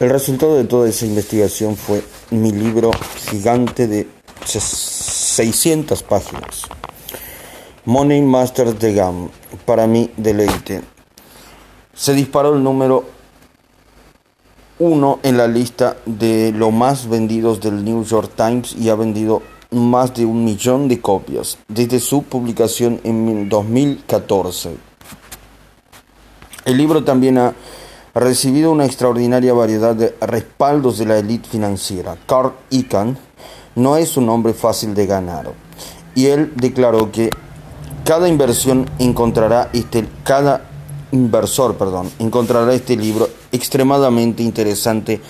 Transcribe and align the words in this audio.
El 0.00 0.10
resultado 0.10 0.56
de 0.56 0.64
toda 0.64 0.88
esa 0.88 1.06
investigación 1.06 1.76
fue 1.76 2.02
mi 2.30 2.50
libro 2.50 2.90
gigante 3.30 3.86
de 3.86 4.08
600 4.44 6.02
páginas. 6.02 6.62
Money 7.84 8.20
Masters 8.22 8.76
de 8.80 8.92
GAM, 8.92 9.28
para 9.64 9.86
mi 9.86 10.10
deleite. 10.16 10.82
Se 11.94 12.12
disparó 12.12 12.56
el 12.56 12.64
número 12.64 13.04
uno 14.80 15.20
en 15.22 15.36
la 15.36 15.46
lista 15.46 15.96
de 16.06 16.50
los 16.50 16.72
más 16.72 17.08
vendidos 17.08 17.60
del 17.60 17.84
New 17.84 18.04
York 18.04 18.32
Times 18.34 18.74
y 18.74 18.88
ha 18.88 18.96
vendido 18.96 19.42
más 19.70 20.12
de 20.12 20.26
un 20.26 20.44
millón 20.44 20.88
de 20.88 21.00
copias 21.00 21.58
desde 21.68 22.00
su 22.00 22.24
publicación 22.24 23.00
en 23.04 23.48
2014. 23.48 24.76
El 26.64 26.78
libro 26.78 27.04
también 27.04 27.38
ha 27.38 27.54
recibido 28.20 28.70
una 28.70 28.84
extraordinaria 28.84 29.52
variedad 29.52 29.94
de 29.94 30.14
respaldos 30.20 30.98
de 30.98 31.06
la 31.06 31.18
élite 31.18 31.48
financiera. 31.48 32.16
Carl 32.26 32.52
Icahn 32.70 33.18
no 33.74 33.96
es 33.96 34.16
un 34.16 34.28
hombre 34.28 34.54
fácil 34.54 34.94
de 34.94 35.06
ganar 35.06 35.52
y 36.14 36.26
él 36.26 36.52
declaró 36.56 37.10
que 37.10 37.30
cada 38.04 38.28
inversión 38.28 38.88
encontrará 38.98 39.70
este 39.72 40.06
cada 40.22 40.62
inversor, 41.10 41.76
perdón, 41.76 42.10
encontrará 42.18 42.72
este 42.74 42.96
libro 42.96 43.28
extremadamente 43.50 44.42
interesante 44.42 45.20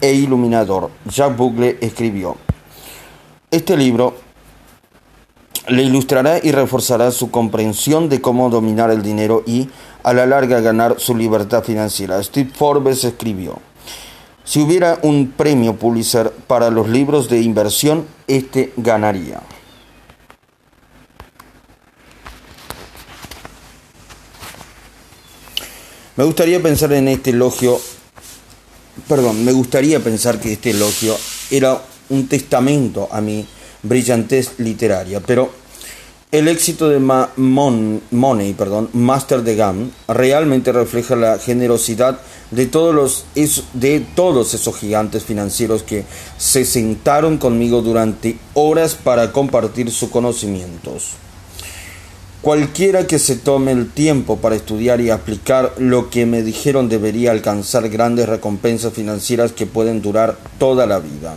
e 0.00 0.12
iluminador. 0.12 0.90
Jack 1.04 1.36
Bugle 1.36 1.78
escribió: 1.80 2.36
Este 3.50 3.76
libro 3.76 4.14
le 5.68 5.82
ilustrará 5.82 6.40
y 6.42 6.50
reforzará 6.50 7.10
su 7.10 7.30
comprensión 7.30 8.08
de 8.08 8.20
cómo 8.20 8.50
dominar 8.50 8.90
el 8.90 9.02
dinero 9.02 9.42
y 9.46 9.68
a 10.02 10.12
la 10.12 10.26
larga 10.26 10.60
ganar 10.60 10.96
su 10.98 11.14
libertad 11.14 11.62
financiera. 11.62 12.22
Steve 12.22 12.50
Forbes 12.52 13.04
escribió, 13.04 13.60
si 14.44 14.60
hubiera 14.60 14.98
un 15.02 15.32
premio 15.36 15.76
Pulitzer 15.76 16.32
para 16.32 16.70
los 16.70 16.88
libros 16.88 17.28
de 17.28 17.40
inversión, 17.40 18.06
este 18.26 18.72
ganaría. 18.76 19.40
Me 26.16 26.24
gustaría 26.24 26.60
pensar 26.60 26.92
en 26.92 27.08
este 27.08 27.30
elogio, 27.30 27.80
perdón, 29.08 29.44
me 29.44 29.52
gustaría 29.52 30.00
pensar 30.00 30.40
que 30.40 30.52
este 30.52 30.70
elogio 30.70 31.16
era 31.50 31.80
un 32.10 32.28
testamento 32.28 33.08
a 33.10 33.20
mi 33.20 33.46
brillantez 33.82 34.58
literaria, 34.58 35.20
pero 35.20 35.50
el 36.32 36.48
éxito 36.48 36.88
de 36.88 36.98
Money, 36.98 38.54
perdón, 38.54 38.88
Master 38.94 39.42
de 39.42 39.54
GAM, 39.54 39.90
realmente 40.08 40.72
refleja 40.72 41.14
la 41.14 41.38
generosidad 41.38 42.20
de 42.50 42.64
todos, 42.64 42.94
los, 42.94 43.24
de 43.74 44.00
todos 44.00 44.54
esos 44.54 44.76
gigantes 44.76 45.24
financieros 45.24 45.82
que 45.82 46.06
se 46.38 46.64
sentaron 46.64 47.36
conmigo 47.36 47.82
durante 47.82 48.38
horas 48.54 48.94
para 48.94 49.30
compartir 49.30 49.90
sus 49.90 50.08
conocimientos. 50.08 51.10
Cualquiera 52.40 53.06
que 53.06 53.18
se 53.18 53.36
tome 53.36 53.72
el 53.72 53.90
tiempo 53.90 54.38
para 54.38 54.56
estudiar 54.56 55.00
y 55.02 55.10
aplicar 55.10 55.74
lo 55.76 56.08
que 56.08 56.24
me 56.24 56.42
dijeron 56.42 56.88
debería 56.88 57.30
alcanzar 57.30 57.88
grandes 57.90 58.28
recompensas 58.28 58.94
financieras 58.94 59.52
que 59.52 59.66
pueden 59.66 60.00
durar 60.02 60.38
toda 60.58 60.86
la 60.86 60.98
vida. 60.98 61.36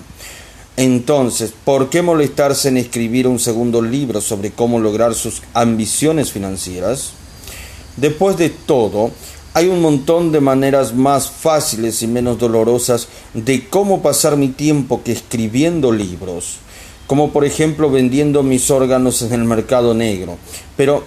Entonces, 0.78 1.54
¿por 1.64 1.90
qué 1.90 2.02
molestarse 2.02 2.68
en 2.68 2.78
escribir 2.78 3.28
un 3.28 3.40
segundo 3.40 3.82
libro 3.82 4.20
sobre 4.20 4.52
cómo 4.52 4.80
lograr 4.80 5.16
sus 5.16 5.42
ambiciones 5.54 6.32
financieras? 6.32 7.12
Después 7.96 8.36
de 8.36 8.50
todo, 8.50 9.12
hay 9.54 9.70
un 9.70 9.82
montón 9.82 10.34
de 10.34 10.42
maneras 10.42 10.94
más 10.94 11.32
fáciles 11.32 12.02
y 12.02 12.08
menos 12.08 12.38
dolorosas 12.38 13.08
de 13.34 13.70
cómo 13.70 14.02
pasar 14.02 14.36
mi 14.36 14.50
tiempo 14.50 15.02
que 15.02 15.14
escribiendo 15.14 15.94
libros, 15.94 16.58
como 17.08 17.32
por 17.32 17.46
ejemplo 17.46 17.90
vendiendo 17.90 18.44
mis 18.44 18.70
órganos 18.70 19.22
en 19.22 19.32
el 19.32 19.46
mercado 19.46 19.94
negro. 19.94 20.38
Pero 20.76 21.06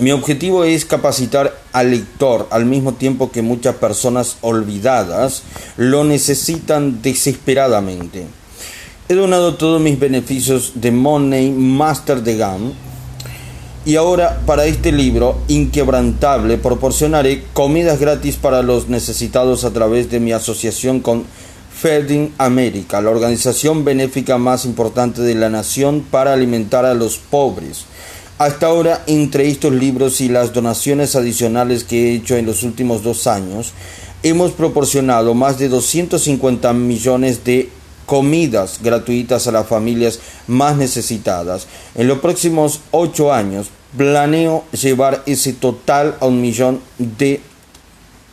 mi 0.00 0.10
objetivo 0.10 0.64
es 0.64 0.84
capacitar 0.84 1.56
al 1.72 1.92
lector 1.92 2.48
al 2.50 2.64
mismo 2.64 2.94
tiempo 2.94 3.30
que 3.30 3.42
muchas 3.42 3.76
personas 3.76 4.38
olvidadas 4.40 5.44
lo 5.76 6.02
necesitan 6.02 7.00
desesperadamente. 7.00 8.39
He 9.10 9.14
donado 9.16 9.56
todos 9.56 9.80
mis 9.80 9.98
beneficios 9.98 10.74
de 10.76 10.92
Money 10.92 11.50
Master 11.50 12.22
de 12.22 12.36
GAM 12.36 12.72
y 13.84 13.96
ahora 13.96 14.40
para 14.46 14.66
este 14.66 14.92
libro 14.92 15.36
inquebrantable 15.48 16.58
proporcionaré 16.58 17.42
comidas 17.52 17.98
gratis 17.98 18.36
para 18.36 18.62
los 18.62 18.88
necesitados 18.88 19.64
a 19.64 19.72
través 19.72 20.12
de 20.12 20.20
mi 20.20 20.30
asociación 20.30 21.00
con 21.00 21.24
Feeding 21.72 22.32
America, 22.38 23.00
la 23.00 23.10
organización 23.10 23.84
benéfica 23.84 24.38
más 24.38 24.64
importante 24.64 25.22
de 25.22 25.34
la 25.34 25.50
nación 25.50 26.06
para 26.08 26.32
alimentar 26.32 26.84
a 26.84 26.94
los 26.94 27.16
pobres. 27.16 27.86
Hasta 28.38 28.68
ahora, 28.68 29.02
entre 29.08 29.48
estos 29.48 29.72
libros 29.72 30.20
y 30.20 30.28
las 30.28 30.52
donaciones 30.52 31.16
adicionales 31.16 31.82
que 31.82 32.12
he 32.12 32.14
hecho 32.14 32.36
en 32.36 32.46
los 32.46 32.62
últimos 32.62 33.02
dos 33.02 33.26
años, 33.26 33.72
hemos 34.22 34.52
proporcionado 34.52 35.34
más 35.34 35.58
de 35.58 35.68
250 35.68 36.72
millones 36.74 37.42
de 37.42 37.69
comidas 38.10 38.80
gratuitas 38.82 39.46
a 39.46 39.52
las 39.52 39.68
familias 39.68 40.18
más 40.48 40.76
necesitadas. 40.76 41.68
En 41.94 42.08
los 42.08 42.18
próximos 42.18 42.80
ocho 42.90 43.32
años 43.32 43.68
planeo 43.96 44.64
llevar 44.72 45.22
ese 45.26 45.52
total 45.52 46.16
a 46.18 46.26
un 46.26 46.40
millón 46.40 46.80
de 46.98 47.40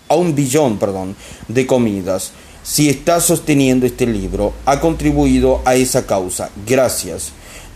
a 0.10 0.16
un 0.16 0.34
billón, 0.34 0.80
perdón, 0.80 1.16
de 1.48 1.68
comidas. 1.68 2.32
Si 2.64 2.90
estás 2.90 3.26
sosteniendo 3.26 3.86
este 3.86 4.08
libro, 4.08 4.52
ha 4.66 4.80
contribuido 4.80 5.62
a 5.64 5.76
esa 5.76 6.08
causa. 6.08 6.50
Gracias. 6.66 7.30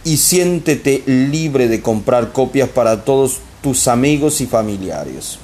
Y 0.04 0.18
siéntete 0.18 1.04
libre 1.06 1.68
de 1.68 1.84
comprar 1.84 2.32
copias 2.32 2.70
para 2.70 3.06
todos 3.06 3.42
tus 3.62 3.88
amigos 3.88 4.42
y 4.42 4.48
familiares. 4.48 5.38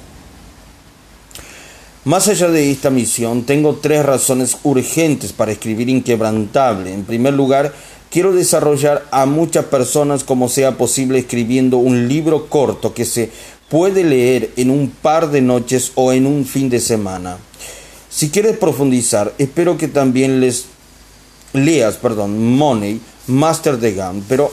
Más 2.08 2.26
allá 2.26 2.48
de 2.48 2.70
esta 2.70 2.88
misión, 2.88 3.42
tengo 3.42 3.80
tres 3.82 4.02
razones 4.02 4.56
urgentes 4.62 5.34
para 5.34 5.52
escribir 5.52 5.90
Inquebrantable. 5.90 6.94
En 6.94 7.04
primer 7.04 7.34
lugar, 7.34 7.74
quiero 8.10 8.32
desarrollar 8.32 9.06
a 9.10 9.26
muchas 9.26 9.66
personas 9.66 10.24
como 10.24 10.48
sea 10.48 10.78
posible 10.78 11.18
escribiendo 11.18 11.76
un 11.76 12.08
libro 12.08 12.46
corto 12.46 12.94
que 12.94 13.04
se 13.04 13.30
puede 13.68 14.04
leer 14.04 14.52
en 14.56 14.70
un 14.70 14.88
par 14.88 15.30
de 15.30 15.42
noches 15.42 15.92
o 15.96 16.14
en 16.14 16.24
un 16.24 16.46
fin 16.46 16.70
de 16.70 16.80
semana. 16.80 17.36
Si 18.08 18.30
quieres 18.30 18.56
profundizar, 18.56 19.34
espero 19.36 19.76
que 19.76 19.88
también 19.88 20.40
les 20.40 20.64
leas, 21.52 21.98
perdón, 21.98 22.54
Money, 22.56 23.02
Master 23.26 23.76
de 23.76 23.92
Gun, 23.92 24.24
pero 24.26 24.50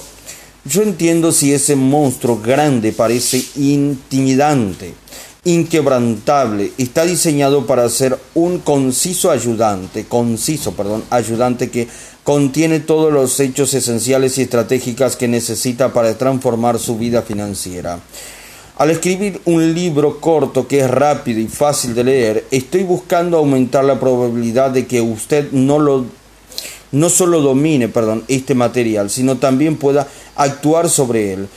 yo 0.66 0.82
entiendo 0.82 1.32
si 1.32 1.54
ese 1.54 1.78
monstruo 1.78 2.38
grande 2.42 2.92
parece 2.92 3.42
intimidante 3.56 5.05
inquebrantable. 5.45 6.73
Está 6.78 7.06
diseñado 7.06 7.66
para 7.66 7.88
ser 7.88 8.19
un 8.33 8.59
conciso 8.59 9.31
ayudante, 9.31 10.06
conciso, 10.06 10.73
perdón, 10.73 11.03
ayudante 11.09 11.69
que 11.69 11.88
contiene 12.23 12.79
todos 12.81 13.13
los 13.13 13.39
hechos 13.39 13.73
esenciales 13.73 14.38
y 14.38 14.41
estratégicas 14.41 15.16
que 15.16 15.28
necesita 15.28 15.94
para 15.94 16.17
transformar 16.17 16.79
su 16.79 16.97
vida 16.97 17.22
financiera. 17.22 18.00
Al 18.78 18.89
escribir 18.89 19.39
un 19.45 19.73
libro 19.73 20.19
corto 20.19 20.67
que 20.67 20.79
es 20.79 20.89
rápido 20.89 21.39
y 21.39 21.47
fácil 21.47 21.95
de 21.95 22.03
leer, 22.03 22.45
estoy 22.51 22.83
buscando 22.83 23.38
aumentar 23.38 23.85
la 23.85 24.00
probabilidad 24.00 24.72
de 24.72 24.85
que 24.85 25.00
usted 25.00 25.51
no 25.51 25.79
lo 25.79 26.06
no 26.91 27.09
solo 27.09 27.41
domine, 27.41 27.89
perdón, 27.89 28.23
este 28.27 28.56
material, 28.56 29.09
sino 29.09 29.38
también 29.38 29.75
pueda 29.75 30.07
actuar 30.35 30.89
sobre 30.89 31.33
él. 31.33 31.47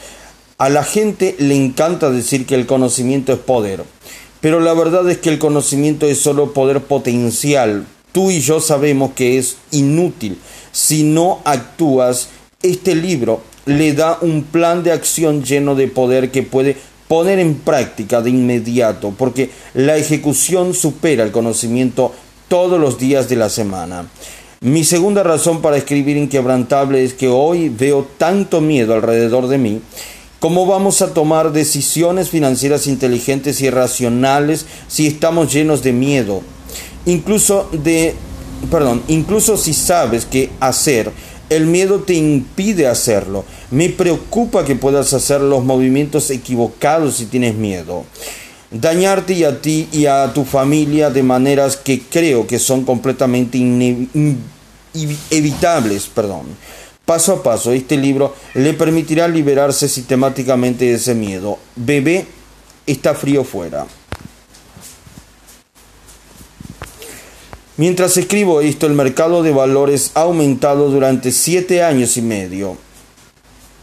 A 0.60 0.70
la 0.70 0.82
gente 0.82 1.36
le 1.38 1.54
encanta 1.54 2.10
decir 2.10 2.44
que 2.44 2.56
el 2.56 2.66
conocimiento 2.66 3.32
es 3.32 3.38
poder, 3.38 3.84
pero 4.40 4.58
la 4.58 4.74
verdad 4.74 5.08
es 5.08 5.18
que 5.18 5.28
el 5.28 5.38
conocimiento 5.38 6.04
es 6.04 6.18
solo 6.18 6.52
poder 6.52 6.80
potencial. 6.80 7.86
Tú 8.10 8.32
y 8.32 8.40
yo 8.40 8.60
sabemos 8.60 9.12
que 9.14 9.38
es 9.38 9.56
inútil. 9.70 10.36
Si 10.72 11.04
no 11.04 11.38
actúas, 11.44 12.30
este 12.60 12.96
libro 12.96 13.40
le 13.66 13.92
da 13.92 14.18
un 14.20 14.42
plan 14.42 14.82
de 14.82 14.90
acción 14.90 15.44
lleno 15.44 15.76
de 15.76 15.86
poder 15.86 16.32
que 16.32 16.42
puede 16.42 16.76
poner 17.06 17.38
en 17.38 17.54
práctica 17.54 18.20
de 18.20 18.30
inmediato, 18.30 19.14
porque 19.16 19.50
la 19.74 19.96
ejecución 19.96 20.74
supera 20.74 21.22
el 21.22 21.30
conocimiento 21.30 22.12
todos 22.48 22.80
los 22.80 22.98
días 22.98 23.28
de 23.28 23.36
la 23.36 23.48
semana. 23.48 24.08
Mi 24.60 24.82
segunda 24.82 25.22
razón 25.22 25.62
para 25.62 25.76
escribir 25.76 26.16
Inquebrantable 26.16 27.04
es 27.04 27.14
que 27.14 27.28
hoy 27.28 27.68
veo 27.68 28.08
tanto 28.18 28.60
miedo 28.60 28.92
alrededor 28.92 29.46
de 29.46 29.58
mí 29.58 29.80
¿Cómo 30.40 30.66
vamos 30.66 31.02
a 31.02 31.14
tomar 31.14 31.52
decisiones 31.52 32.30
financieras 32.30 32.86
inteligentes 32.86 33.60
y 33.60 33.70
racionales 33.70 34.66
si 34.86 35.08
estamos 35.08 35.52
llenos 35.52 35.82
de 35.82 35.92
miedo? 35.92 36.42
Incluso 37.06 37.68
de 37.72 38.14
perdón, 38.70 39.02
incluso 39.08 39.56
si 39.56 39.74
sabes 39.74 40.26
qué 40.26 40.50
hacer, 40.60 41.10
el 41.50 41.66
miedo 41.66 42.00
te 42.00 42.14
impide 42.14 42.86
hacerlo. 42.86 43.44
Me 43.72 43.88
preocupa 43.88 44.64
que 44.64 44.76
puedas 44.76 45.12
hacer 45.12 45.40
los 45.40 45.64
movimientos 45.64 46.30
equivocados 46.30 47.16
si 47.16 47.26
tienes 47.26 47.54
miedo. 47.54 48.04
dañarte 48.70 49.32
y 49.32 49.44
a 49.44 49.60
ti 49.60 49.88
y 49.92 50.06
a 50.06 50.32
tu 50.34 50.44
familia 50.44 51.10
de 51.10 51.22
maneras 51.22 51.76
que 51.76 52.00
creo 52.00 52.46
que 52.46 52.58
son 52.58 52.84
completamente 52.84 53.58
evitables, 55.30 56.06
perdón. 56.06 56.46
Paso 57.08 57.32
a 57.32 57.42
paso, 57.42 57.72
este 57.72 57.96
libro 57.96 58.34
le 58.52 58.74
permitirá 58.74 59.26
liberarse 59.28 59.88
sistemáticamente 59.88 60.84
de 60.84 60.96
ese 60.96 61.14
miedo. 61.14 61.58
Bebé, 61.74 62.26
está 62.86 63.14
frío 63.14 63.44
fuera. 63.44 63.86
Mientras 67.78 68.14
escribo 68.18 68.60
esto, 68.60 68.86
el 68.86 68.92
mercado 68.92 69.42
de 69.42 69.52
valores 69.52 70.10
ha 70.16 70.24
aumentado 70.24 70.90
durante 70.90 71.32
siete 71.32 71.82
años 71.82 72.18
y 72.18 72.20
medio. 72.20 72.76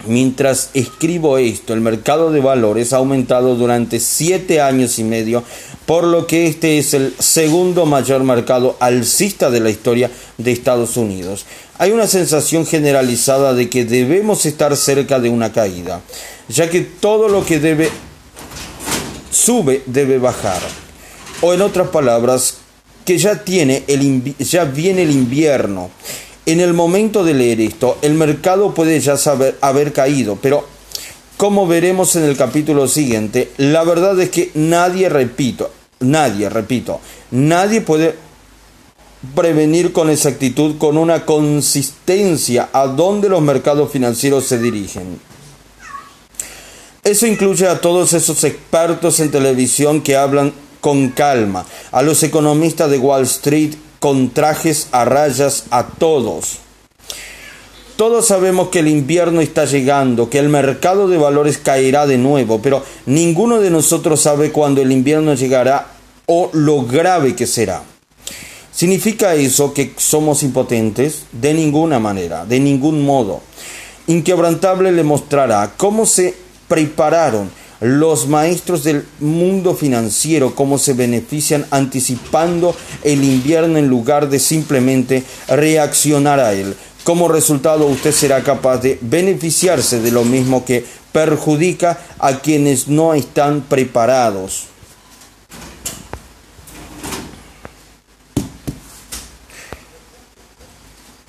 Mientras 0.07 0.69
escribo 0.73 1.37
esto, 1.37 1.73
el 1.73 1.81
mercado 1.81 2.31
de 2.31 2.39
valores 2.39 2.93
ha 2.93 2.97
aumentado 2.97 3.55
durante 3.55 3.99
siete 3.99 4.61
años 4.61 4.99
y 4.99 5.03
medio, 5.03 5.43
por 5.85 6.03
lo 6.03 6.27
que 6.27 6.45
este 6.47 6.77
es 6.77 6.93
el 6.93 7.15
segundo 7.17 7.85
mayor 7.85 8.23
mercado 8.23 8.77
alcista 8.79 9.49
de 9.49 9.61
la 9.61 9.71
historia 9.71 10.11
de 10.37 10.51
Estados 10.51 10.95
Unidos. 10.95 11.45
Hay 11.79 11.91
una 11.91 12.07
sensación 12.07 12.65
generalizada 12.65 13.53
de 13.53 13.69
que 13.69 13.83
debemos 13.83 14.45
estar 14.45 14.77
cerca 14.77 15.19
de 15.19 15.29
una 15.29 15.51
caída, 15.51 16.01
ya 16.49 16.69
que 16.69 16.81
todo 16.81 17.27
lo 17.27 17.45
que 17.45 17.59
debe 17.59 17.89
sube 19.31 19.81
debe 19.87 20.19
bajar. 20.19 20.61
O 21.41 21.53
en 21.53 21.61
otras 21.61 21.89
palabras, 21.89 22.57
que 23.05 23.17
ya, 23.17 23.43
tiene 23.43 23.83
el, 23.87 24.35
ya 24.39 24.65
viene 24.65 25.03
el 25.03 25.11
invierno 25.11 25.91
en 26.45 26.59
el 26.59 26.73
momento 26.73 27.23
de 27.23 27.33
leer 27.33 27.59
esto, 27.61 27.97
el 28.01 28.13
mercado 28.13 28.73
puede 28.73 28.99
ya 28.99 29.17
saber, 29.17 29.57
haber 29.61 29.93
caído, 29.93 30.37
pero 30.41 30.65
como 31.37 31.67
veremos 31.67 32.15
en 32.15 32.23
el 32.23 32.37
capítulo 32.37 32.87
siguiente, 32.87 33.51
la 33.57 33.83
verdad 33.83 34.19
es 34.21 34.29
que 34.29 34.51
nadie, 34.53 35.09
repito, 35.09 35.71
nadie, 35.99 36.49
repito, 36.49 37.01
nadie 37.31 37.81
puede 37.81 38.15
prevenir 39.33 39.91
con 39.91 40.09
exactitud, 40.09 40.77
con 40.77 40.97
una 40.97 41.25
consistencia 41.25 42.69
a 42.71 42.87
dónde 42.87 43.27
los 43.27 43.41
mercados 43.41 43.91
financieros 43.91 44.45
se 44.45 44.59
dirigen. 44.59 45.19
Eso 47.03 47.27
incluye 47.27 47.67
a 47.67 47.81
todos 47.81 48.13
esos 48.13 48.43
expertos 48.43 49.19
en 49.19 49.31
televisión 49.31 50.01
que 50.01 50.15
hablan 50.15 50.53
con 50.79 51.09
calma, 51.09 51.65
a 51.91 52.01
los 52.01 52.21
economistas 52.23 52.89
de 52.89 52.99
Wall 52.99 53.23
Street 53.23 53.73
con 54.05 54.29
trajes 54.29 54.87
a 54.91 55.03
rayas 55.03 55.63
a 55.71 55.87
todos. 55.87 56.59
Todos 57.95 58.27
sabemos 58.27 58.67
que 58.67 58.77
el 58.77 58.87
invierno 58.87 59.41
está 59.41 59.65
llegando, 59.65 60.29
que 60.29 60.37
el 60.37 60.47
mercado 60.47 61.07
de 61.07 61.17
valores 61.17 61.57
caerá 61.57 62.05
de 62.05 62.19
nuevo, 62.19 62.61
pero 62.61 62.83
ninguno 63.07 63.61
de 63.61 63.71
nosotros 63.71 64.21
sabe 64.21 64.51
cuándo 64.51 64.83
el 64.83 64.91
invierno 64.91 65.33
llegará 65.33 65.87
o 66.27 66.51
lo 66.53 66.83
grave 66.83 67.35
que 67.35 67.47
será. 67.47 67.81
¿Significa 68.71 69.33
eso 69.33 69.73
que 69.73 69.95
somos 69.97 70.43
impotentes? 70.43 71.23
De 71.31 71.55
ninguna 71.55 71.97
manera, 71.97 72.45
de 72.45 72.59
ningún 72.59 73.03
modo. 73.03 73.41
Inquebrantable 74.05 74.91
le 74.91 75.03
mostrará 75.03 75.73
cómo 75.77 76.05
se 76.05 76.35
prepararon 76.67 77.49
los 77.79 78.27
maestros 78.27 78.83
del 78.83 79.05
mundo 79.19 79.75
financiero, 79.75 80.55
cómo 80.55 80.77
se 80.77 80.93
benefician 80.93 81.65
anticipando 81.71 82.75
el 83.03 83.23
invierno 83.23 83.77
en 83.77 83.87
lugar 83.87 84.29
de 84.29 84.39
simplemente 84.39 85.23
reaccionar 85.47 86.39
a 86.39 86.53
él. 86.53 86.75
Como 87.03 87.27
resultado, 87.27 87.85
usted 87.85 88.11
será 88.11 88.43
capaz 88.43 88.77
de 88.79 88.97
beneficiarse 89.01 89.99
de 89.99 90.11
lo 90.11 90.23
mismo 90.23 90.65
que 90.65 90.83
perjudica 91.11 91.99
a 92.17 92.39
quienes 92.39 92.87
no 92.87 93.13
están 93.13 93.61
preparados. 93.61 94.65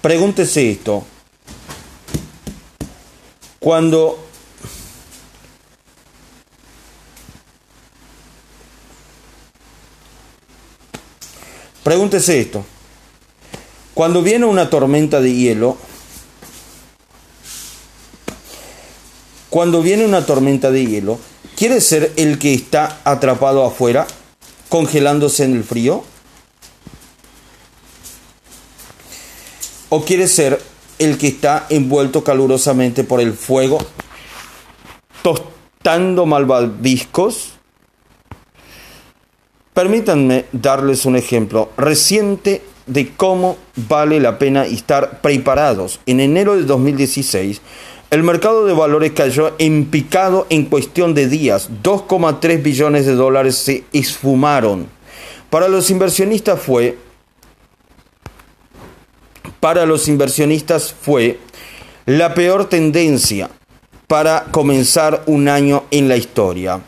Pregúntese 0.00 0.70
esto. 0.70 1.04
Cuando 3.58 4.25
Pregúntese 11.86 12.40
esto. 12.40 12.64
Cuando 13.94 14.20
viene 14.20 14.44
una 14.44 14.68
tormenta 14.68 15.20
de 15.20 15.32
hielo, 15.32 15.78
cuando 19.50 19.82
viene 19.82 20.04
una 20.04 20.26
tormenta 20.26 20.72
de 20.72 20.84
hielo, 20.84 21.20
¿quiere 21.54 21.80
ser 21.80 22.12
el 22.16 22.40
que 22.40 22.54
está 22.54 23.02
atrapado 23.04 23.64
afuera, 23.64 24.08
congelándose 24.68 25.44
en 25.44 25.54
el 25.54 25.62
frío? 25.62 26.02
¿O 29.88 30.04
quiere 30.04 30.26
ser 30.26 30.60
el 30.98 31.18
que 31.18 31.28
está 31.28 31.66
envuelto 31.68 32.24
calurosamente 32.24 33.04
por 33.04 33.20
el 33.20 33.32
fuego, 33.32 33.78
tostando 35.22 36.26
malvaviscos? 36.26 37.55
Permítanme 39.76 40.46
darles 40.52 41.04
un 41.04 41.16
ejemplo 41.16 41.70
reciente 41.76 42.62
de 42.86 43.14
cómo 43.14 43.58
vale 43.86 44.20
la 44.20 44.38
pena 44.38 44.64
estar 44.64 45.20
preparados. 45.20 46.00
En 46.06 46.20
enero 46.20 46.56
de 46.56 46.62
2016, 46.62 47.60
el 48.08 48.22
mercado 48.22 48.64
de 48.64 48.72
valores 48.72 49.12
cayó 49.12 49.54
en 49.58 49.84
picado 49.84 50.46
en 50.48 50.64
cuestión 50.64 51.12
de 51.12 51.28
días. 51.28 51.68
2,3 51.82 52.62
billones 52.62 53.04
de 53.04 53.16
dólares 53.16 53.56
se 53.56 53.84
esfumaron. 53.92 54.86
Para 55.50 55.68
los 55.68 55.90
inversionistas 55.90 56.58
fue 56.58 56.96
para 59.60 59.84
los 59.84 60.08
inversionistas 60.08 60.94
fue 60.98 61.38
la 62.06 62.32
peor 62.32 62.70
tendencia 62.70 63.50
para 64.06 64.44
comenzar 64.44 65.22
un 65.26 65.48
año 65.48 65.84
en 65.90 66.08
la 66.08 66.16
historia. 66.16 66.80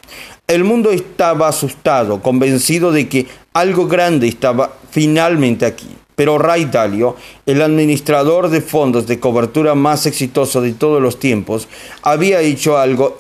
El 0.49 0.65
mundo 0.65 0.91
estaba 0.93 1.47
asustado, 1.47 2.23
convencido 2.23 2.91
de 2.91 3.07
que 3.07 3.27
algo 3.53 3.87
grande 3.87 4.29
estaba 4.29 4.73
finalmente 4.91 5.67
aquí. 5.67 5.89
Pero 6.15 6.39
Ray 6.39 6.65
Dalio, 6.65 7.17
el 7.45 7.61
administrador 7.61 8.49
de 8.49 8.63
fondos 8.63 9.07
de 9.07 9.21
cobertura 9.21 9.75
más 9.75 10.07
exitoso 10.07 10.63
de 10.63 10.73
todos 10.73 11.03
los 11.03 11.19
tiempos, 11.19 11.69
había 12.01 12.41
hecho 12.41 12.79
algo 12.79 13.19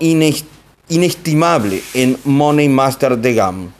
inestimable 0.88 1.82
en 1.92 2.16
Money 2.24 2.70
Master 2.70 3.18
de 3.18 3.34
GAM. 3.34 3.72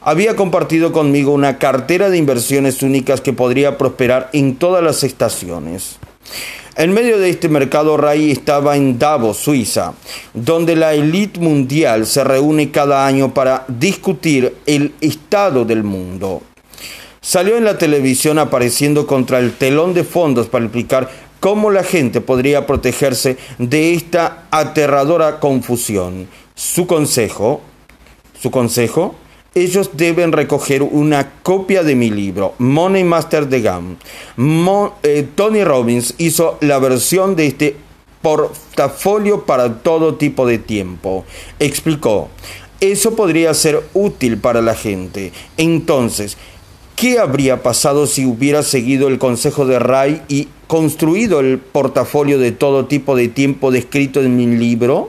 Había 0.00 0.34
compartido 0.34 0.90
conmigo 0.92 1.32
una 1.32 1.58
cartera 1.58 2.08
de 2.08 2.16
inversiones 2.16 2.82
únicas 2.82 3.20
que 3.20 3.34
podría 3.34 3.76
prosperar 3.76 4.30
en 4.32 4.56
todas 4.56 4.82
las 4.82 5.04
estaciones. 5.04 5.98
En 6.78 6.92
medio 6.92 7.18
de 7.18 7.30
este 7.30 7.48
mercado, 7.48 7.96
Ray 7.96 8.30
estaba 8.30 8.76
en 8.76 8.98
Davos, 8.98 9.38
Suiza, 9.38 9.94
donde 10.34 10.76
la 10.76 10.92
élite 10.92 11.40
mundial 11.40 12.04
se 12.04 12.22
reúne 12.22 12.70
cada 12.70 13.06
año 13.06 13.32
para 13.32 13.64
discutir 13.66 14.54
el 14.66 14.92
estado 15.00 15.64
del 15.64 15.84
mundo. 15.84 16.42
Salió 17.22 17.56
en 17.56 17.64
la 17.64 17.78
televisión 17.78 18.38
apareciendo 18.38 19.06
contra 19.06 19.38
el 19.38 19.54
telón 19.54 19.94
de 19.94 20.04
fondos 20.04 20.48
para 20.48 20.66
explicar 20.66 21.08
cómo 21.40 21.70
la 21.70 21.82
gente 21.82 22.20
podría 22.20 22.66
protegerse 22.66 23.38
de 23.56 23.94
esta 23.94 24.44
aterradora 24.50 25.40
confusión. 25.40 26.28
Su 26.54 26.86
consejo, 26.86 27.62
su 28.38 28.50
consejo, 28.50 29.14
ellos 29.56 29.92
deben 29.94 30.32
recoger 30.32 30.82
una 30.82 31.32
copia 31.42 31.82
de 31.82 31.96
mi 31.96 32.10
libro, 32.10 32.54
Money 32.58 33.04
Master 33.04 33.48
de 33.48 33.62
GAM. 33.62 33.96
Eh, 35.02 35.26
Tony 35.34 35.64
Robbins 35.64 36.14
hizo 36.18 36.58
la 36.60 36.78
versión 36.78 37.36
de 37.36 37.46
este 37.46 37.76
portafolio 38.20 39.46
para 39.46 39.78
todo 39.78 40.16
tipo 40.16 40.46
de 40.46 40.58
tiempo. 40.58 41.24
Explicó, 41.58 42.28
eso 42.80 43.16
podría 43.16 43.54
ser 43.54 43.82
útil 43.94 44.36
para 44.36 44.60
la 44.60 44.74
gente. 44.74 45.32
Entonces, 45.56 46.36
¿qué 46.94 47.18
habría 47.18 47.62
pasado 47.62 48.06
si 48.06 48.26
hubiera 48.26 48.62
seguido 48.62 49.08
el 49.08 49.18
consejo 49.18 49.64
de 49.64 49.78
Ray 49.78 50.20
y 50.28 50.48
construido 50.66 51.40
el 51.40 51.58
portafolio 51.58 52.38
de 52.38 52.52
todo 52.52 52.84
tipo 52.84 53.16
de 53.16 53.28
tiempo 53.28 53.70
descrito 53.70 54.20
en 54.20 54.36
mi 54.36 54.46
libro? 54.46 55.08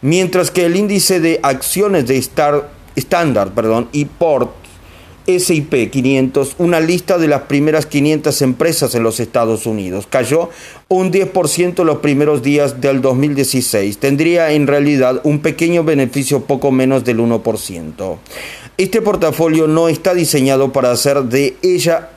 Mientras 0.00 0.52
que 0.52 0.66
el 0.66 0.76
índice 0.76 1.18
de 1.18 1.40
acciones 1.42 2.06
de 2.06 2.18
Star 2.18 2.73
estándar, 2.96 3.52
perdón, 3.54 3.88
y 3.92 4.04
Port 4.06 4.64
SIP 5.26 5.90
500, 5.90 6.56
una 6.58 6.80
lista 6.80 7.16
de 7.18 7.28
las 7.28 7.42
primeras 7.42 7.86
500 7.86 8.42
empresas 8.42 8.94
en 8.94 9.02
los 9.02 9.20
Estados 9.20 9.66
Unidos. 9.66 10.06
Cayó 10.08 10.50
un 10.88 11.10
10% 11.10 11.82
los 11.84 11.98
primeros 11.98 12.42
días 12.42 12.80
del 12.80 13.00
2016. 13.00 13.98
Tendría 13.98 14.52
en 14.52 14.66
realidad 14.66 15.20
un 15.24 15.40
pequeño 15.40 15.82
beneficio 15.82 16.44
poco 16.44 16.70
menos 16.70 17.04
del 17.04 17.20
1%. 17.20 18.18
Este 18.76 19.00
portafolio 19.00 19.66
no 19.66 19.88
está 19.88 20.14
diseñado 20.14 20.72
para 20.72 20.90
hacer 20.90 21.22
de 21.24 21.56
ella 21.62 22.10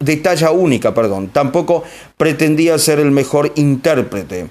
de 0.00 0.16
talla 0.16 0.50
única, 0.50 0.94
perdón. 0.94 1.28
Tampoco 1.28 1.84
pretendía 2.16 2.78
ser 2.78 2.98
el 2.98 3.10
mejor 3.10 3.52
intérprete. 3.56 4.48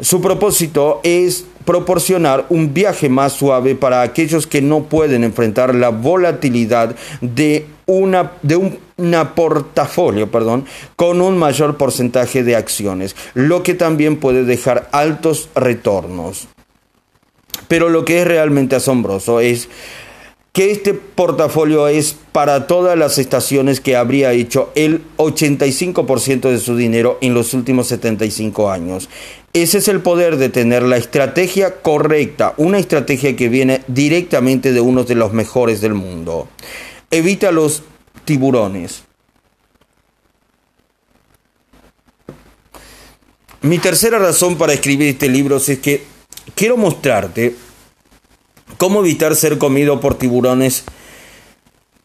Su 0.00 0.20
propósito 0.20 1.00
es 1.02 1.44
proporcionar 1.66 2.46
un 2.48 2.72
viaje 2.72 3.10
más 3.10 3.34
suave 3.34 3.74
para 3.74 4.00
aquellos 4.00 4.46
que 4.46 4.62
no 4.62 4.84
pueden 4.84 5.24
enfrentar 5.24 5.74
la 5.74 5.90
volatilidad 5.90 6.96
de 7.20 7.66
una, 7.84 8.32
de 8.42 8.56
un 8.56 8.78
portafolio 9.34 10.30
perdón, 10.30 10.64
con 10.96 11.20
un 11.20 11.36
mayor 11.36 11.76
porcentaje 11.76 12.42
de 12.42 12.56
acciones, 12.56 13.14
lo 13.34 13.62
que 13.62 13.74
también 13.74 14.16
puede 14.16 14.44
dejar 14.44 14.88
altos 14.92 15.50
retornos. 15.54 16.48
Pero 17.68 17.88
lo 17.88 18.04
que 18.04 18.20
es 18.20 18.26
realmente 18.26 18.76
asombroso 18.76 19.40
es 19.40 19.68
que 20.56 20.70
este 20.70 20.94
portafolio 20.94 21.86
es 21.86 22.16
para 22.32 22.66
todas 22.66 22.96
las 22.96 23.18
estaciones 23.18 23.82
que 23.82 23.94
habría 23.94 24.32
hecho 24.32 24.72
el 24.74 25.02
85% 25.18 26.48
de 26.48 26.58
su 26.58 26.78
dinero 26.78 27.18
en 27.20 27.34
los 27.34 27.52
últimos 27.52 27.88
75 27.88 28.70
años. 28.70 29.10
Ese 29.52 29.76
es 29.76 29.88
el 29.88 30.00
poder 30.00 30.38
de 30.38 30.48
tener 30.48 30.82
la 30.82 30.96
estrategia 30.96 31.82
correcta, 31.82 32.54
una 32.56 32.78
estrategia 32.78 33.36
que 33.36 33.50
viene 33.50 33.82
directamente 33.86 34.72
de 34.72 34.80
uno 34.80 35.04
de 35.04 35.14
los 35.14 35.34
mejores 35.34 35.82
del 35.82 35.92
mundo. 35.92 36.48
Evita 37.10 37.52
los 37.52 37.82
tiburones. 38.24 39.02
Mi 43.60 43.76
tercera 43.76 44.18
razón 44.18 44.56
para 44.56 44.72
escribir 44.72 45.08
este 45.08 45.28
libro 45.28 45.58
es 45.58 45.78
que 45.80 46.02
quiero 46.54 46.78
mostrarte 46.78 47.65
cómo 48.78 49.00
evitar 49.00 49.36
ser 49.36 49.58
comido 49.58 50.00
por 50.00 50.16
tiburones. 50.16 50.84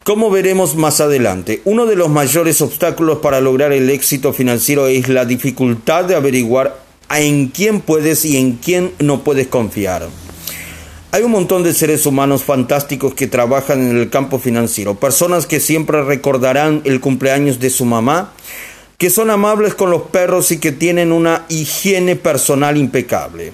Como 0.04 0.30
veremos 0.30 0.74
más 0.74 1.00
adelante, 1.00 1.62
uno 1.64 1.86
de 1.86 1.94
los 1.94 2.08
mayores 2.08 2.60
obstáculos 2.60 3.18
para 3.18 3.40
lograr 3.40 3.72
el 3.72 3.88
éxito 3.88 4.32
financiero 4.32 4.88
es 4.88 5.08
la 5.08 5.24
dificultad 5.24 6.04
de 6.04 6.16
averiguar 6.16 6.82
en 7.10 7.48
quién 7.48 7.80
puedes 7.80 8.24
y 8.24 8.36
en 8.36 8.56
quién 8.56 8.92
no 8.98 9.22
puedes 9.22 9.46
confiar. 9.46 10.08
Hay 11.12 11.22
un 11.22 11.30
montón 11.30 11.62
de 11.62 11.74
seres 11.74 12.06
humanos 12.06 12.42
fantásticos 12.42 13.14
que 13.14 13.26
trabajan 13.26 13.82
en 13.82 13.98
el 13.98 14.08
campo 14.08 14.38
financiero, 14.38 14.94
personas 14.94 15.46
que 15.46 15.60
siempre 15.60 16.02
recordarán 16.02 16.80
el 16.84 17.00
cumpleaños 17.00 17.60
de 17.60 17.70
su 17.70 17.84
mamá, 17.84 18.32
que 18.96 19.10
son 19.10 19.30
amables 19.30 19.74
con 19.74 19.90
los 19.90 20.02
perros 20.02 20.50
y 20.52 20.58
que 20.58 20.72
tienen 20.72 21.12
una 21.12 21.44
higiene 21.48 22.16
personal 22.16 22.76
impecable 22.76 23.52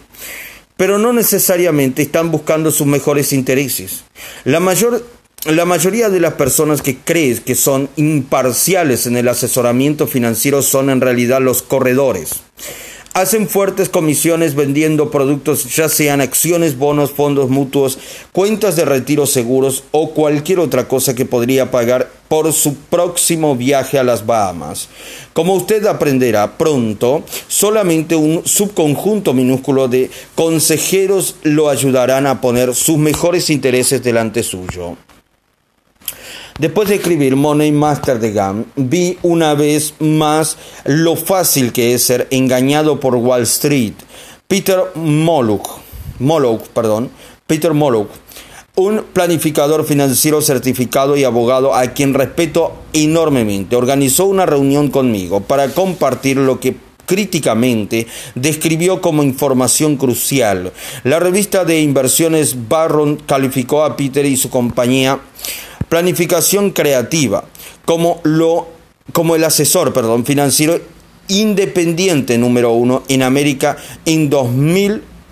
pero 0.79 0.97
no 0.97 1.13
necesariamente 1.13 2.03
están 2.03 2.31
buscando 2.31 2.71
sus 2.71 2.87
mejores 2.87 3.33
intereses. 3.33 4.05
La, 4.45 4.61
mayor, 4.61 5.05
la 5.45 5.65
mayoría 5.65 6.09
de 6.09 6.21
las 6.21 6.35
personas 6.35 6.83
que 6.83 6.97
crees 6.97 7.41
que 7.41 7.57
son 7.57 7.91
imparciales 7.97 9.07
en 9.07 9.17
el 9.17 9.27
asesoramiento 9.27 10.07
financiero 10.07 10.63
son 10.63 10.89
en 10.89 11.01
realidad 11.01 11.41
los 11.41 11.63
corredores 11.63 12.31
hacen 13.21 13.49
fuertes 13.49 13.89
comisiones 13.89 14.55
vendiendo 14.55 15.11
productos, 15.11 15.75
ya 15.75 15.89
sean 15.89 16.21
acciones, 16.21 16.79
bonos, 16.79 17.11
fondos 17.11 17.51
mutuos, 17.51 17.99
cuentas 18.33 18.77
de 18.77 18.85
retiro 18.85 19.27
seguros 19.27 19.85
o 19.91 20.11
cualquier 20.11 20.61
otra 20.61 20.87
cosa 20.87 21.15
que 21.15 21.27
podría 21.27 21.71
pagar 21.71 22.11
por 22.29 22.53
su 22.53 22.77
próximo 22.77 23.57
viaje 23.57 23.99
a 23.99 24.05
las 24.05 24.25
Bahamas. 24.25 24.89
Como 25.33 25.55
usted 25.55 25.85
aprenderá 25.87 26.57
pronto, 26.59 27.25
solamente 27.49 28.15
un 28.15 28.43
subconjunto 28.45 29.35
minúsculo 29.35 29.89
de 29.89 30.11
consejeros 30.35 31.37
lo 31.43 31.71
ayudarán 31.71 32.27
a 32.27 32.41
poner 32.41 32.75
sus 32.75 32.99
mejores 32.99 33.51
intereses 33.51 34.03
delante 34.03 34.43
suyo. 34.43 34.97
Después 36.59 36.89
de 36.89 36.97
escribir 36.97 37.37
Money 37.37 37.71
Master 37.71 38.19
de 38.19 38.33
GAM, 38.33 38.65
vi 38.75 39.17
una 39.23 39.55
vez 39.55 39.95
más 40.01 40.57
lo 40.85 41.15
fácil 41.15 41.73
que 41.73 41.95
es 41.95 42.03
ser 42.03 42.27
engañado 42.33 42.99
por 42.99 43.15
Wall 43.15 43.43
Street. 43.43 43.93
Peter 44.49 44.87
Moloch, 44.97 45.79
Moloch, 46.19 46.63
perdón, 46.75 47.11
Peter 47.47 47.73
Moloch, 47.75 48.09
un 48.75 49.05
planificador 49.13 49.85
financiero 49.85 50.43
certificado 50.43 51.17
y 51.17 51.23
abogado 51.23 51.77
a 51.77 51.87
quien 51.93 52.13
respeto 52.13 52.73
enormemente, 52.93 53.77
organizó 53.77 54.25
una 54.25 54.45
reunión 54.45 54.91
conmigo 54.91 55.41
para 55.41 55.69
compartir 55.69 56.39
lo 56.39 56.59
que 56.59 56.75
críticamente 57.07 58.09
describió 58.35 59.01
como 59.01 59.23
información 59.23 59.97
crucial. 59.97 60.73
La 61.05 61.21
revista 61.21 61.65
de 61.65 61.81
inversiones 61.81 62.69
Barron 62.69 63.15
calificó 63.15 63.85
a 63.85 63.97
Peter 63.97 64.27
y 64.27 64.37
su 64.37 64.51
compañía 64.51 65.21
Planificación 65.89 66.71
creativa, 66.71 67.45
como, 67.85 68.21
lo, 68.25 68.69
como 69.13 69.37
el 69.37 69.45
asesor 69.45 69.93
perdón, 69.93 70.25
financiero 70.25 70.81
independiente 71.29 72.39
número 72.39 72.73
uno 72.73 73.03
en 73.09 73.23
América 73.23 73.77
en 74.07 74.31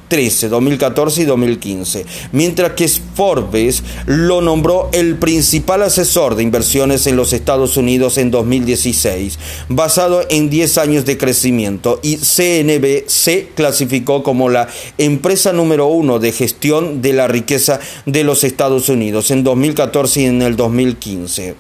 2013, 0.09 0.49
2014 0.49 1.23
y 1.23 1.25
2015, 1.25 2.07
mientras 2.33 2.73
que 2.73 2.87
Forbes 2.89 3.83
lo 4.07 4.41
nombró 4.41 4.89
el 4.93 5.17
principal 5.17 5.83
asesor 5.83 6.37
de 6.37 6.45
inversiones 6.45 7.07
en 7.09 7.17
los 7.17 7.33
Estados 7.33 7.77
Unidos 7.77 8.17
en 8.19 8.31
2016, 8.31 9.39
basado 9.69 10.23
en 10.29 10.49
10 10.49 10.79
años 10.79 11.05
de 11.07 11.19
crecimiento, 11.19 11.99
y 12.03 12.19
CNB 12.19 13.09
se 13.09 13.49
clasificó 13.55 14.23
como 14.23 14.49
la 14.49 14.69
empresa 14.97 15.53
número 15.53 15.87
uno 15.87 16.21
de 16.21 16.31
gestión 16.31 17.03
de 17.03 17.13
la 17.13 17.27
riqueza 17.27 17.81
de 18.05 18.23
los 18.23 18.45
Estados 18.45 18.89
Unidos 18.89 19.33
en 19.33 19.43
2014 19.43 20.21
y 20.21 20.25
en 20.27 20.43
el 20.43 20.55
2015. 20.55 21.57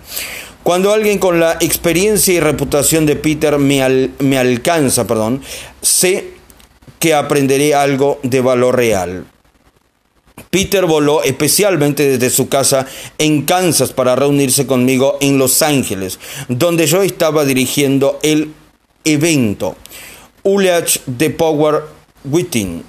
Cuando 0.62 0.92
alguien 0.92 1.18
con 1.18 1.38
la 1.38 1.58
experiencia 1.60 2.34
y 2.34 2.40
reputación 2.40 3.06
de 3.06 3.14
Peter 3.16 3.58
me, 3.58 4.10
me 4.18 4.38
alcanza, 4.38 5.06
perdón, 5.06 5.40
sé 5.80 6.35
que 6.98 7.14
aprenderé 7.14 7.74
algo 7.74 8.18
de 8.22 8.40
valor 8.40 8.76
real. 8.76 9.26
Peter 10.50 10.84
voló 10.86 11.22
especialmente 11.22 12.06
desde 12.06 12.30
su 12.30 12.48
casa 12.48 12.86
en 13.18 13.42
Kansas 13.42 13.92
para 13.92 14.16
reunirse 14.16 14.66
conmigo 14.66 15.16
en 15.20 15.38
Los 15.38 15.62
Ángeles, 15.62 16.18
donde 16.48 16.86
yo 16.86 17.02
estaba 17.02 17.44
dirigiendo 17.44 18.18
el 18.22 18.52
evento 19.04 19.76
Uleach 20.42 21.00
de 21.06 21.30
Power 21.30 21.82
Witting. 22.24 22.84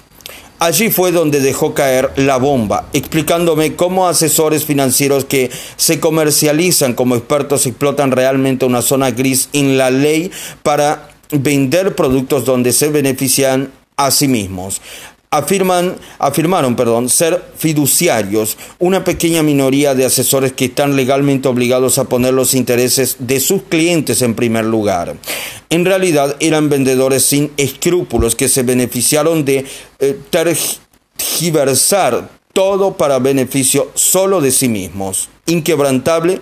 Allí 0.60 0.90
fue 0.90 1.12
donde 1.12 1.40
dejó 1.40 1.72
caer 1.72 2.10
la 2.16 2.36
bomba, 2.36 2.88
explicándome 2.92 3.76
cómo 3.76 4.08
asesores 4.08 4.64
financieros 4.64 5.24
que 5.24 5.50
se 5.76 6.00
comercializan 6.00 6.94
como 6.94 7.14
expertos 7.14 7.66
explotan 7.66 8.10
realmente 8.10 8.66
una 8.66 8.82
zona 8.82 9.12
gris 9.12 9.48
en 9.52 9.78
la 9.78 9.90
ley 9.90 10.32
para 10.64 11.10
vender 11.30 11.94
productos 11.94 12.44
donde 12.44 12.72
se 12.72 12.88
benefician 12.88 13.70
a 13.98 14.10
sí 14.10 14.28
mismos. 14.28 14.80
Afirman, 15.30 15.96
afirmaron 16.18 16.74
perdón, 16.74 17.10
ser 17.10 17.44
fiduciarios, 17.58 18.56
una 18.78 19.04
pequeña 19.04 19.42
minoría 19.42 19.94
de 19.94 20.06
asesores 20.06 20.54
que 20.54 20.66
están 20.66 20.96
legalmente 20.96 21.48
obligados 21.48 21.98
a 21.98 22.04
poner 22.04 22.32
los 22.32 22.54
intereses 22.54 23.16
de 23.18 23.38
sus 23.38 23.64
clientes 23.64 24.22
en 24.22 24.34
primer 24.34 24.64
lugar. 24.64 25.16
En 25.68 25.84
realidad 25.84 26.34
eran 26.40 26.70
vendedores 26.70 27.26
sin 27.26 27.52
escrúpulos 27.58 28.36
que 28.36 28.48
se 28.48 28.62
beneficiaron 28.62 29.44
de 29.44 29.66
eh, 29.98 30.18
tergiversar 30.30 32.30
todo 32.54 32.96
para 32.96 33.18
beneficio 33.18 33.90
solo 33.94 34.40
de 34.40 34.50
sí 34.50 34.70
mismos. 34.70 35.28
Inquebrantable 35.44 36.40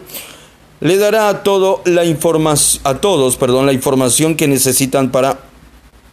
le 0.78 0.96
dará 0.96 1.28
a, 1.28 1.42
todo 1.42 1.82
la 1.86 2.04
a 2.84 2.94
todos 2.98 3.36
perdón, 3.36 3.66
la 3.66 3.72
información 3.72 4.36
que 4.36 4.46
necesitan 4.46 5.10
para 5.10 5.40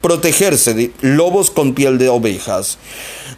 protegerse 0.03 0.74
de 0.74 0.91
lobos 1.00 1.50
con 1.50 1.74
piel 1.74 1.98
de 1.98 2.10
ovejas. 2.10 2.77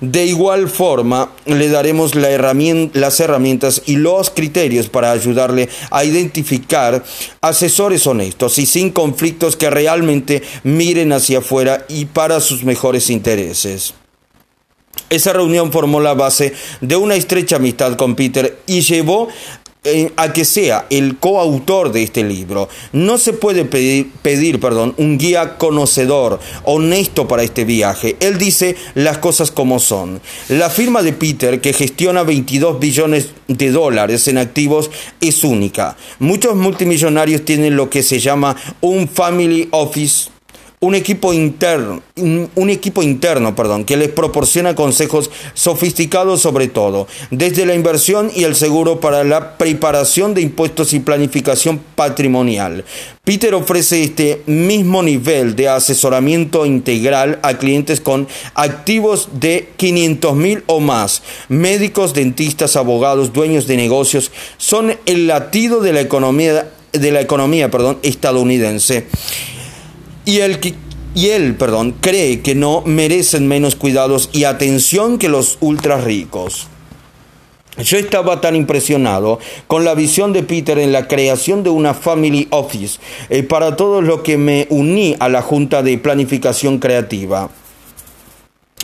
De 0.01 0.25
igual 0.25 0.67
forma, 0.67 1.31
le 1.45 1.69
daremos 1.69 2.15
las 2.15 3.19
herramientas 3.19 3.84
y 3.86 3.98
los 3.98 4.31
criterios 4.31 4.89
para 4.89 5.12
ayudarle 5.12 5.69
a 5.91 6.03
identificar 6.03 7.03
asesores 7.39 8.07
honestos 8.07 8.57
y 8.57 8.65
sin 8.65 8.89
conflictos 8.89 9.55
que 9.55 9.69
realmente 9.69 10.41
miren 10.63 11.13
hacia 11.13 11.38
afuera 11.38 11.86
y 11.88 12.05
para 12.05 12.41
sus 12.41 12.63
mejores 12.63 13.12
intereses. 13.12 13.93
Esa 15.12 15.34
reunión 15.34 15.72
formó 15.72 16.01
la 16.01 16.15
base 16.15 16.53
de 16.81 16.95
una 16.95 17.15
estrecha 17.15 17.57
amistad 17.57 17.95
con 17.95 18.15
Peter 18.15 18.57
y 18.65 18.81
llevó 18.81 19.27
a 20.15 20.33
que 20.33 20.45
sea 20.45 20.87
el 20.89 21.17
coautor 21.17 21.91
de 21.91 22.03
este 22.03 22.23
libro. 22.23 22.69
No 22.91 23.17
se 23.17 23.33
puede 23.33 23.65
pedir, 23.65 24.11
pedir 24.21 24.59
perdón, 24.59 24.95
un 24.97 25.17
guía 25.17 25.57
conocedor, 25.57 26.39
honesto 26.63 27.27
para 27.27 27.43
este 27.43 27.65
viaje. 27.65 28.15
Él 28.19 28.37
dice 28.37 28.75
las 28.95 29.17
cosas 29.19 29.51
como 29.51 29.79
son. 29.79 30.21
La 30.49 30.69
firma 30.69 31.03
de 31.03 31.13
Peter, 31.13 31.61
que 31.61 31.73
gestiona 31.73 32.23
22 32.23 32.79
billones 32.79 33.29
de 33.47 33.71
dólares 33.71 34.27
en 34.27 34.37
activos, 34.37 34.89
es 35.21 35.43
única. 35.43 35.95
Muchos 36.19 36.55
multimillonarios 36.55 37.45
tienen 37.45 37.75
lo 37.75 37.89
que 37.89 38.03
se 38.03 38.19
llama 38.19 38.55
un 38.81 39.07
family 39.07 39.67
office 39.71 40.34
un 40.85 40.95
equipo 40.95 41.33
interno, 41.33 42.01
un 42.15 42.69
equipo 42.69 43.01
interno, 43.01 43.55
perdón, 43.55 43.85
que 43.85 43.97
les 43.97 44.09
proporciona 44.09 44.75
consejos 44.75 45.31
sofisticados 45.55 46.41
sobre 46.41 46.67
todo, 46.67 47.07
desde 47.31 47.65
la 47.65 47.73
inversión 47.73 48.31
y 48.33 48.43
el 48.43 48.55
seguro 48.55 48.99
para 48.99 49.23
la 49.23 49.57
preparación 49.57 50.33
de 50.33 50.41
impuestos 50.41 50.93
y 50.93 50.99
planificación 50.99 51.79
patrimonial. 51.95 52.85
Peter 53.23 53.55
ofrece 53.55 54.03
este 54.03 54.43
mismo 54.45 55.01
nivel 55.01 55.55
de 55.55 55.69
asesoramiento 55.69 56.67
integral 56.67 57.39
a 57.41 57.55
clientes 57.55 57.99
con 57.99 58.27
activos 58.53 59.29
de 59.33 59.69
500 59.77 60.35
mil 60.35 60.63
o 60.67 60.79
más. 60.79 61.23
Médicos, 61.49 62.13
dentistas, 62.13 62.75
abogados, 62.75 63.33
dueños 63.33 63.65
de 63.65 63.77
negocios 63.77 64.31
son 64.57 64.95
el 65.07 65.25
latido 65.25 65.81
de 65.81 65.93
la 65.93 66.01
economía, 66.01 66.69
de 66.91 67.11
la 67.11 67.21
economía 67.21 67.71
perdón, 67.71 67.97
estadounidense. 68.03 69.07
Y 70.25 70.39
el 70.39 70.60
y 71.15 71.29
él, 71.29 71.55
perdón, 71.55 71.96
cree 72.01 72.41
que 72.41 72.55
no 72.55 72.82
merecen 72.86 73.48
menos 73.48 73.75
cuidados 73.75 74.29
y 74.34 74.44
atención 74.44 75.17
que 75.17 75.29
los 75.29 75.58
ultra 75.62 75.98
ricos. 75.98 76.67
Yo 77.77 77.98
estaba 77.98 78.41
tan 78.41 78.55
impresionado 78.55 79.39
con 79.67 79.86
la 79.86 79.96
visión 79.96 80.34
de 80.34 80.44
Peter 80.44 80.77
en 80.77 80.91
la 80.91 81.08
creación 81.08 81.63
de 81.63 81.70
una 81.70 81.94
Family 81.94 82.48
Office 82.51 83.00
eh, 83.29 83.44
para 83.44 83.75
todo 83.77 84.01
lo 84.01 84.24
que 84.24 84.38
me 84.38 84.67
uní 84.70 85.15
a 85.20 85.29
la 85.29 85.41
Junta 85.41 85.84
de 85.84 85.98
Planificación 85.98 86.79
Creativa. 86.79 87.50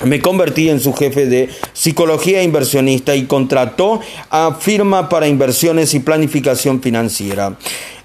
Me 0.06 0.20
convertí 0.20 0.70
en 0.70 0.80
su 0.80 0.94
jefe 0.94 1.26
de 1.26 1.50
psicología 1.74 2.44
inversionista 2.44 3.16
y 3.16 3.26
contrató 3.26 4.00
a 4.30 4.56
firma 4.56 5.10
para 5.10 5.28
inversiones 5.28 5.94
y 5.94 6.00
planificación 6.00 6.82
financiera. 6.82 7.58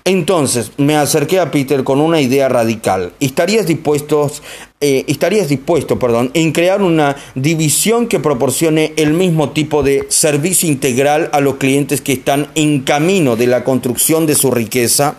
Entonces 0.06 0.70
me 0.76 0.96
acerqué 0.96 1.40
a 1.40 1.50
Peter 1.50 1.82
con 1.82 2.00
una 2.00 2.20
idea 2.20 2.48
radical. 2.48 3.12
¿Estarías, 3.18 3.66
dispuestos, 3.66 4.40
eh, 4.80 5.04
estarías 5.08 5.48
dispuesto 5.48 5.98
perdón, 5.98 6.30
en 6.32 6.52
crear 6.52 6.80
una 6.80 7.16
división 7.34 8.06
que 8.06 8.20
proporcione 8.20 8.92
el 8.96 9.14
mismo 9.14 9.50
tipo 9.50 9.82
de 9.82 10.06
servicio 10.08 10.68
integral 10.68 11.28
a 11.32 11.40
los 11.40 11.56
clientes 11.56 12.00
que 12.00 12.12
están 12.12 12.46
en 12.54 12.82
camino 12.82 13.34
de 13.34 13.48
la 13.48 13.64
construcción 13.64 14.26
de 14.26 14.36
su 14.36 14.52
riqueza 14.52 15.16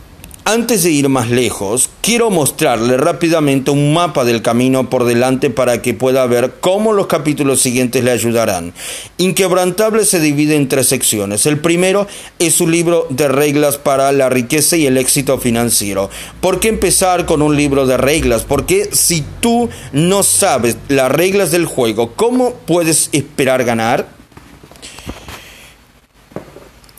Antes 0.52 0.82
de 0.82 0.90
ir 0.90 1.10
más 1.10 1.30
lejos, 1.30 1.92
quiero 2.02 2.32
mostrarle 2.32 2.98
rápidamente 2.98 3.70
un 3.70 3.94
mapa 3.94 4.24
del 4.24 4.42
camino 4.42 4.90
por 4.90 5.04
delante 5.06 5.52
para 5.52 5.84
que 5.84 5.94
pueda 5.94 6.26
ver 6.26 6.56
cómo 6.60 6.92
los 6.92 7.06
capítulos 7.06 7.62
siguientes 7.62 8.04
le 8.04 8.10
ayudarán. 8.10 8.74
Inquebrantable 9.20 10.06
se 10.06 10.20
divide 10.20 10.56
en 10.56 10.68
tres 10.68 10.88
secciones. 10.88 11.46
El 11.46 11.60
primero 11.60 12.08
es 12.40 12.62
un 12.62 12.72
libro 12.72 13.06
de 13.12 13.28
reglas 13.28 13.78
para 13.78 14.12
la 14.12 14.28
riqueza 14.30 14.76
y 14.76 14.88
el 14.88 14.98
éxito 14.98 15.38
financiero. 15.38 16.10
¿Por 16.42 16.60
qué 16.60 16.70
empezar 16.70 17.28
con 17.28 17.44
un 17.44 17.56
libro 17.56 17.86
de 17.86 17.98
reglas? 17.98 18.42
Porque 18.42 18.90
si 18.92 19.24
tú 19.42 19.70
no 19.94 20.24
sabes 20.24 20.78
las 20.88 21.12
reglas 21.12 21.52
del 21.52 21.68
juego, 21.68 22.14
¿cómo 22.16 22.56
puedes 22.66 23.10
esperar 23.12 23.66
ganar? 23.66 24.08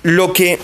Lo 0.04 0.32
que 0.32 0.60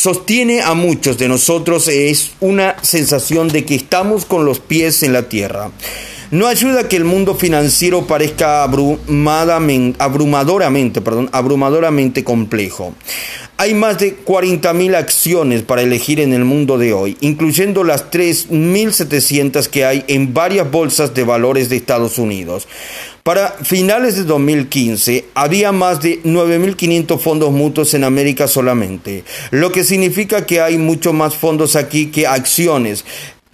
sostiene 0.00 0.62
a 0.62 0.72
muchos 0.72 1.18
de 1.18 1.28
nosotros 1.28 1.86
es 1.88 2.30
una 2.40 2.76
sensación 2.80 3.48
de 3.48 3.66
que 3.66 3.74
estamos 3.74 4.24
con 4.24 4.46
los 4.46 4.58
pies 4.58 5.02
en 5.02 5.12
la 5.12 5.28
tierra. 5.28 5.70
No 6.30 6.46
ayuda 6.46 6.88
que 6.88 6.96
el 6.96 7.04
mundo 7.04 7.34
financiero 7.34 8.06
parezca 8.06 8.62
abrumadoramente, 8.62 11.02
perdón, 11.02 11.28
abrumadoramente 11.32 12.24
complejo. 12.24 12.94
Hay 13.58 13.74
más 13.74 13.98
de 13.98 14.24
40.000 14.24 14.94
acciones 14.94 15.62
para 15.62 15.82
elegir 15.82 16.18
en 16.18 16.32
el 16.32 16.46
mundo 16.46 16.78
de 16.78 16.94
hoy, 16.94 17.18
incluyendo 17.20 17.84
las 17.84 18.10
3.700 18.10 19.66
que 19.66 19.84
hay 19.84 20.02
en 20.08 20.32
varias 20.32 20.70
bolsas 20.70 21.12
de 21.12 21.24
valores 21.24 21.68
de 21.68 21.76
Estados 21.76 22.16
Unidos. 22.16 22.66
Para 23.22 23.50
finales 23.62 24.16
de 24.16 24.24
2015 24.24 25.26
había 25.34 25.72
más 25.72 26.00
de 26.00 26.22
9.500 26.22 27.18
fondos 27.18 27.52
mutuos 27.52 27.92
en 27.92 28.04
América 28.04 28.48
solamente, 28.48 29.24
lo 29.50 29.70
que 29.72 29.84
significa 29.84 30.46
que 30.46 30.60
hay 30.60 30.78
mucho 30.78 31.12
más 31.12 31.34
fondos 31.34 31.76
aquí 31.76 32.06
que 32.06 32.26
acciones. 32.26 33.04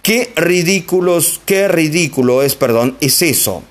Qué 0.01 0.31
ridículos, 0.37 1.41
qué 1.45 1.67
ridículo 1.67 2.41
es, 2.41 2.55
perdón, 2.55 2.95
es 3.01 3.21
eso. 3.21 3.63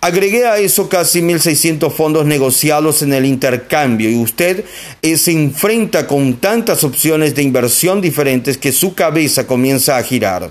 Agregué 0.00 0.46
a 0.46 0.56
eso 0.56 0.88
casi 0.88 1.20
1.600 1.20 1.92
fondos 1.92 2.24
negociados 2.24 3.02
en 3.02 3.12
el 3.12 3.26
intercambio 3.26 4.10
y 4.10 4.16
usted 4.16 4.64
eh, 5.02 5.18
se 5.18 5.32
enfrenta 5.32 6.06
con 6.06 6.38
tantas 6.38 6.82
opciones 6.82 7.34
de 7.34 7.42
inversión 7.42 8.00
diferentes 8.00 8.56
que 8.56 8.72
su 8.72 8.94
cabeza 8.94 9.46
comienza 9.46 9.98
a 9.98 10.02
girar. 10.02 10.50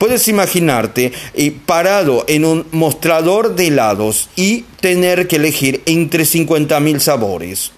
Puedes 0.00 0.28
imaginarte 0.28 1.12
eh, 1.34 1.52
parado 1.66 2.24
en 2.26 2.46
un 2.46 2.66
mostrador 2.72 3.54
de 3.54 3.66
helados 3.66 4.30
y 4.34 4.62
tener 4.80 5.28
que 5.28 5.36
elegir 5.36 5.82
entre 5.84 6.24
50.000 6.24 7.00
sabores. 7.00 7.72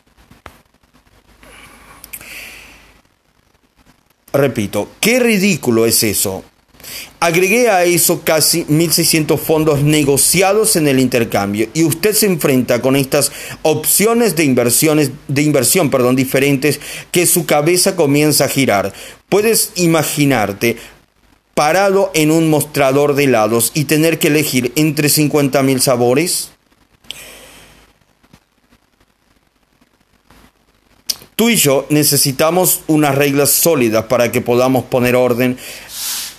Repito, 4.33 4.91
qué 5.01 5.19
ridículo 5.19 5.85
es 5.85 6.05
eso. 6.05 6.45
Agregué 7.19 7.69
a 7.69 7.83
eso 7.83 8.23
casi 8.25 8.67
1.600 8.67 9.37
fondos 9.37 9.83
negociados 9.83 10.77
en 10.77 10.87
el 10.87 11.01
intercambio 11.01 11.69
y 11.75 11.83
usted 11.83 12.15
se 12.15 12.27
enfrenta 12.27 12.81
con 12.81 12.95
estas 12.95 13.33
opciones 13.63 14.37
de, 14.37 14.45
inversiones, 14.45 15.11
de 15.27 15.43
inversión 15.43 15.91
perdón, 15.91 16.15
diferentes 16.15 16.81
que 17.11 17.27
su 17.27 17.47
cabeza 17.47 17.97
comienza 17.97 18.45
a 18.45 18.49
girar. 18.49 18.93
Puedes 19.29 19.73
imaginarte 19.77 20.77
parado 21.63 22.11
en 22.13 22.33
un 22.33 22.51
mostrador 22.51 23.15
de 23.15 23.23
helados 23.23 23.71
y 23.73 23.85
tener 23.85 24.19
que 24.19 24.27
elegir 24.27 24.73
entre 24.75 25.07
50.000 25.07 25.79
sabores? 25.79 26.51
Tú 31.37 31.51
y 31.51 31.55
yo 31.55 31.87
necesitamos 31.89 32.81
unas 32.89 33.15
reglas 33.15 33.51
sólidas 33.51 34.07
para 34.07 34.33
que 34.33 34.41
podamos 34.41 34.87
poner 34.87 35.15
orden 35.15 35.57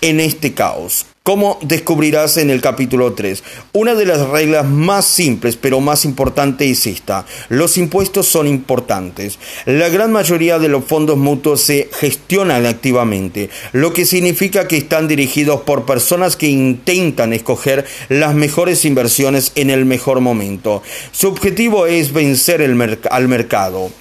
en 0.01 0.19
este 0.19 0.53
caos. 0.53 1.05
¿Cómo 1.25 1.57
descubrirás 1.62 2.36
en 2.36 2.49
el 2.49 2.59
capítulo 2.59 3.13
3? 3.13 3.45
Una 3.71 3.95
de 3.95 4.05
las 4.05 4.27
reglas 4.27 4.65
más 4.65 5.05
simples 5.05 5.55
pero 5.55 5.79
más 5.79 6.03
importante 6.03 6.69
es 6.69 6.86
esta. 6.86 7.25
Los 7.47 7.77
impuestos 7.77 8.27
son 8.27 8.45
importantes. 8.45 9.39
La 9.65 9.88
gran 9.88 10.12
mayoría 10.12 10.59
de 10.59 10.67
los 10.67 10.83
fondos 10.83 11.17
mutuos 11.17 11.62
se 11.62 11.88
gestionan 11.93 12.65
activamente, 12.65 13.49
lo 13.71 13.93
que 13.93 14.03
significa 14.03 14.67
que 14.67 14.75
están 14.75 15.07
dirigidos 15.07 15.62
por 15.62 15.86
personas 15.86 16.36
que 16.36 16.47
intentan 16.47 17.31
escoger 17.31 17.86
las 18.09 18.36
mejores 18.36 18.83
inversiones 18.83 19.53
en 19.55 19.69
el 19.69 19.86
mejor 19.86 20.19
momento. 20.19 20.83
Su 21.13 21.29
objetivo 21.29 21.86
es 21.86 22.12
vencer 22.12 22.62
al 23.09 23.27
mercado. 23.29 23.91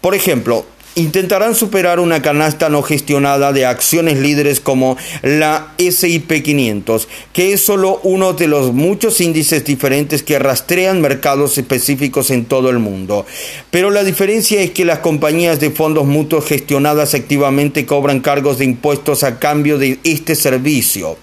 Por 0.00 0.14
ejemplo, 0.14 0.66
intentarán 0.94 1.54
superar 1.54 2.00
una 2.00 2.20
canasta 2.22 2.68
no 2.68 2.82
gestionada 2.82 3.52
de 3.52 3.64
acciones 3.64 4.18
líderes 4.18 4.60
como 4.60 4.96
la 5.22 5.72
SIP 5.78 6.42
500, 6.42 7.08
que 7.32 7.52
es 7.52 7.62
solo 7.62 8.00
uno 8.02 8.32
de 8.34 8.48
los 8.48 8.72
muchos 8.72 9.20
índices 9.20 9.64
diferentes 9.64 10.22
que 10.22 10.38
rastrean 10.38 11.00
mercados 11.00 11.56
específicos 11.58 12.30
en 12.30 12.44
todo 12.44 12.70
el 12.70 12.78
mundo. 12.78 13.26
Pero 13.70 13.90
la 13.90 14.04
diferencia 14.04 14.60
es 14.60 14.70
que 14.72 14.84
las 14.84 14.98
compañías 14.98 15.60
de 15.60 15.70
fondos 15.70 16.06
mutuos 16.06 16.44
gestionadas 16.46 17.14
activamente 17.14 17.86
cobran 17.86 18.20
cargos 18.20 18.58
de 18.58 18.66
impuestos 18.66 19.24
a 19.24 19.38
cambio 19.38 19.78
de 19.78 19.98
este 20.04 20.34
servicio. 20.34 21.16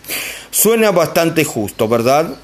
Suena 0.51 0.91
bastante 0.91 1.43
justo, 1.43 1.87
¿verdad? 1.87 2.35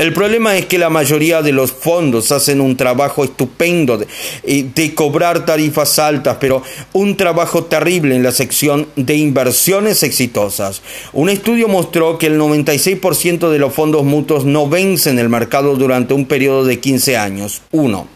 El 0.00 0.14
problema 0.14 0.56
es 0.56 0.64
que 0.64 0.78
la 0.78 0.88
mayoría 0.88 1.42
de 1.42 1.52
los 1.52 1.72
fondos 1.72 2.32
hacen 2.32 2.62
un 2.62 2.74
trabajo 2.74 3.22
estupendo 3.22 3.98
de, 3.98 4.94
cobrar 4.94 5.44
tarifas 5.44 5.98
altas, 5.98 6.38
pero 6.40 6.62
un 6.94 7.18
trabajo 7.18 7.64
terrible 7.64 8.16
en 8.16 8.22
la 8.22 8.32
sección 8.32 8.88
de 8.96 9.16
inversiones 9.16 10.02
exitosas. 10.02 10.80
Un 11.12 11.28
estudio 11.28 11.68
mostró 11.68 12.16
que 12.16 12.28
el 12.28 12.40
96% 12.40 13.50
de 13.50 13.58
los 13.58 13.74
fondos 13.74 14.02
mutuos 14.04 14.46
no 14.46 14.70
vencen 14.70 15.18
el 15.18 15.28
mercado 15.28 15.76
durante 15.76 16.14
un 16.14 16.24
periodo 16.24 16.64
de 16.64 16.80
15 16.80 17.18
años. 17.18 17.60
Uno. 17.70 18.08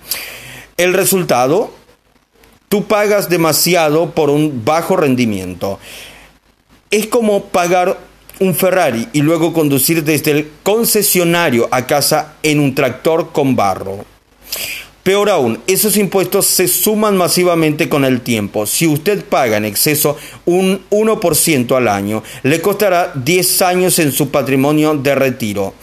El 0.78 0.94
resultado, 0.94 1.70
tú 2.70 2.84
pagas 2.84 3.28
demasiado 3.28 4.12
por 4.12 4.30
un 4.30 4.64
bajo 4.64 4.96
rendimiento. 4.96 5.78
Es 6.90 7.06
como 7.08 7.44
pagar 7.44 7.98
un 8.40 8.54
Ferrari 8.54 9.08
y 9.12 9.22
luego 9.22 9.52
conducir 9.52 10.04
desde 10.04 10.32
el 10.32 10.48
concesionario 10.62 11.68
a 11.70 11.86
casa 11.86 12.34
en 12.42 12.60
un 12.60 12.74
tractor 12.74 13.32
con 13.32 13.56
barro. 13.56 14.04
Peor 15.04 15.28
aún, 15.28 15.60
esos 15.66 15.98
impuestos 15.98 16.46
se 16.46 16.66
suman 16.66 17.18
masivamente 17.18 17.90
con 17.90 18.06
el 18.06 18.22
tiempo. 18.22 18.64
Si 18.64 18.86
usted 18.86 19.22
paga 19.22 19.58
en 19.58 19.66
exceso 19.66 20.16
un 20.46 20.80
1% 20.90 21.76
al 21.76 21.88
año, 21.88 22.22
le 22.42 22.62
costará 22.62 23.12
10 23.14 23.62
años 23.62 23.98
en 23.98 24.12
su 24.12 24.30
patrimonio 24.30 24.94
de 24.94 25.14
retiro. 25.14 25.74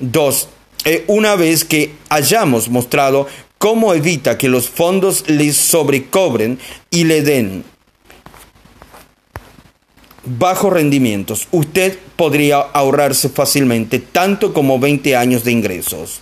2. 0.00 0.48
Eh, 0.84 1.04
una 1.06 1.36
vez 1.36 1.64
que 1.64 1.94
hayamos 2.08 2.68
mostrado 2.68 3.28
cómo 3.58 3.94
evita 3.94 4.36
que 4.36 4.48
los 4.48 4.68
fondos 4.68 5.24
le 5.28 5.52
sobrecobren 5.52 6.58
y 6.90 7.04
le 7.04 7.22
den 7.22 7.64
bajos 10.26 10.72
rendimientos, 10.72 11.48
usted 11.50 11.98
podría 12.16 12.58
ahorrarse 12.58 13.28
fácilmente 13.28 13.98
tanto 13.98 14.52
como 14.52 14.78
20 14.78 15.16
años 15.16 15.44
de 15.44 15.52
ingresos. 15.52 16.20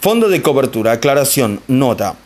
Fondo 0.00 0.28
de 0.28 0.42
cobertura, 0.42 0.92
aclaración, 0.92 1.60
nota. 1.66 2.16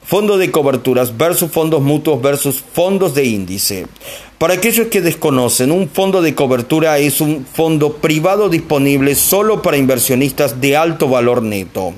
Fondo 0.00 0.38
de 0.38 0.52
coberturas 0.52 1.16
versus 1.16 1.50
fondos 1.50 1.82
mutuos 1.82 2.22
versus 2.22 2.62
fondos 2.72 3.14
de 3.16 3.24
índice. 3.24 3.86
Para 4.38 4.54
aquellos 4.54 4.86
que 4.86 5.00
desconocen, 5.00 5.72
un 5.72 5.88
fondo 5.88 6.22
de 6.22 6.36
cobertura 6.36 6.98
es 6.98 7.20
un 7.20 7.44
fondo 7.44 7.94
privado 7.96 8.48
disponible 8.48 9.16
solo 9.16 9.62
para 9.62 9.76
inversionistas 9.76 10.60
de 10.60 10.76
alto 10.76 11.08
valor 11.08 11.42
neto. 11.42 11.94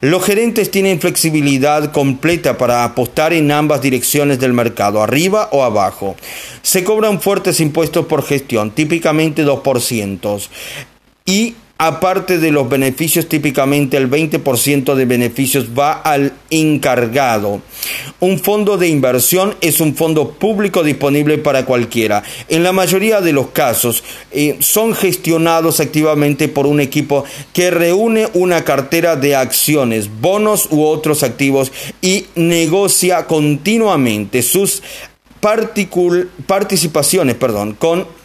Los 0.00 0.24
gerentes 0.24 0.70
tienen 0.70 1.00
flexibilidad 1.00 1.90
completa 1.90 2.58
para 2.58 2.84
apostar 2.84 3.32
en 3.32 3.50
ambas 3.50 3.80
direcciones 3.80 4.38
del 4.38 4.52
mercado, 4.52 5.02
arriba 5.02 5.48
o 5.52 5.64
abajo. 5.64 6.16
Se 6.62 6.84
cobran 6.84 7.20
fuertes 7.20 7.60
impuestos 7.60 8.06
por 8.06 8.22
gestión, 8.22 8.72
típicamente 8.72 9.44
2%, 9.44 10.48
y 11.24 11.54
Aparte 11.78 12.38
de 12.38 12.52
los 12.52 12.70
beneficios, 12.70 13.28
típicamente 13.28 13.98
el 13.98 14.08
20% 14.10 14.94
de 14.94 15.04
beneficios 15.04 15.66
va 15.78 15.92
al 15.92 16.32
encargado. 16.48 17.60
Un 18.18 18.38
fondo 18.38 18.78
de 18.78 18.88
inversión 18.88 19.54
es 19.60 19.80
un 19.80 19.94
fondo 19.94 20.30
público 20.30 20.82
disponible 20.82 21.36
para 21.36 21.66
cualquiera. 21.66 22.22
En 22.48 22.62
la 22.62 22.72
mayoría 22.72 23.20
de 23.20 23.34
los 23.34 23.48
casos 23.48 24.02
eh, 24.32 24.56
son 24.60 24.94
gestionados 24.94 25.80
activamente 25.80 26.48
por 26.48 26.66
un 26.66 26.80
equipo 26.80 27.24
que 27.52 27.70
reúne 27.70 28.26
una 28.32 28.64
cartera 28.64 29.14
de 29.16 29.36
acciones, 29.36 30.08
bonos 30.20 30.68
u 30.70 30.82
otros 30.82 31.22
activos 31.22 31.72
y 32.00 32.24
negocia 32.36 33.26
continuamente 33.26 34.40
sus 34.40 34.82
participaciones 36.46 37.34
perdón, 37.34 37.74
con 37.74 38.15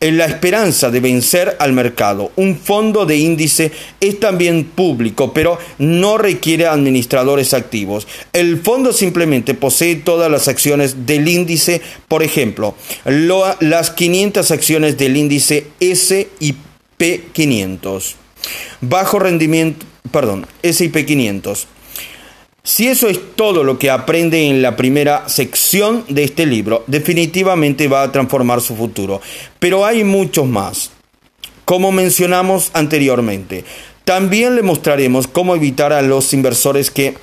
en 0.00 0.16
la 0.16 0.26
esperanza 0.26 0.90
de 0.90 1.00
vencer 1.00 1.56
al 1.58 1.72
mercado. 1.72 2.30
Un 2.36 2.56
fondo 2.56 3.06
de 3.06 3.16
índice 3.16 3.72
es 4.00 4.20
también 4.20 4.64
público, 4.64 5.32
pero 5.32 5.58
no 5.78 6.18
requiere 6.18 6.66
administradores 6.66 7.54
activos. 7.54 8.06
El 8.32 8.60
fondo 8.60 8.92
simplemente 8.92 9.54
posee 9.54 9.96
todas 9.96 10.30
las 10.30 10.48
acciones 10.48 11.06
del 11.06 11.28
índice, 11.28 11.80
por 12.06 12.22
ejemplo, 12.22 12.74
las 13.04 13.90
500 13.90 14.50
acciones 14.50 14.98
del 14.98 15.16
índice 15.16 15.66
S&P 15.80 17.24
500. 17.32 18.16
Bajo 18.80 19.18
rendimiento, 19.18 19.84
perdón, 20.10 20.46
S&P 20.62 21.04
500 21.04 21.66
si 22.68 22.86
eso 22.86 23.08
es 23.08 23.18
todo 23.34 23.64
lo 23.64 23.78
que 23.78 23.90
aprende 23.90 24.46
en 24.46 24.60
la 24.60 24.76
primera 24.76 25.26
sección 25.30 26.04
de 26.06 26.24
este 26.24 26.44
libro, 26.44 26.84
definitivamente 26.86 27.88
va 27.88 28.02
a 28.02 28.12
transformar 28.12 28.60
su 28.60 28.76
futuro. 28.76 29.22
Pero 29.58 29.86
hay 29.86 30.04
muchos 30.04 30.46
más. 30.46 30.90
Como 31.64 31.92
mencionamos 31.92 32.70
anteriormente, 32.74 33.64
también 34.04 34.54
le 34.54 34.62
mostraremos 34.62 35.26
cómo 35.26 35.56
evitar 35.56 35.94
a 35.94 36.02
los 36.02 36.34
inversores 36.34 36.90
que 36.90 37.14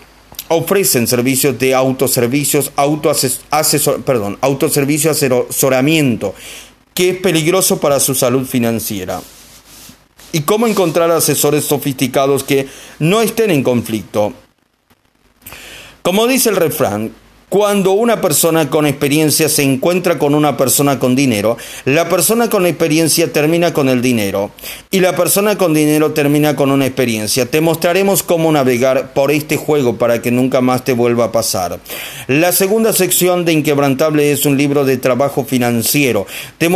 ofrecen 0.48 1.06
servicios 1.06 1.60
de 1.60 1.76
autoservicios, 1.76 2.72
autoservicio 2.76 5.12
asesoramiento, 5.12 6.34
que 6.96 7.10
es 7.12 7.18
peligroso 7.18 7.80
para 7.80 8.00
su 8.00 8.16
salud 8.16 8.48
financiera. 8.48 9.22
Y 10.32 10.42
cómo 10.42 10.66
encontrar 10.66 11.12
asesores 11.12 11.66
sofisticados 11.66 12.44
que 12.44 12.68
no 12.98 13.22
estén 13.22 13.52
en 13.52 13.62
conflicto 13.62 14.34
como 16.06 16.28
dice 16.28 16.50
el 16.50 16.56
refrán, 16.56 17.12
cuando 17.50 17.92
una 17.92 18.22
persona 18.22 18.70
con 18.70 18.86
experiencia 18.86 19.50
se 19.50 19.64
encuentra 19.64 20.18
con 20.18 20.34
una 20.34 20.58
persona 20.58 21.00
con 21.00 21.16
dinero, 21.16 21.58
la 21.86 22.10
persona 22.10 22.50
con 22.50 22.66
experiencia 22.66 23.32
termina 23.32 23.72
con 23.72 23.88
el 23.88 24.02
dinero 24.02 24.52
y 24.90 25.00
la 25.00 25.16
persona 25.16 25.58
con 25.58 25.74
dinero 25.74 26.12
termina 26.12 26.56
con 26.56 26.72
una 26.72 26.86
experiencia. 26.88 27.46
Te 27.46 27.62
mostraremos 27.62 28.24
cómo 28.24 28.52
navegar 28.52 29.14
por 29.14 29.32
este 29.32 29.58
juego 29.58 29.98
para 29.98 30.22
que 30.22 30.32
nunca 30.32 30.62
más 30.62 30.84
te 30.84 30.94
vuelva 30.94 31.26
a 31.26 31.32
pasar. 31.32 31.80
La 32.28 32.52
segunda 32.52 32.94
sección 32.94 33.46
de 33.46 33.54
Inquebrantable 33.54 34.32
es 34.32 34.46
un 34.46 34.58
libro 34.58 34.84
de 34.84 34.98
trabajo 34.98 35.46
financiero. 35.46 36.26
Te, 36.58 36.70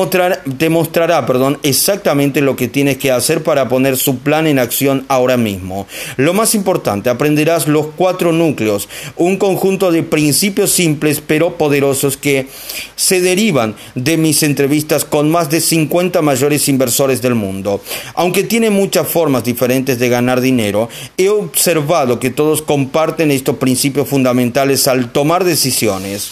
te 0.57 0.69
mostrará 0.69 1.25
perdón, 1.25 1.57
exactamente 1.63 2.41
lo 2.41 2.55
que 2.55 2.67
tienes 2.67 2.97
que 2.97 3.11
hacer 3.11 3.43
para 3.43 3.67
poner 3.69 3.97
su 3.97 4.19
plan 4.19 4.45
en 4.45 4.59
acción 4.59 5.05
ahora 5.07 5.37
mismo. 5.37 5.87
Lo 6.17 6.33
más 6.33 6.53
importante, 6.53 7.09
aprenderás 7.09 7.67
los 7.67 7.87
cuatro 7.95 8.31
núcleos, 8.31 8.87
un 9.15 9.37
conjunto 9.37 9.91
de 9.91 10.03
principios 10.03 10.68
simples 10.71 11.21
pero 11.25 11.57
poderosos 11.57 12.17
que 12.17 12.47
se 12.95 13.21
derivan 13.21 13.75
de 13.95 14.17
mis 14.17 14.43
entrevistas 14.43 15.05
con 15.05 15.29
más 15.29 15.49
de 15.49 15.61
50 15.61 16.21
mayores 16.21 16.67
inversores 16.69 17.21
del 17.21 17.35
mundo. 17.35 17.81
Aunque 18.15 18.43
tiene 18.43 18.69
muchas 18.69 19.07
formas 19.07 19.43
diferentes 19.43 19.99
de 19.99 20.09
ganar 20.09 20.41
dinero, 20.41 20.89
he 21.17 21.29
observado 21.29 22.19
que 22.19 22.29
todos 22.29 22.61
comparten 22.61 23.31
estos 23.31 23.57
principios 23.57 24.07
fundamentales 24.07 24.87
al 24.87 25.11
tomar 25.11 25.43
decisiones. 25.43 26.29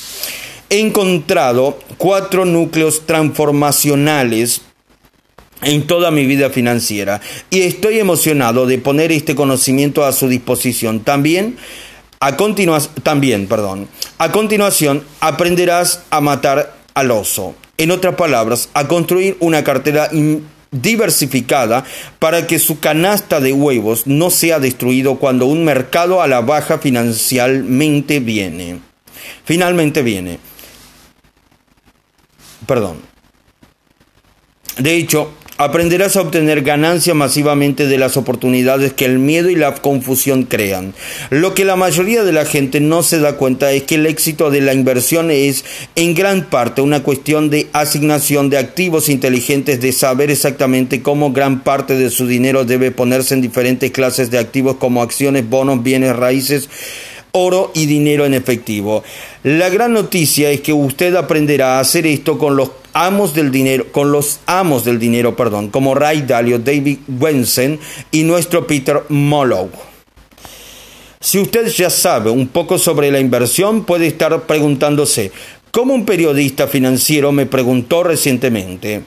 He 0.69 0.79
encontrado 0.79 1.79
cuatro 1.97 2.45
núcleos 2.45 3.05
transformacionales 3.05 4.61
en 5.61 5.87
toda 5.87 6.11
mi 6.11 6.25
vida 6.25 6.49
financiera 6.49 7.21
y 7.49 7.61
estoy 7.61 7.99
emocionado 7.99 8.65
de 8.65 8.77
poner 8.77 9.11
este 9.11 9.35
conocimiento 9.35 10.05
a 10.05 10.11
su 10.11 10.27
disposición. 10.27 10.99
También 10.99 11.57
a 12.19 12.35
continuación, 12.35 12.93
también, 13.03 13.47
perdón. 13.47 13.87
A 14.17 14.31
continuación, 14.31 15.03
aprenderás 15.19 16.03
a 16.09 16.21
matar 16.21 16.75
al 16.93 17.11
oso. 17.11 17.55
En 17.77 17.91
otras 17.91 18.15
palabras, 18.15 18.69
a 18.73 18.87
construir 18.87 19.37
una 19.39 19.63
cartera 19.63 20.09
diversificada 20.71 21.85
para 22.17 22.47
que 22.47 22.57
su 22.57 22.79
canasta 22.79 23.39
de 23.39 23.53
huevos 23.53 24.07
no 24.07 24.31
sea 24.31 24.59
destruido 24.59 25.17
cuando 25.19 25.45
un 25.45 25.63
mercado 25.63 26.21
a 26.21 26.27
la 26.27 26.41
baja 26.41 26.79
financieramente 26.79 28.19
viene. 28.19 28.79
Finalmente 29.45 30.01
viene. 30.01 30.39
Perdón. 32.65 32.99
De 34.77 34.95
hecho, 34.95 35.31
Aprenderás 35.59 36.15
a 36.15 36.21
obtener 36.21 36.61
ganancia 36.61 37.15
masivamente 37.15 37.87
de 37.87 37.97
las 37.97 38.15
oportunidades 38.15 38.93
que 38.93 39.05
el 39.05 39.17
miedo 39.17 39.49
y 39.49 39.55
la 39.55 39.73
confusión 39.73 40.43
crean. 40.43 40.93
Lo 41.31 41.55
que 41.55 41.65
la 41.65 41.75
mayoría 41.75 42.23
de 42.23 42.31
la 42.31 42.45
gente 42.45 42.79
no 42.79 43.01
se 43.01 43.17
da 43.17 43.37
cuenta 43.37 43.71
es 43.71 43.81
que 43.81 43.95
el 43.95 44.05
éxito 44.05 44.51
de 44.51 44.61
la 44.61 44.75
inversión 44.75 45.31
es 45.31 45.65
en 45.95 46.13
gran 46.13 46.51
parte 46.51 46.81
una 46.81 47.01
cuestión 47.01 47.49
de 47.49 47.69
asignación 47.73 48.51
de 48.51 48.59
activos 48.59 49.09
inteligentes, 49.09 49.81
de 49.81 49.93
saber 49.93 50.29
exactamente 50.29 51.01
cómo 51.01 51.33
gran 51.33 51.63
parte 51.63 51.95
de 51.95 52.11
su 52.11 52.27
dinero 52.27 52.63
debe 52.63 52.91
ponerse 52.91 53.33
en 53.33 53.41
diferentes 53.41 53.89
clases 53.89 54.29
de 54.29 54.37
activos 54.37 54.75
como 54.75 55.01
acciones, 55.01 55.49
bonos, 55.49 55.81
bienes 55.81 56.15
raíces, 56.15 56.69
oro 57.31 57.71
y 57.73 57.87
dinero 57.87 58.27
en 58.27 58.35
efectivo. 58.35 59.03
La 59.41 59.69
gran 59.69 59.93
noticia 59.93 60.51
es 60.51 60.61
que 60.61 60.73
usted 60.73 61.15
aprenderá 61.15 61.77
a 61.77 61.79
hacer 61.79 62.05
esto 62.05 62.37
con 62.37 62.55
los 62.55 62.69
amos 63.05 63.35
del 63.35 63.51
dinero, 63.51 63.91
con 63.91 64.11
los 64.11 64.39
amos 64.47 64.83
del 64.83 64.97
dinero, 64.97 65.35
perdón, 65.35 65.69
como 65.69 65.93
Ray 65.93 66.23
Dalio, 66.23 66.57
David 66.57 66.97
Wensen 67.07 67.79
y 68.11 68.23
nuestro 68.23 68.65
Peter 68.65 69.03
Mollow. 69.09 69.69
Si 71.19 71.37
usted 71.37 71.67
ya 71.67 71.91
sabe 71.91 72.31
un 72.31 72.47
poco 72.47 72.79
sobre 72.79 73.11
la 73.11 73.19
inversión, 73.19 73.83
puede 73.83 74.07
estar 74.07 74.47
preguntándose, 74.47 75.31
como 75.69 75.93
un 75.93 76.05
periodista 76.05 76.67
financiero 76.67 77.31
me 77.31 77.45
preguntó 77.45 78.01
recientemente, 78.01 79.03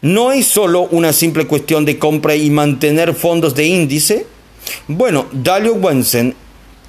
¿no 0.00 0.32
es 0.32 0.46
solo 0.46 0.88
una 0.90 1.12
simple 1.12 1.46
cuestión 1.46 1.84
de 1.84 1.98
compra 1.98 2.34
y 2.36 2.48
mantener 2.48 3.14
fondos 3.14 3.54
de 3.54 3.66
índice? 3.66 4.26
Bueno, 4.88 5.26
Dalio 5.32 5.74
Wensen 5.74 6.34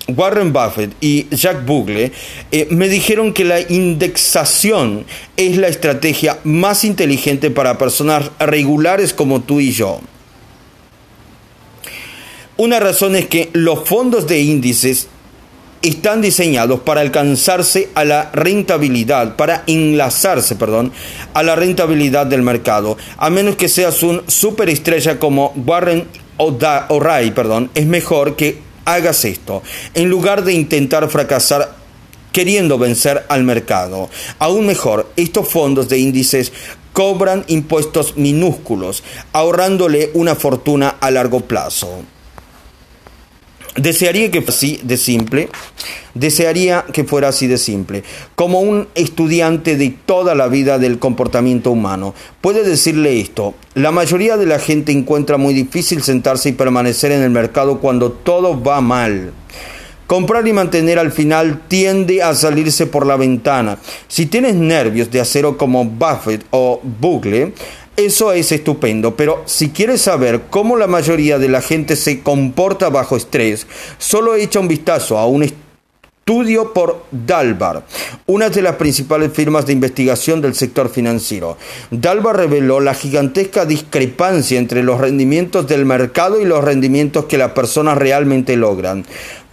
Warren 0.07 0.53
Buffett 0.53 0.93
y 1.01 1.27
Jack 1.35 1.65
Bogle 1.65 2.11
eh, 2.51 2.67
me 2.69 2.87
dijeron 2.87 3.33
que 3.33 3.43
la 3.43 3.59
indexación 3.59 5.05
es 5.35 5.57
la 5.57 5.67
estrategia 5.67 6.39
más 6.43 6.83
inteligente 6.83 7.51
para 7.51 7.77
personas 7.77 8.31
regulares 8.39 9.13
como 9.13 9.41
tú 9.41 9.59
y 9.59 9.71
yo. 9.71 9.99
Una 12.55 12.79
razón 12.79 13.15
es 13.15 13.27
que 13.27 13.49
los 13.53 13.87
fondos 13.87 14.27
de 14.27 14.39
índices 14.39 15.07
están 15.81 16.21
diseñados 16.21 16.79
para 16.79 17.01
alcanzarse 17.01 17.89
a 17.93 18.03
la 18.03 18.31
rentabilidad, 18.33 19.35
para 19.35 19.63
enlazarse, 19.67 20.55
perdón, 20.55 20.91
a 21.33 21.43
la 21.43 21.55
rentabilidad 21.55 22.25
del 22.25 22.41
mercado. 22.41 22.97
A 23.17 23.29
menos 23.29 23.55
que 23.55 23.69
seas 23.69 24.01
un 24.03 24.23
superestrella 24.27 25.19
como 25.19 25.53
Warren 25.55 26.07
O'Reilly, 26.37 27.31
perdón, 27.31 27.69
es 27.75 27.85
mejor 27.85 28.35
que 28.35 28.66
hagas 28.87 29.25
esto, 29.25 29.61
en 29.93 30.09
lugar 30.09 30.43
de 30.43 30.53
intentar 30.53 31.07
fracasar 31.09 31.75
queriendo 32.31 32.77
vencer 32.77 33.25
al 33.29 33.43
mercado. 33.43 34.09
Aún 34.39 34.65
mejor, 34.65 35.11
estos 35.15 35.47
fondos 35.47 35.89
de 35.89 35.99
índices 35.99 36.53
cobran 36.93 37.43
impuestos 37.47 38.15
minúsculos, 38.17 39.03
ahorrándole 39.33 40.09
una 40.13 40.35
fortuna 40.35 40.95
a 40.99 41.11
largo 41.11 41.41
plazo. 41.41 42.03
Desearía 43.77 44.31
que 44.31 44.41
fuera 44.41 44.55
así 44.55 44.79
de 44.83 44.97
simple, 44.97 45.49
desearía 46.15 46.85
que 46.91 47.03
fuera 47.03 47.27
así 47.27 47.45
de 47.45 47.59
simple, 47.59 48.03
como 48.35 48.59
un 48.59 48.87
estudiante 48.95 49.77
de 49.77 49.95
toda 50.05 50.33
la 50.33 50.47
vida 50.47 50.79
del 50.79 50.97
comportamiento 50.97 51.69
humano. 51.69 52.15
Puede 52.41 52.63
decirle 52.63 53.19
esto, 53.19 53.53
la 53.75 53.91
mayoría 53.91 54.35
de 54.35 54.47
la 54.47 54.57
gente 54.57 54.91
encuentra 54.91 55.37
muy 55.37 55.53
difícil 55.53 56.01
sentarse 56.01 56.49
y 56.49 56.53
permanecer 56.53 57.11
en 57.11 57.21
el 57.21 57.29
mercado 57.29 57.79
cuando 57.79 58.11
todo 58.11 58.61
va 58.61 58.81
mal. 58.81 59.31
Comprar 60.07 60.47
y 60.47 60.53
mantener 60.53 60.97
al 60.99 61.11
final 61.11 61.63
tiende 61.67 62.23
a 62.23 62.33
salirse 62.33 62.87
por 62.87 63.05
la 63.05 63.17
ventana. 63.17 63.77
Si 64.07 64.25
tienes 64.25 64.55
nervios 64.55 65.11
de 65.11 65.19
acero 65.19 65.57
como 65.57 65.83
Buffett 65.83 66.45
o 66.49 66.79
Bugle, 66.81 67.53
eso 67.97 68.31
es 68.31 68.51
estupendo, 68.51 69.15
pero 69.15 69.41
si 69.45 69.69
quieres 69.71 70.01
saber 70.01 70.43
cómo 70.51 70.77
la 70.77 70.85
mayoría 70.85 71.39
de 71.39 71.49
la 71.49 71.61
gente 71.61 71.95
se 71.95 72.21
comporta 72.21 72.89
bajo 72.89 73.17
estrés, 73.17 73.65
solo 73.97 74.35
echa 74.35 74.59
un 74.59 74.67
vistazo 74.67 75.17
a 75.17 75.25
un 75.25 75.41
estudio 75.41 76.73
por 76.73 77.05
Dalbar, 77.09 77.85
una 78.27 78.49
de 78.49 78.61
las 78.61 78.75
principales 78.75 79.31
firmas 79.31 79.65
de 79.65 79.73
investigación 79.73 80.41
del 80.41 80.53
sector 80.53 80.89
financiero. 80.89 81.57
Dalbar 81.89 82.35
reveló 82.35 82.81
la 82.81 82.93
gigantesca 82.93 83.65
discrepancia 83.65 84.59
entre 84.59 84.83
los 84.83 84.99
rendimientos 84.99 85.67
del 85.67 85.85
mercado 85.85 86.39
y 86.39 86.45
los 86.45 86.63
rendimientos 86.63 87.25
que 87.25 87.37
las 87.37 87.53
personas 87.53 87.97
realmente 87.97 88.57
logran. 88.57 89.05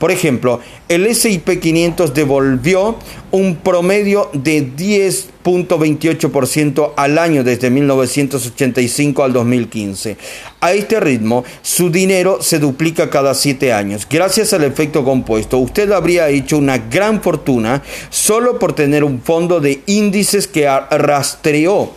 Por 0.05 0.13
ejemplo, 0.13 0.61
el 0.87 1.15
SIP 1.15 1.59
500 1.59 2.13
devolvió 2.13 2.99
un 3.31 3.57
promedio 3.57 4.29
de 4.35 4.63
10.28% 4.77 6.93
al 6.95 7.17
año 7.17 7.43
desde 7.43 7.71
1985 7.71 9.25
al 9.25 9.33
2015. 9.33 10.19
A 10.61 10.75
este 10.75 11.01
ritmo, 11.01 11.43
su 11.63 11.89
dinero 11.89 12.43
se 12.43 12.59
duplica 12.59 13.09
cada 13.09 13.33
siete 13.33 13.73
años. 13.73 14.07
Gracias 14.11 14.53
al 14.53 14.65
efecto 14.65 15.05
compuesto, 15.05 15.57
usted 15.57 15.91
habría 15.91 16.29
hecho 16.29 16.59
una 16.59 16.77
gran 16.77 17.23
fortuna 17.23 17.83
solo 18.11 18.59
por 18.59 18.75
tener 18.75 19.05
un 19.05 19.23
fondo 19.23 19.59
de 19.59 19.81
índices 19.87 20.47
que 20.47 20.69
rastreó 20.91 21.93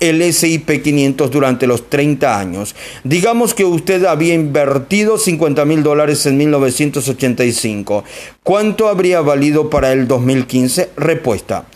el 0.00 0.32
SIP 0.32 0.82
500 0.82 1.30
durante 1.30 1.66
los 1.66 1.88
30 1.88 2.38
años. 2.38 2.74
Digamos 3.04 3.54
que 3.54 3.64
usted 3.64 4.04
había 4.04 4.34
invertido 4.34 5.16
50 5.18 5.64
mil 5.64 5.82
dólares 5.82 6.26
en 6.26 6.36
1985. 6.38 8.04
¿Cuánto 8.42 8.88
habría 8.88 9.20
valido 9.20 9.70
para 9.70 9.92
el 9.92 10.08
2015? 10.08 10.90
Respuesta. 10.96 11.66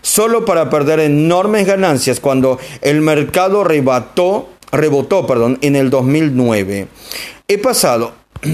solo 0.02 0.44
para 0.44 0.68
perder 0.68 1.00
enormes 1.00 1.66
ganancias 1.66 2.20
cuando 2.20 2.58
el 2.82 3.00
mercado 3.00 3.64
rebotó 3.64 4.46
perdón, 5.26 5.56
en 5.62 5.74
el 5.74 5.88
2009. 5.88 6.86
He 7.48 7.56
pasado, 7.56 8.12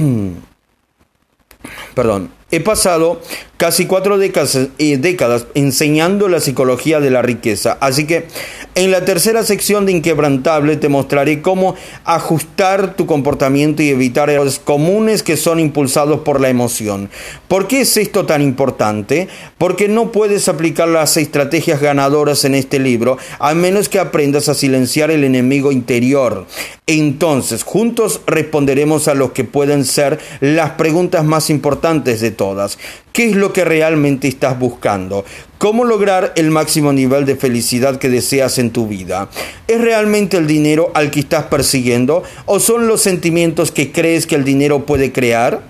perdón, 1.97 2.31
he 2.53 2.61
pasado 2.61 3.21
casi 3.59 3.87
cuatro 3.87 4.19
décadas, 4.19 4.57
eh, 4.79 4.97
décadas, 4.97 5.47
enseñando 5.55 6.29
la 6.29 6.41
psicología 6.41 7.01
de 7.01 7.11
la 7.11 7.23
riqueza. 7.23 7.77
Así 7.81 8.07
que 8.07 8.29
en 8.77 8.93
la 8.93 9.05
tercera 9.05 9.43
sección 9.43 9.85
de 9.85 9.93
Inquebrantable 9.93 10.77
te 10.77 10.89
mostraré 10.89 11.43
cómo 11.43 11.75
ajustar 12.05 12.95
tu 12.95 13.07
comportamiento 13.07 13.83
y 13.83 13.89
evitar 13.89 14.31
errores 14.31 14.61
comunes 14.61 15.25
que 15.25 15.37
son 15.37 15.59
impulsados 15.59 16.21
por 16.21 16.41
la 16.41 16.49
emoción. 16.49 17.11
¿Por 17.49 17.67
qué 17.67 17.81
es 17.81 17.97
esto 17.97 18.25
tan 18.27 18.43
importante? 18.43 19.27
Porque 19.59 19.89
no 19.89 20.13
puedes 20.13 20.49
aplicar 20.49 20.87
las 20.87 21.17
estrategias 21.17 21.81
ganadoras 21.81 22.45
en 22.45 22.55
este 22.55 22.79
libro 22.79 23.19
a 23.41 23.55
menos 23.55 23.89
que 23.89 23.99
aprendas 23.99 24.49
a 24.49 24.55
silenciar 24.55 25.11
el 25.11 25.25
enemigo 25.25 25.73
interior. 25.73 26.47
Entonces, 26.87 27.65
juntos 27.65 28.21
responderemos 28.27 29.09
a 29.09 29.15
los 29.15 29.33
que 29.33 29.43
pueden 29.43 29.85
ser 29.85 30.21
las 30.41 30.71
preguntas 30.71 31.25
más 31.25 31.51
importantes 31.51 32.21
de 32.21 32.31
todas. 32.31 32.79
¿Qué 33.19 33.31
es 33.31 33.35
lo 33.35 33.53
que 33.53 33.65
realmente 33.65 34.29
estás 34.29 34.57
buscando? 34.57 35.25
¿Cómo 35.59 35.85
lograr 35.85 36.35
el 36.37 36.53
máximo 36.53 36.93
nivel 36.93 37.27
de 37.27 37.35
felicidad 37.35 37.99
que 37.99 38.09
deseas 38.09 38.59
en 38.59 38.71
tu 38.71 38.87
vida? 38.87 39.29
¿Es 39.67 39.81
realmente 39.81 40.37
el 40.37 40.47
dinero 40.47 40.93
al 40.95 41.11
que 41.11 41.19
estás 41.19 41.47
persiguiendo 41.47 42.23
o 42.47 42.61
son 42.61 42.87
los 42.87 43.01
sentimientos 43.01 43.73
que 43.73 43.91
crees 43.91 44.29
que 44.29 44.37
el 44.37 44.45
dinero 44.45 44.87
puede 44.87 45.11
crear? 45.11 45.63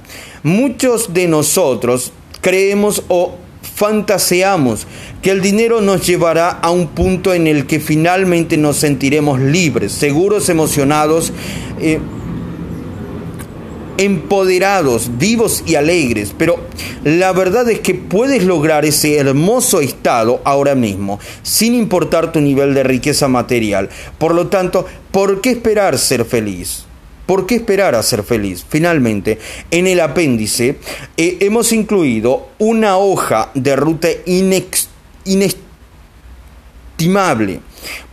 Muchos 0.43 1.15
de 1.15 1.27
nosotros 1.27 2.13
creemos 2.43 3.03
o 3.09 3.37
fantaseamos 3.63 4.87
que 5.23 5.31
el 5.31 5.41
dinero 5.41 5.81
nos 5.81 6.07
llevará 6.07 6.51
a 6.51 6.71
un 6.71 6.89
punto 6.89 7.33
en 7.33 7.47
el 7.47 7.67
que 7.67 7.81
finalmente 7.81 8.59
nos 8.59 8.77
sentiremos 8.77 9.41
libres, 9.41 9.93
seguros, 9.93 10.51
emocionados, 10.51 11.33
eh, 11.81 11.99
empoderados, 13.99 15.19
vivos 15.19 15.63
y 15.67 15.75
alegres. 15.75 16.33
Pero 16.39 16.59
la 17.05 17.33
verdad 17.33 17.69
es 17.69 17.81
que 17.81 17.95
puedes 17.95 18.45
lograr 18.45 18.87
ese 18.87 19.17
hermoso 19.17 19.81
estado 19.81 20.41
ahora 20.45 20.75
mismo, 20.75 21.21
sin 21.43 21.75
importar 21.75 22.33
tu 22.33 22.41
nivel 22.41 22.73
de 22.73 22.85
riqueza 22.85 23.29
material. 23.29 23.91
Por 24.17 24.35
lo 24.35 24.47
tanto, 24.47 24.87
¿por 25.11 25.43
qué 25.43 25.51
esperar 25.51 25.99
ser 25.99 26.25
feliz? 26.25 26.85
¿Por 27.27 27.45
qué 27.45 27.57
esperar 27.57 27.95
a 27.95 28.03
ser 28.03 28.23
feliz? 28.23 28.65
Finalmente, 28.67 29.39
en 29.71 29.87
el 29.87 30.01
apéndice 30.01 30.79
eh, 31.19 31.37
hemos 31.41 31.73
incluido 31.73 32.49
una 32.57 32.97
hoja 32.97 33.51
de 33.53 33.77
ruta 33.77 34.09
inestimable 34.25 35.61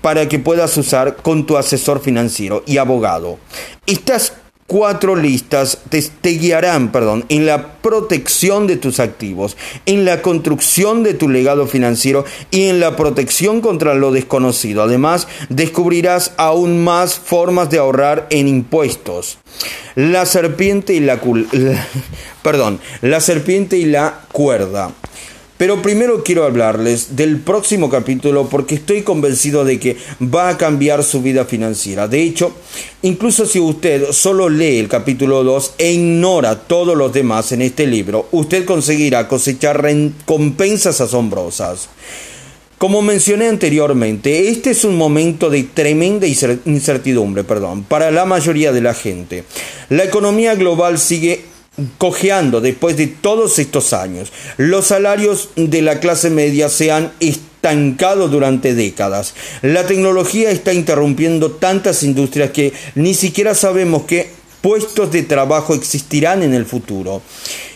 para 0.02 0.28
que 0.28 0.40
puedas 0.40 0.76
usar 0.76 1.16
con 1.16 1.46
tu 1.46 1.56
asesor 1.56 2.02
financiero 2.02 2.62
y 2.68 2.78
abogado. 2.78 3.40
Estas 3.86 4.34
cuatro 4.68 5.16
listas 5.16 5.80
te, 5.90 6.30
guiarán 6.32 6.92
perdón, 6.92 7.26
en 7.30 7.46
la 7.46 7.76
protección 7.82 8.68
de 8.68 8.78
tus 8.78 9.00
activos, 9.00 9.58
en 9.86 10.06
la 10.06 10.22
construcción 10.22 11.04
de 11.04 11.14
tu 11.14 11.30
legado 11.30 11.68
financiero 11.68 12.26
y 12.52 12.64
en 12.64 12.80
la 12.80 12.96
protección 12.96 13.62
contra 13.62 13.94
lo 13.94 14.12
desconocido. 14.12 14.84
Además, 14.84 15.28
descubrirás 15.50 16.34
aún 16.38 16.84
más 16.84 17.16
formas 17.16 17.70
de 17.70 17.78
ahorrar 17.78 18.28
en 18.30 18.48
impuestos. 18.48 19.38
La 19.96 20.26
serpiente 20.26 20.94
y 20.94 21.00
la, 21.00 21.22
la 21.52 21.88
perdón, 22.42 22.80
la 23.02 23.22
serpiente 23.22 23.78
y 23.78 23.86
la 23.86 24.22
cuerda. 24.32 24.92
Pero 25.58 25.82
primero 25.82 26.22
quiero 26.22 26.44
hablarles 26.44 27.16
del 27.16 27.40
próximo 27.40 27.90
capítulo 27.90 28.50
porque 28.50 28.76
estoy 28.76 29.04
convencido 29.04 29.64
de 29.64 29.80
que 29.80 29.96
va 30.22 30.50
a 30.50 30.58
cambiar 30.58 31.02
su 31.02 31.22
vida 31.22 31.46
financiera. 31.46 32.10
De 32.10 32.22
hecho, 32.22 32.52
incluso 33.04 33.46
si 33.46 33.62
usted 33.62 34.12
solo 34.12 34.50
lee 34.50 34.80
el 34.80 34.90
capítulo 34.90 35.46
2 35.46 35.76
e 35.78 35.94
ignora 35.94 36.60
todos 36.60 36.98
los 36.98 37.14
demás 37.14 37.54
en 37.54 37.62
este 37.62 37.88
libro, 37.88 38.28
usted 38.32 38.66
conseguirá 38.66 39.30
cosechar 39.30 39.82
recompensas 39.82 41.00
asombrosas. 41.00 41.88
Como 42.78 43.02
mencioné 43.02 43.48
anteriormente, 43.48 44.50
este 44.50 44.72
es 44.72 44.84
un 44.84 44.98
momento 44.98 45.50
de 45.50 45.64
tremenda 45.64 46.28
incertidumbre 46.28 47.46
perdón, 47.46 47.84
para 47.84 48.12
la 48.12 48.26
mayoría 48.26 48.74
de 48.74 48.82
la 48.82 48.94
gente. 48.94 49.46
La 49.88 50.04
economía 50.04 50.56
global 50.56 51.00
sigue 51.00 51.55
cojeando 51.98 52.62
después 52.62 52.98
de 52.98 53.08
todos 53.08 53.60
estos 53.60 53.94
años. 53.94 54.32
Los 54.58 54.88
salarios 54.88 55.50
de 55.56 55.82
la 55.82 56.00
clase 56.00 56.30
media 56.30 56.70
se 56.70 56.92
han 56.92 57.12
estancado 57.20 58.28
durante 58.28 58.74
décadas. 58.74 59.34
La 59.62 59.86
tecnología 59.86 60.52
está 60.52 60.74
interrumpiendo 60.74 61.52
tantas 61.52 62.04
industrias 62.04 62.52
que 62.52 62.74
ni 62.96 63.14
siquiera 63.14 63.56
sabemos 63.56 64.04
qué 64.04 64.30
puestos 64.62 65.12
de 65.12 65.24
trabajo 65.24 65.74
existirán 65.74 66.44
en 66.44 66.54
el 66.54 66.66
futuro. 66.66 67.22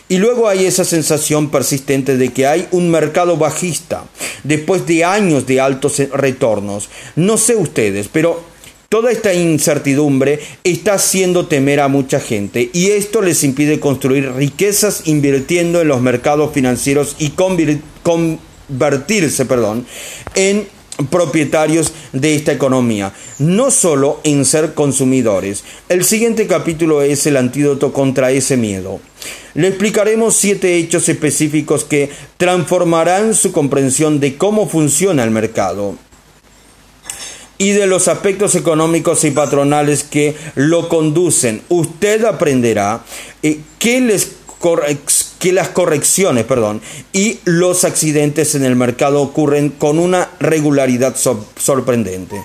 Y 0.08 0.18
luego 0.18 0.48
hay 0.48 0.64
esa 0.64 0.84
sensación 0.84 1.50
persistente 1.50 2.16
de 2.16 2.30
que 2.30 2.44
hay 2.44 2.66
un 2.72 2.90
mercado 2.90 3.36
bajista 3.36 4.04
después 4.42 4.84
de 4.86 5.04
años 5.04 5.46
de 5.46 5.60
altos 5.60 5.98
retornos. 6.12 6.88
No 7.14 7.36
sé 7.36 7.54
ustedes, 7.54 8.08
pero 8.12 8.49
Toda 8.90 9.12
esta 9.12 9.32
incertidumbre 9.32 10.40
está 10.64 10.94
haciendo 10.94 11.46
temer 11.46 11.78
a 11.78 11.86
mucha 11.86 12.18
gente 12.18 12.70
y 12.72 12.88
esto 12.88 13.22
les 13.22 13.44
impide 13.44 13.78
construir 13.78 14.32
riquezas 14.32 15.02
invirtiendo 15.04 15.80
en 15.80 15.86
los 15.86 16.00
mercados 16.00 16.52
financieros 16.52 17.14
y 17.20 17.30
convertirse 18.02 19.46
perdón, 19.46 19.86
en 20.34 20.66
propietarios 21.08 21.92
de 22.12 22.34
esta 22.34 22.50
economía, 22.50 23.12
no 23.38 23.70
solo 23.70 24.18
en 24.24 24.44
ser 24.44 24.74
consumidores. 24.74 25.62
El 25.88 26.04
siguiente 26.04 26.48
capítulo 26.48 27.02
es 27.02 27.28
el 27.28 27.36
antídoto 27.36 27.92
contra 27.92 28.32
ese 28.32 28.56
miedo. 28.56 28.98
Le 29.54 29.68
explicaremos 29.68 30.34
siete 30.34 30.74
hechos 30.74 31.08
específicos 31.08 31.84
que 31.84 32.10
transformarán 32.38 33.34
su 33.34 33.52
comprensión 33.52 34.18
de 34.18 34.36
cómo 34.36 34.68
funciona 34.68 35.22
el 35.22 35.30
mercado 35.30 35.94
y 37.60 37.72
de 37.72 37.86
los 37.86 38.08
aspectos 38.08 38.54
económicos 38.54 39.22
y 39.24 39.32
patronales 39.32 40.02
que 40.02 40.34
lo 40.54 40.88
conducen. 40.88 41.60
Usted 41.68 42.24
aprenderá 42.24 43.04
eh, 43.42 43.60
que, 43.78 44.00
les 44.00 44.30
que 45.38 45.52
las 45.52 45.68
correcciones 45.68 46.46
perdón, 46.46 46.80
y 47.12 47.38
los 47.44 47.84
accidentes 47.84 48.54
en 48.54 48.64
el 48.64 48.76
mercado 48.76 49.20
ocurren 49.20 49.68
con 49.68 49.98
una 49.98 50.30
regularidad 50.40 51.14
sorprendente, 51.16 52.42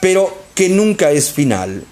pero 0.00 0.32
que 0.54 0.68
nunca 0.68 1.10
es 1.10 1.32
final. 1.32 1.82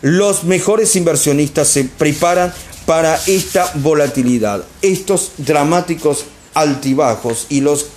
Los 0.00 0.44
mejores 0.44 0.96
inversionistas 0.96 1.68
se 1.68 1.84
preparan 1.84 2.54
para 2.86 3.20
esta 3.26 3.70
volatilidad, 3.74 4.64
estos 4.80 5.32
dramáticos 5.36 6.24
altibajos 6.54 7.44
y 7.50 7.60
los 7.60 7.88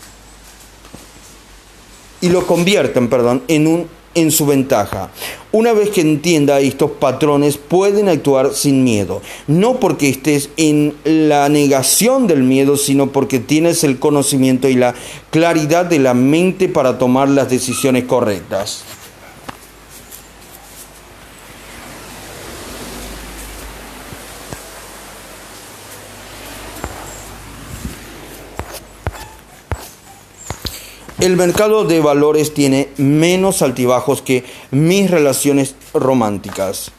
y 2.19 2.29
lo 2.29 2.45
convierten, 2.45 3.09
perdón, 3.09 3.43
en 3.47 3.67
un 3.67 4.00
en 4.15 4.31
su 4.31 4.45
ventaja. 4.45 5.09
Una 5.51 5.73
vez 5.73 5.89
que 5.89 6.01
entienda 6.01 6.59
estos 6.59 6.91
patrones, 6.91 7.57
pueden 7.57 8.07
actuar 8.09 8.53
sin 8.53 8.83
miedo. 8.83 9.21
No 9.47 9.79
porque 9.79 10.09
estés 10.09 10.49
en 10.57 10.95
la 11.03 11.49
negación 11.49 12.27
del 12.27 12.43
miedo, 12.43 12.77
sino 12.77 13.07
porque 13.11 13.39
tienes 13.39 13.83
el 13.83 13.99
conocimiento 13.99 14.69
y 14.69 14.75
la 14.75 14.95
claridad 15.29 15.85
de 15.85 15.99
la 15.99 16.13
mente 16.13 16.69
para 16.69 16.97
tomar 16.97 17.29
las 17.29 17.49
decisiones 17.49 18.05
correctas. 18.05 18.83
El 31.21 31.37
mercado 31.37 31.83
de 31.83 31.99
valores 31.99 32.51
tiene 32.51 32.89
menos 32.97 33.61
altibajos 33.61 34.23
que 34.23 34.43
mis 34.71 35.11
relaciones 35.11 35.75
románticas. 35.93 36.89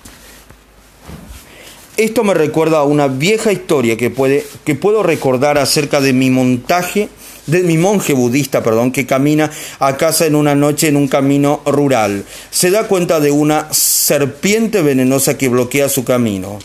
Esto 1.96 2.22
me 2.22 2.32
recuerda 2.32 2.78
a 2.78 2.85
una 2.85 3.08
vieja 3.08 3.50
historia 3.50 3.96
que, 3.96 4.11
puede, 4.11 4.46
que 4.64 4.76
puedo 4.76 5.02
recordar 5.02 5.58
acerca 5.58 6.00
de 6.00 6.12
mi 6.12 6.30
montaje, 6.30 7.08
de 7.48 7.64
mi 7.64 7.76
monje 7.76 8.12
budista, 8.12 8.62
perdón, 8.62 8.92
que 8.92 9.06
camina 9.06 9.50
a 9.80 9.96
casa 9.96 10.24
en 10.24 10.37
una 10.37 10.54
noche 10.54 10.87
en 10.87 10.94
un 10.94 11.08
camino 11.08 11.61
rural. 11.66 12.24
Se 12.52 12.70
da 12.70 12.87
cuenta 12.87 13.18
de 13.18 13.32
una 13.32 13.72
serpiente 13.72 14.82
venenosa 14.82 15.37
que 15.37 15.48
bloquea 15.48 15.88
su 15.88 16.04
camino. 16.04 16.61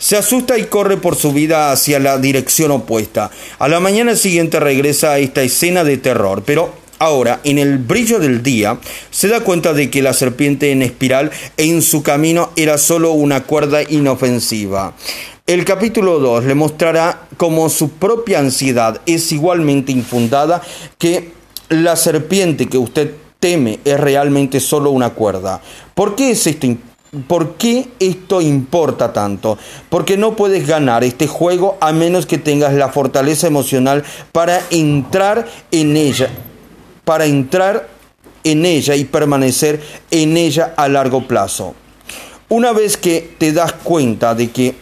Se 0.00 0.16
asusta 0.16 0.56
y 0.56 0.66
corre 0.66 0.96
por 0.96 1.16
su 1.16 1.32
vida 1.32 1.72
hacia 1.72 1.98
la 1.98 2.18
dirección 2.18 2.70
opuesta. 2.70 3.32
A 3.58 3.66
la 3.66 3.80
mañana 3.80 4.14
siguiente 4.14 4.60
regresa 4.60 5.10
a 5.10 5.18
esta 5.18 5.42
escena 5.42 5.82
de 5.82 5.96
terror, 5.96 6.44
pero 6.46 6.72
ahora, 7.00 7.40
en 7.42 7.58
el 7.58 7.78
brillo 7.78 8.20
del 8.20 8.44
día, 8.44 8.78
se 9.10 9.26
da 9.26 9.40
cuenta 9.40 9.72
de 9.72 9.90
que 9.90 10.00
la 10.00 10.12
serpiente 10.12 10.70
en 10.70 10.82
espiral 10.82 11.32
en 11.56 11.82
su 11.82 12.04
camino 12.04 12.50
era 12.54 12.78
solo 12.78 13.10
una 13.10 13.42
cuerda 13.42 13.82
inofensiva. 13.82 14.94
El 15.48 15.64
capítulo 15.64 16.20
2 16.20 16.44
le 16.44 16.54
mostrará 16.54 17.26
cómo 17.36 17.68
su 17.68 17.90
propia 17.90 18.38
ansiedad 18.38 19.00
es 19.04 19.32
igualmente 19.32 19.90
infundada, 19.90 20.62
que 20.98 21.32
la 21.70 21.96
serpiente 21.96 22.66
que 22.66 22.78
usted 22.78 23.14
teme 23.40 23.80
es 23.84 23.98
realmente 23.98 24.60
solo 24.60 24.90
una 24.90 25.10
cuerda. 25.10 25.60
¿Por 25.94 26.14
qué 26.14 26.30
es 26.30 26.46
esto 26.46 26.68
¿Por 27.26 27.54
qué 27.54 27.88
esto 28.00 28.42
importa 28.42 29.14
tanto? 29.14 29.56
Porque 29.88 30.18
no 30.18 30.36
puedes 30.36 30.66
ganar 30.66 31.04
este 31.04 31.26
juego 31.26 31.78
a 31.80 31.92
menos 31.92 32.26
que 32.26 32.36
tengas 32.36 32.74
la 32.74 32.90
fortaleza 32.90 33.46
emocional 33.46 34.04
para 34.30 34.60
entrar 34.70 35.48
en 35.70 35.96
ella, 35.96 36.28
para 37.04 37.24
entrar 37.24 37.88
en 38.44 38.66
ella 38.66 38.94
y 38.94 39.06
permanecer 39.06 39.80
en 40.10 40.36
ella 40.36 40.74
a 40.76 40.86
largo 40.88 41.26
plazo. 41.26 41.74
Una 42.50 42.72
vez 42.72 42.98
que 42.98 43.34
te 43.38 43.52
das 43.52 43.72
cuenta 43.72 44.34
de 44.34 44.50
que 44.50 44.74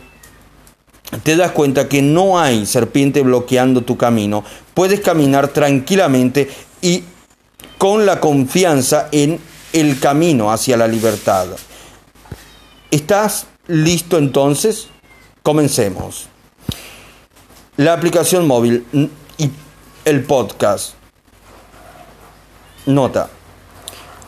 te 1.22 1.36
das 1.36 1.52
cuenta 1.52 1.88
que 1.88 2.02
no 2.02 2.40
hay 2.40 2.66
serpiente 2.66 3.22
bloqueando 3.22 3.82
tu 3.82 3.96
camino, 3.96 4.42
puedes 4.74 4.98
caminar 4.98 5.48
tranquilamente 5.48 6.50
y 6.82 7.04
con 7.78 8.04
la 8.04 8.18
confianza 8.18 9.08
en 9.12 9.38
el 9.72 10.00
camino 10.00 10.50
hacia 10.50 10.76
la 10.76 10.88
libertad. 10.88 11.46
¿Estás 12.90 13.46
listo 13.66 14.16
entonces? 14.18 14.88
Comencemos. 15.42 16.28
la 17.76 17.92
aplicación 17.92 18.46
móvil 18.46 18.86
y 19.36 19.50
el 20.04 20.24
podcast. 20.24 20.94
Nota. 22.86 23.28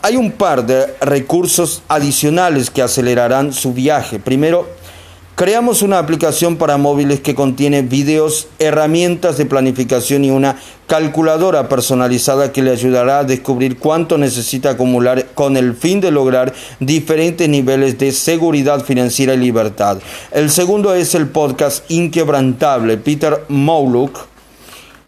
Hay 0.02 0.16
un 0.16 0.32
par 0.32 0.66
de 0.66 0.94
recursos 1.00 1.82
adicionales 1.88 2.70
que 2.70 2.82
acelerarán 2.82 3.52
su 3.52 3.72
viaje. 3.72 4.18
Primero, 4.18 4.68
creamos 5.38 5.82
una 5.82 6.00
aplicación 6.00 6.56
para 6.56 6.78
móviles 6.78 7.20
que 7.20 7.36
contiene 7.36 7.82
videos, 7.82 8.48
herramientas 8.58 9.38
de 9.38 9.46
planificación 9.46 10.24
y 10.24 10.32
una 10.32 10.56
calculadora 10.88 11.68
personalizada 11.68 12.50
que 12.50 12.60
le 12.60 12.72
ayudará 12.72 13.20
a 13.20 13.24
descubrir 13.24 13.78
cuánto 13.78 14.18
necesita 14.18 14.70
acumular 14.70 15.26
con 15.36 15.56
el 15.56 15.76
fin 15.76 16.00
de 16.00 16.10
lograr 16.10 16.52
diferentes 16.80 17.48
niveles 17.48 17.96
de 17.98 18.10
seguridad 18.10 18.84
financiera 18.84 19.34
y 19.34 19.36
libertad. 19.36 20.00
El 20.32 20.50
segundo 20.50 20.92
es 20.92 21.14
el 21.14 21.28
podcast 21.28 21.88
Inquebrantable. 21.88 22.96
Peter 22.96 23.44
Malouk, 23.46 24.18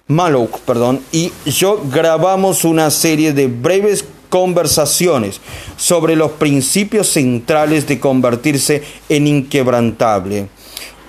Malouk 0.07 0.61
perdón, 0.61 1.01
y 1.11 1.33
yo 1.45 1.83
grabamos 1.91 2.65
una 2.65 2.93
serie 2.93 3.33
de 3.33 3.49
breves 3.49 4.05
conversaciones 4.31 5.43
sobre 5.77 6.17
los 6.17 6.31
principios 6.33 7.09
centrales 7.09 7.87
de 7.87 8.01
convertirse 8.01 8.83
en 9.11 9.27
inquebrantable. 9.27 10.49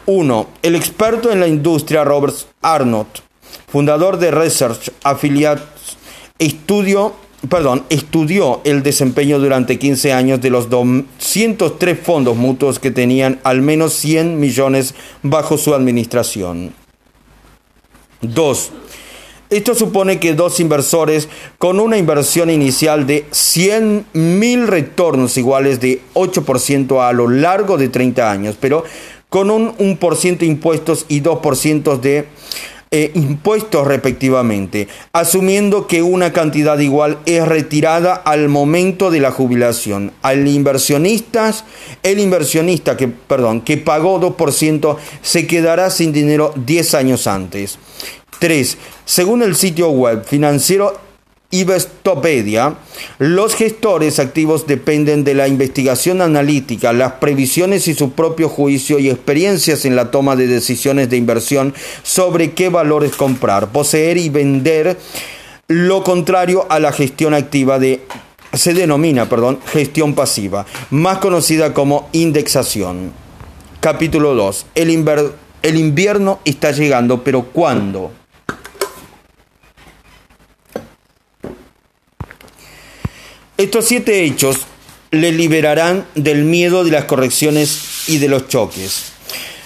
1. 0.05 0.47
El 0.63 0.75
experto 0.75 1.31
en 1.31 1.39
la 1.39 1.47
industria 1.47 2.03
Robert 2.03 2.35
Arnott, 2.61 3.23
fundador 3.67 4.17
de 4.17 4.31
Research 4.31 4.91
Affiliates, 5.03 5.97
estudió, 6.39 7.13
perdón, 7.47 7.85
estudió 7.89 8.61
el 8.65 8.83
desempeño 8.83 9.39
durante 9.39 9.79
15 9.79 10.11
años 10.11 10.41
de 10.41 10.49
los 10.49 10.69
203 10.69 11.99
fondos 11.99 12.35
mutuos 12.35 12.79
que 12.79 12.91
tenían 12.91 13.39
al 13.43 13.61
menos 13.61 13.93
100 13.93 14.39
millones 14.39 14.95
bajo 15.21 15.57
su 15.57 15.73
administración. 15.73 16.73
2. 18.21 18.71
Esto 19.51 19.75
supone 19.75 20.17
que 20.17 20.33
dos 20.33 20.61
inversores 20.61 21.27
con 21.57 21.81
una 21.81 21.97
inversión 21.97 22.49
inicial 22.49 23.05
de 23.05 23.25
100 23.31 24.05
mil 24.13 24.65
retornos 24.65 25.37
iguales 25.37 25.81
de 25.81 25.99
8% 26.13 27.05
a 27.05 27.11
lo 27.11 27.27
largo 27.27 27.77
de 27.77 27.89
30 27.89 28.31
años, 28.31 28.55
pero 28.57 28.85
con 29.27 29.51
un 29.51 29.75
1% 29.75 30.37
de 30.37 30.45
impuestos 30.45 31.05
y 31.09 31.19
2% 31.19 31.99
de 31.99 32.27
eh, 32.93 33.09
impuestos 33.13 33.87
respectivamente, 33.87 34.89
asumiendo 35.13 35.87
que 35.87 36.03
una 36.03 36.33
cantidad 36.33 36.77
igual 36.77 37.19
es 37.25 37.47
retirada 37.47 38.13
al 38.15 38.49
momento 38.49 39.09
de 39.11 39.21
la 39.21 39.31
jubilación. 39.31 40.11
Al 40.21 40.45
inversionista, 40.45 41.53
el 42.03 42.19
inversionista 42.19 42.97
que, 42.97 43.07
perdón, 43.07 43.61
que 43.61 43.77
pagó 43.77 44.19
2% 44.19 44.97
se 45.21 45.47
quedará 45.47 45.89
sin 45.89 46.11
dinero 46.11 46.53
10 46.57 46.93
años 46.95 47.27
antes. 47.27 47.79
3. 48.39 48.77
Según 49.05 49.41
el 49.41 49.55
sitio 49.55 49.89
web 49.91 50.25
financiero 50.25 51.10
Ibestopedia, 51.51 52.75
los 53.19 53.55
gestores 53.55 54.19
activos 54.19 54.67
dependen 54.67 55.23
de 55.23 55.33
la 55.33 55.49
investigación 55.49 56.21
analítica, 56.21 56.93
las 56.93 57.13
previsiones 57.13 57.87
y 57.89 57.93
su 57.93 58.11
propio 58.13 58.47
juicio 58.47 58.99
y 58.99 59.09
experiencias 59.09 59.85
en 59.85 59.95
la 59.95 60.11
toma 60.11 60.35
de 60.35 60.47
decisiones 60.47 61.09
de 61.09 61.17
inversión 61.17 61.73
sobre 62.03 62.53
qué 62.53 62.69
valores 62.69 63.15
comprar, 63.15 63.71
poseer 63.71 64.17
y 64.17 64.29
vender, 64.29 64.97
lo 65.67 66.03
contrario 66.03 66.65
a 66.69 66.79
la 66.79 66.91
gestión 66.91 67.33
activa 67.33 67.79
de 67.79 68.01
se 68.53 68.73
denomina, 68.73 69.29
perdón, 69.29 69.59
gestión 69.65 70.13
pasiva, 70.13 70.65
más 70.89 71.19
conocida 71.19 71.73
como 71.73 72.09
indexación. 72.11 73.11
Capítulo 73.79 74.35
2. 74.35 74.65
El, 74.75 74.89
el 75.63 75.77
invierno 75.77 76.39
está 76.45 76.71
llegando, 76.71 77.23
pero 77.23 77.43
¿cuándo? 77.43 78.11
Estos 83.61 83.85
siete 83.85 84.23
hechos 84.23 84.57
le 85.11 85.31
liberarán 85.31 86.07
del 86.15 86.45
miedo 86.45 86.83
de 86.83 86.89
las 86.89 87.05
correcciones 87.05 88.07
y 88.07 88.17
de 88.17 88.27
los 88.27 88.47
choques. 88.47 89.11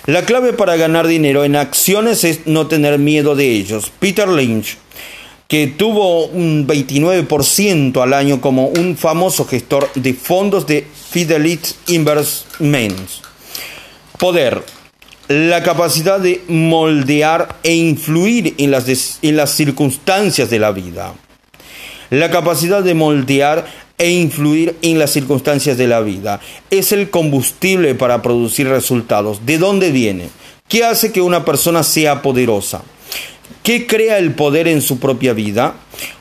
La 0.06 0.26
clave 0.26 0.52
para 0.52 0.76
ganar 0.76 1.08
dinero 1.08 1.46
en 1.46 1.56
acciones 1.56 2.26
es 2.26 2.46
no 2.46 2.68
tener 2.68 3.00
miedo 3.00 3.38
de 3.38 3.52
ellos. 3.52 3.94
Peter 3.98 4.28
Lynch, 4.28 4.76
que 5.48 5.68
tuvo 5.68 6.26
un 6.26 6.68
29% 6.68 8.04
al 8.04 8.12
año 8.12 8.42
como 8.42 8.68
un 8.68 8.98
famoso 8.98 9.46
gestor 9.46 9.90
de 9.96 10.14
fondos 10.14 10.68
de 10.68 10.86
Fidelity 11.12 11.70
Investments. 11.94 13.22
Poder. 14.20 14.62
La 15.30 15.64
capacidad 15.64 16.20
de 16.20 16.44
moldear 16.50 17.60
e 17.64 17.74
influir 17.74 18.56
en 18.58 18.72
las, 18.72 19.20
en 19.22 19.38
las 19.38 19.52
circunstancias 19.52 20.50
de 20.50 20.60
la 20.60 20.74
vida. 20.74 21.14
La 22.10 22.30
capacidad 22.30 22.84
de 22.84 22.94
moldear 22.94 23.85
e 23.98 24.10
influir 24.10 24.76
en 24.82 25.00
las 25.00 25.12
circunstancias 25.12 25.78
de 25.78 25.88
la 25.88 26.02
vida. 26.02 26.40
Es 26.70 26.92
el 26.92 27.10
combustible 27.10 27.96
para 27.96 28.22
producir 28.22 28.68
resultados. 28.68 29.46
¿De 29.46 29.58
dónde 29.58 29.92
viene? 29.92 30.30
¿Qué 30.68 30.84
hace 30.84 31.12
que 31.12 31.22
una 31.22 31.46
persona 31.46 31.84
sea 31.84 32.22
poderosa? 32.22 32.84
¿Qué 33.64 33.88
crea 33.88 34.18
el 34.18 34.34
poder 34.34 34.68
en 34.68 34.82
su 34.82 35.00
propia 35.00 35.34
vida? 35.34 35.76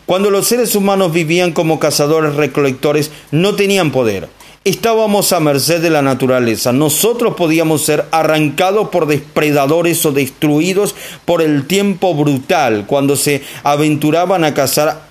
Cuando 0.07 0.31
los 0.31 0.47
seres 0.47 0.75
humanos 0.75 1.13
vivían 1.13 1.53
como 1.53 1.79
cazadores 1.79 2.35
recolectores, 2.37 3.11
no 3.31 3.55
tenían 3.55 3.91
poder. 3.91 4.29
Estábamos 4.65 5.33
a 5.33 5.41
merced 5.41 5.83
de 5.83 5.91
la 5.91 6.01
naturaleza. 6.01 6.73
Nosotros 6.73 7.35
podíamos 7.35 7.85
ser 7.85 8.07
arrancados 8.13 8.89
por 8.89 9.07
depredadores 9.07 10.05
o 10.07 10.13
destruidos 10.13 10.95
por 11.27 11.43
el 11.43 11.67
tiempo 11.67 12.15
brutal 12.15 12.85
cuando 12.87 13.15
se 13.17 13.43
aventuraban 13.63 14.43
a 14.43 14.55
cazar 14.55 15.03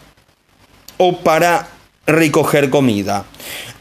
o 0.97 1.19
para 1.19 1.69
recoger 2.05 2.69
comida. 2.69 3.25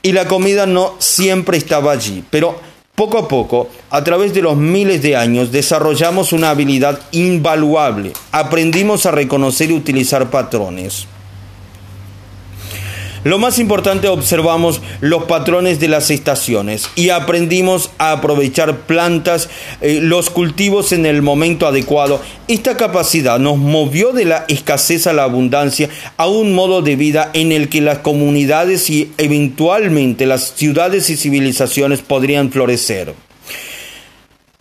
Y 0.03 0.13
la 0.13 0.27
comida 0.27 0.67
no 0.67 0.95
siempre 0.99 1.57
estaba 1.57 1.93
allí, 1.93 2.25
pero 2.31 2.59
poco 2.95 3.19
a 3.19 3.29
poco, 3.29 3.69
a 3.91 4.05
través 4.05 4.35
de 4.35 4.43
los 4.43 4.57
miles 4.57 5.03
de 5.03 5.17
años, 5.17 5.51
desarrollamos 5.51 6.33
una 6.33 6.51
habilidad 6.51 7.01
invaluable. 7.13 8.13
Aprendimos 8.33 9.07
a 9.07 9.11
reconocer 9.11 9.71
y 9.71 9.75
utilizar 9.75 10.31
patrones. 10.31 11.07
Lo 13.25 13.39
más 13.39 13.61
importante, 13.61 14.09
observamos 14.09 14.81
los 15.01 15.25
patrones 15.25 15.79
de 15.79 15.87
las 15.87 16.11
estaciones 16.11 16.89
y 16.97 17.11
aprendimos 17.11 17.91
a 17.99 18.11
aprovechar 18.11 18.81
plantas, 18.81 19.49
eh, 19.81 20.01
los 20.03 20.29
cultivos 20.29 20.91
en 20.91 21.07
el 21.07 21.23
momento 21.23 21.69
adecuado. 21.69 22.21
Esta 22.49 22.77
capacidad 22.77 23.39
nos 23.39 23.59
movió 23.59 24.13
de 24.13 24.25
la 24.25 24.45
escasez 24.49 25.07
a 25.07 25.13
la 25.13 25.23
abundancia 25.23 25.89
a 26.17 26.27
un 26.27 26.53
modo 26.53 26.83
de 26.83 26.97
vida 26.97 27.31
en 27.33 27.53
el 27.53 27.69
que 27.69 27.81
las 27.81 27.99
comunidades 27.99 28.91
y 28.91 29.13
eventualmente 29.19 30.27
las 30.27 30.55
ciudades 30.57 31.09
y 31.09 31.17
civilizaciones 31.17 32.01
podrían 32.01 32.51
florecer. 32.51 33.15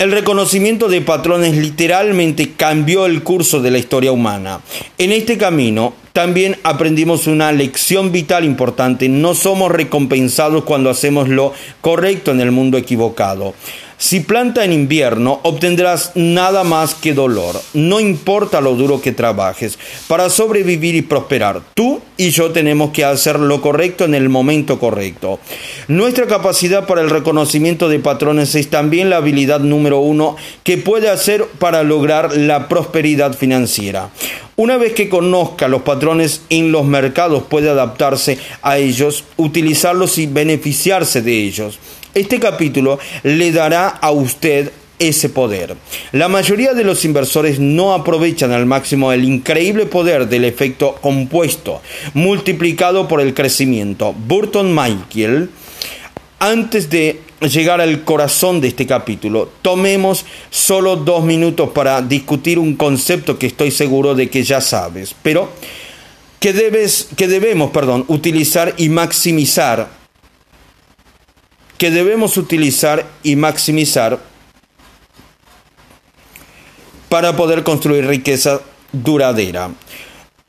El 0.01 0.11
reconocimiento 0.11 0.87
de 0.87 1.01
patrones 1.01 1.55
literalmente 1.55 2.53
cambió 2.57 3.05
el 3.05 3.21
curso 3.21 3.61
de 3.61 3.69
la 3.69 3.77
historia 3.77 4.11
humana. 4.11 4.61
En 4.97 5.11
este 5.11 5.37
camino 5.37 5.93
también 6.11 6.57
aprendimos 6.63 7.27
una 7.27 7.51
lección 7.51 8.11
vital 8.11 8.43
importante. 8.43 9.09
No 9.09 9.35
somos 9.35 9.71
recompensados 9.71 10.63
cuando 10.63 10.89
hacemos 10.89 11.29
lo 11.29 11.53
correcto 11.81 12.31
en 12.31 12.41
el 12.41 12.49
mundo 12.49 12.79
equivocado. 12.79 13.53
Si 14.01 14.19
planta 14.21 14.65
en 14.65 14.73
invierno, 14.73 15.41
obtendrás 15.43 16.13
nada 16.15 16.63
más 16.63 16.95
que 16.95 17.13
dolor. 17.13 17.61
No 17.75 17.99
importa 17.99 18.59
lo 18.59 18.73
duro 18.73 18.99
que 18.99 19.11
trabajes. 19.11 19.77
Para 20.07 20.31
sobrevivir 20.31 20.95
y 20.95 21.03
prosperar, 21.03 21.61
tú 21.75 22.01
y 22.17 22.31
yo 22.31 22.49
tenemos 22.49 22.89
que 22.93 23.05
hacer 23.05 23.39
lo 23.39 23.61
correcto 23.61 24.03
en 24.03 24.15
el 24.15 24.27
momento 24.27 24.79
correcto. 24.79 25.39
Nuestra 25.87 26.25
capacidad 26.25 26.87
para 26.87 27.01
el 27.01 27.11
reconocimiento 27.11 27.89
de 27.89 27.99
patrones 27.99 28.55
es 28.55 28.71
también 28.71 29.11
la 29.11 29.17
habilidad 29.17 29.59
número 29.59 29.99
uno 29.99 30.35
que 30.63 30.79
puede 30.79 31.07
hacer 31.07 31.45
para 31.59 31.83
lograr 31.83 32.35
la 32.35 32.67
prosperidad 32.69 33.37
financiera. 33.37 34.09
Una 34.55 34.77
vez 34.77 34.93
que 34.93 35.09
conozca 35.09 35.67
los 35.67 35.83
patrones 35.83 36.41
en 36.49 36.71
los 36.71 36.85
mercados, 36.85 37.43
puede 37.43 37.69
adaptarse 37.69 38.39
a 38.63 38.79
ellos, 38.79 39.25
utilizarlos 39.37 40.17
y 40.17 40.25
beneficiarse 40.25 41.21
de 41.21 41.43
ellos. 41.43 41.77
Este 42.13 42.39
capítulo 42.39 42.99
le 43.23 43.51
dará 43.51 43.87
a 43.87 44.11
usted 44.11 44.71
ese 44.99 45.29
poder. 45.29 45.75
La 46.11 46.27
mayoría 46.27 46.73
de 46.73 46.83
los 46.83 47.05
inversores 47.05 47.59
no 47.59 47.93
aprovechan 47.93 48.51
al 48.51 48.65
máximo 48.65 49.11
el 49.11 49.23
increíble 49.23 49.87
poder 49.87 50.27
del 50.27 50.45
efecto 50.45 50.95
compuesto 51.01 51.81
multiplicado 52.13 53.07
por 53.07 53.19
el 53.19 53.33
crecimiento. 53.33 54.13
Burton 54.13 54.75
Michael, 54.75 55.49
antes 56.39 56.89
de 56.89 57.21
llegar 57.41 57.81
al 57.81 58.03
corazón 58.03 58.61
de 58.61 58.67
este 58.67 58.85
capítulo, 58.85 59.49
tomemos 59.63 60.25
solo 60.51 60.97
dos 60.97 61.23
minutos 61.23 61.71
para 61.71 62.01
discutir 62.01 62.59
un 62.59 62.75
concepto 62.75 63.39
que 63.39 63.47
estoy 63.47 63.71
seguro 63.71 64.13
de 64.13 64.29
que 64.29 64.43
ya 64.43 64.61
sabes, 64.61 65.15
pero 65.23 65.49
que, 66.39 66.53
debes, 66.53 67.07
que 67.15 67.27
debemos 67.27 67.71
perdón, 67.71 68.05
utilizar 68.07 68.75
y 68.77 68.89
maximizar 68.89 70.00
que 71.81 71.89
debemos 71.89 72.37
utilizar 72.37 73.07
y 73.23 73.35
maximizar 73.35 74.19
para 77.09 77.35
poder 77.35 77.63
construir 77.63 78.05
riqueza 78.05 78.61
duradera. 78.91 79.71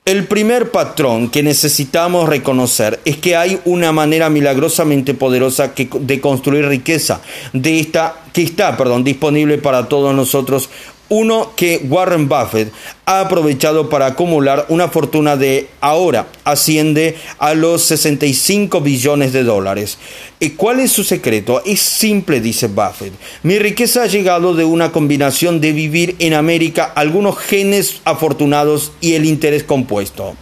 El 0.05 0.26
primer 0.26 0.70
patrón 0.70 1.30
que 1.30 1.43
necesitamos 1.43 2.28
reconocer 2.28 3.01
es 3.07 3.16
que 3.16 3.35
hay 3.35 3.59
una 3.64 3.93
manera 3.93 4.28
milagrosamente 4.28 5.14
poderosa 5.14 5.72
de 5.74 6.20
construir 6.20 6.66
riqueza, 6.66 7.22
de 7.55 7.80
esta, 7.80 8.14
que 8.35 8.43
está 8.43 8.76
perdón, 8.76 9.03
disponible 9.03 9.57
para 9.57 9.89
todos 9.89 10.14
nosotros 10.14 10.68
uno 11.09 11.53
que 11.57 11.84
Warren 11.88 12.28
Buffett 12.28 12.72
ha 13.05 13.20
aprovechado 13.20 13.88
para 13.88 14.07
acumular 14.07 14.66
una 14.68 14.88
fortuna 14.88 15.36
de 15.36 15.68
ahora 15.80 16.28
asciende 16.44 17.16
a 17.38 17.55
los 17.55 17.82
65 17.82 18.80
billones 18.80 19.32
de 19.32 19.44
dólares. 19.44 19.98
¿Y 20.40 20.50
cuál 20.50 20.80
es 20.80 20.92
su 20.92 21.05
secreto? 21.05 21.62
Es 21.66 21.80
simple, 21.80 22.40
dice 22.40 22.68
Buffett. 22.68 23.12
Mi 23.42 23.59
riqueza 23.59 24.05
ha 24.05 24.07
llegado 24.07 24.55
de 24.55 24.64
una 24.64 24.92
combinación 24.92 25.61
de 25.61 25.72
vivir 25.72 26.16
en 26.18 26.34
América, 26.34 26.92
algunos 26.94 27.38
genes 27.38 28.00
afortunados 28.05 28.92
y 29.00 29.14
el 29.14 29.26
interés 29.26 29.64
compuesto. 29.64 30.34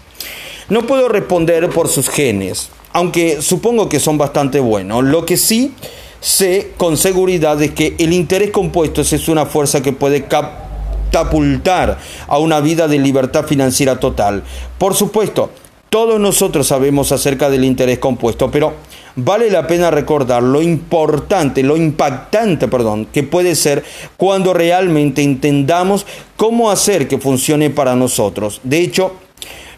No 0.68 0.86
puedo 0.86 1.08
responder 1.08 1.68
por 1.68 1.88
sus 1.88 2.08
genes, 2.08 2.68
aunque 2.92 3.42
supongo 3.42 3.88
que 3.88 3.98
son 3.98 4.18
bastante 4.18 4.61
buenos. 4.61 5.02
Lo 5.02 5.26
que 5.26 5.36
sí 5.36 5.72
sé 6.21 6.73
con 6.77 6.97
seguridad 6.97 7.57
de 7.57 7.75
que 7.75 7.97
el 7.99 8.12
interés 8.12 8.51
compuesto 8.51 9.01
es 9.01 9.29
una 9.29 9.47
fuerza 9.47 9.83
que 9.83 9.93
puede 9.93 10.27
catapultar 10.27 11.99
a 12.27 12.39
una 12.39 12.61
vida 12.61 12.89
de 12.89 12.99
libertad 12.99 13.47
financiera 13.47 13.99
total. 13.99 14.43
Por 14.79 14.95
supuesto, 14.95 15.51
todos 15.91 16.21
nosotros 16.21 16.68
sabemos 16.68 17.11
acerca 17.11 17.51
del 17.51 17.64
interés 17.64 17.99
compuesto, 17.99 18.49
pero 18.49 18.75
vale 19.16 19.51
la 19.51 19.66
pena 19.66 19.91
recordar 19.91 20.41
lo 20.41 20.62
importante, 20.62 21.64
lo 21.64 21.77
impactante, 21.77 22.68
perdón, 22.68 23.07
que 23.07 23.25
puede 23.25 23.57
ser 23.57 23.83
cuando 24.16 24.55
realmente 24.55 25.23
entendamos 25.23 26.07
cómo 26.37 26.71
hacer 26.71 27.09
que 27.09 27.18
funcione 27.18 27.71
para 27.71 27.97
nosotros. 27.97 28.61
De 28.62 28.79
hecho, 28.79 29.16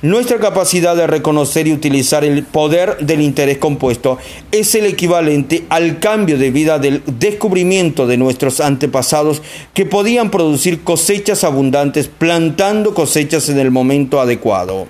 nuestra 0.03 0.38
capacidad 0.38 0.96
de 0.96 1.07
reconocer 1.07 1.68
y 1.68 1.72
utilizar 1.72 2.24
el 2.24 2.42
poder 2.42 2.98
del 2.98 3.20
interés 3.20 3.59
compuesto 3.59 4.18
es 4.50 4.74
el 4.74 4.86
equivalente 4.86 5.64
al 5.68 6.00
cambio 6.00 6.38
de 6.38 6.50
vida 6.50 6.80
del 6.80 7.03
descubrimiento 7.07 8.09
de 8.09 8.16
nuestros 8.16 8.61
antepasados 8.61 9.42
que 9.72 9.86
podían 9.86 10.30
producir 10.30 10.82
cosechas 10.82 11.44
abundantes 11.44 12.09
plantando 12.09 12.94
cosechas 12.94 13.48
en 13.48 13.61
el 13.61 13.70
momento 13.70 14.20
adecuado. 14.20 14.88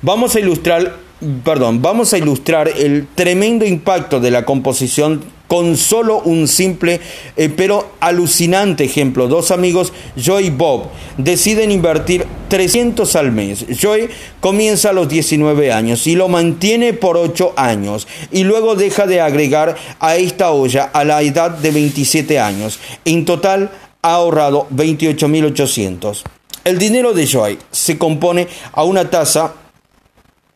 Vamos 0.00 0.34
a 0.34 0.40
ilustrar, 0.40 0.96
perdón, 1.44 1.82
vamos 1.82 2.12
a 2.14 2.18
ilustrar 2.18 2.68
el 2.68 3.06
tremendo 3.14 3.66
impacto 3.66 4.18
de 4.18 4.30
la 4.30 4.44
composición 4.44 5.22
con 5.52 5.76
solo 5.76 6.22
un 6.24 6.48
simple 6.48 6.98
eh, 7.36 7.50
pero 7.54 7.90
alucinante 8.00 8.84
ejemplo. 8.84 9.28
Dos 9.28 9.50
amigos, 9.50 9.92
Joy 10.16 10.46
y 10.46 10.50
Bob, 10.50 10.84
deciden 11.18 11.70
invertir 11.70 12.24
300 12.48 13.14
al 13.16 13.32
mes. 13.32 13.66
Joy 13.68 14.08
comienza 14.40 14.88
a 14.88 14.92
los 14.94 15.10
19 15.10 15.70
años 15.70 16.06
y 16.06 16.14
lo 16.14 16.28
mantiene 16.28 16.94
por 16.94 17.18
8 17.18 17.52
años 17.56 18.08
y 18.30 18.44
luego 18.44 18.76
deja 18.76 19.06
de 19.06 19.20
agregar 19.20 19.76
a 20.00 20.16
esta 20.16 20.52
olla 20.52 20.84
a 20.84 21.04
la 21.04 21.20
edad 21.20 21.50
de 21.50 21.70
27 21.70 22.40
años. 22.40 22.78
En 23.04 23.26
total 23.26 23.70
ha 24.00 24.14
ahorrado 24.14 24.66
28.800. 24.74 26.22
El 26.64 26.78
dinero 26.78 27.12
de 27.12 27.26
Joy 27.26 27.58
se 27.70 27.98
compone 27.98 28.48
a 28.72 28.84
una 28.84 29.10
tasa 29.10 29.52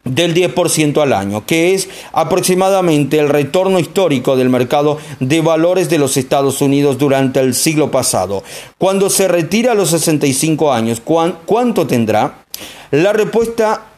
del 0.06 0.34
10% 0.34 1.02
al 1.02 1.12
año, 1.12 1.44
que 1.44 1.74
es 1.74 1.90
aproximadamente 2.12 3.18
el 3.18 3.28
retorno 3.28 3.78
histórico 3.78 4.36
del 4.36 4.48
mercado 4.48 4.96
de 5.20 5.42
valores 5.42 5.90
de 5.90 5.98
los 5.98 6.16
Estados 6.16 6.62
Unidos 6.62 6.96
durante 6.96 7.40
el 7.40 7.54
siglo 7.54 7.90
pasado. 7.90 8.42
Cuando 8.78 9.10
se 9.10 9.28
retira 9.28 9.72
a 9.72 9.74
los 9.74 9.90
65 9.90 10.72
años, 10.72 11.02
¿cuánto 11.04 11.86
tendrá? 11.86 12.46
La 12.90 13.12
respuesta 13.12 13.88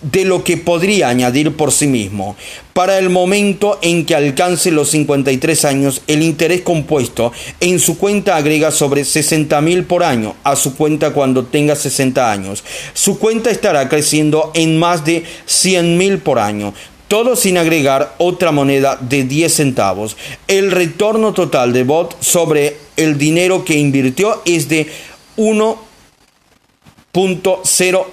de 0.02 0.26
lo 0.26 0.44
que 0.44 0.58
podría 0.58 1.10
añadir 1.10 1.56
por 1.56 1.72
sí 1.72 1.88
mismo. 1.88 2.36
Para 2.74 2.98
el 2.98 3.10
momento 3.10 3.78
en 3.82 4.06
que 4.06 4.16
alcance 4.16 4.72
los 4.72 4.90
53 4.92 5.66
años, 5.66 6.02
el 6.08 6.24
interés 6.24 6.62
compuesto 6.62 7.34
en 7.60 7.80
su 7.80 7.98
cuenta 7.98 8.38
agrega 8.38 8.72
sobre 8.72 9.04
60 9.04 9.60
mil 9.62 9.84
por 9.84 10.04
año 10.04 10.36
a 10.44 10.56
su 10.56 10.76
cuenta 10.76 11.12
cuando 11.12 11.46
tenga 11.46 11.76
60 11.76 12.32
años. 12.32 12.64
Su 12.94 13.20
cuenta 13.20 13.52
estará 13.52 13.90
creciendo 13.90 14.52
en 14.54 14.80
más 14.80 15.04
de 15.04 15.24
100 15.46 15.98
mil 15.98 16.20
por 16.20 16.40
año. 16.40 16.74
Todo 17.10 17.36
sin 17.36 17.58
agregar 17.58 18.16
otra 18.20 18.52
moneda 18.52 18.98
de 19.02 19.24
10 19.24 19.54
centavos. 19.54 20.16
El 20.48 20.72
retorno 20.72 21.34
total 21.34 21.74
de 21.74 21.84
Bot 21.84 22.16
sobre 22.22 22.78
el 22.98 23.18
dinero 23.18 23.66
que 23.66 23.80
invirtió 23.80 24.44
es 24.46 24.70
de 24.70 24.88
1.0 25.36 28.06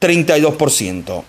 32%. 0.00 1.24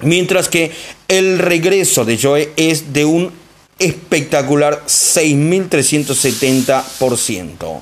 Mientras 0.00 0.48
que 0.48 0.72
el 1.08 1.38
regreso 1.38 2.04
de 2.04 2.18
Joe 2.18 2.52
es 2.56 2.92
de 2.92 3.04
un 3.04 3.30
espectacular 3.78 4.82
6.370%. 4.86 7.80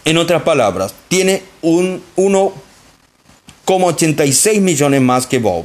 En 0.04 0.18
otras 0.18 0.42
palabras, 0.42 0.94
tiene 1.08 1.42
un 1.62 2.02
1,86 2.16 4.60
millones 4.60 5.00
más 5.00 5.26
que 5.26 5.38
Bob, 5.38 5.64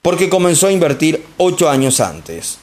porque 0.00 0.30
comenzó 0.30 0.68
a 0.68 0.72
invertir 0.72 1.22
8 1.36 1.68
años 1.68 2.00
antes. 2.00 2.60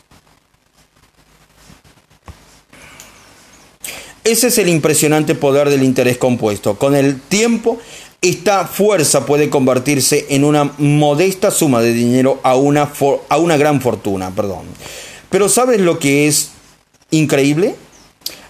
Ese 4.23 4.47
es 4.47 4.57
el 4.57 4.69
impresionante 4.69 5.35
poder 5.35 5.69
del 5.69 5.83
interés 5.83 6.17
compuesto. 6.17 6.77
Con 6.77 6.95
el 6.95 7.19
tiempo, 7.19 7.79
esta 8.21 8.67
fuerza 8.67 9.25
puede 9.25 9.49
convertirse 9.49 10.27
en 10.29 10.43
una 10.43 10.71
modesta 10.77 11.49
suma 11.49 11.81
de 11.81 11.91
dinero 11.91 12.39
a 12.43 12.55
una, 12.55 12.91
a 13.29 13.37
una 13.37 13.57
gran 13.57 13.81
fortuna. 13.81 14.29
Perdón. 14.35 14.65
Pero 15.29 15.49
¿sabes 15.49 15.81
lo 15.81 15.97
que 15.97 16.27
es 16.27 16.51
increíble? 17.09 17.75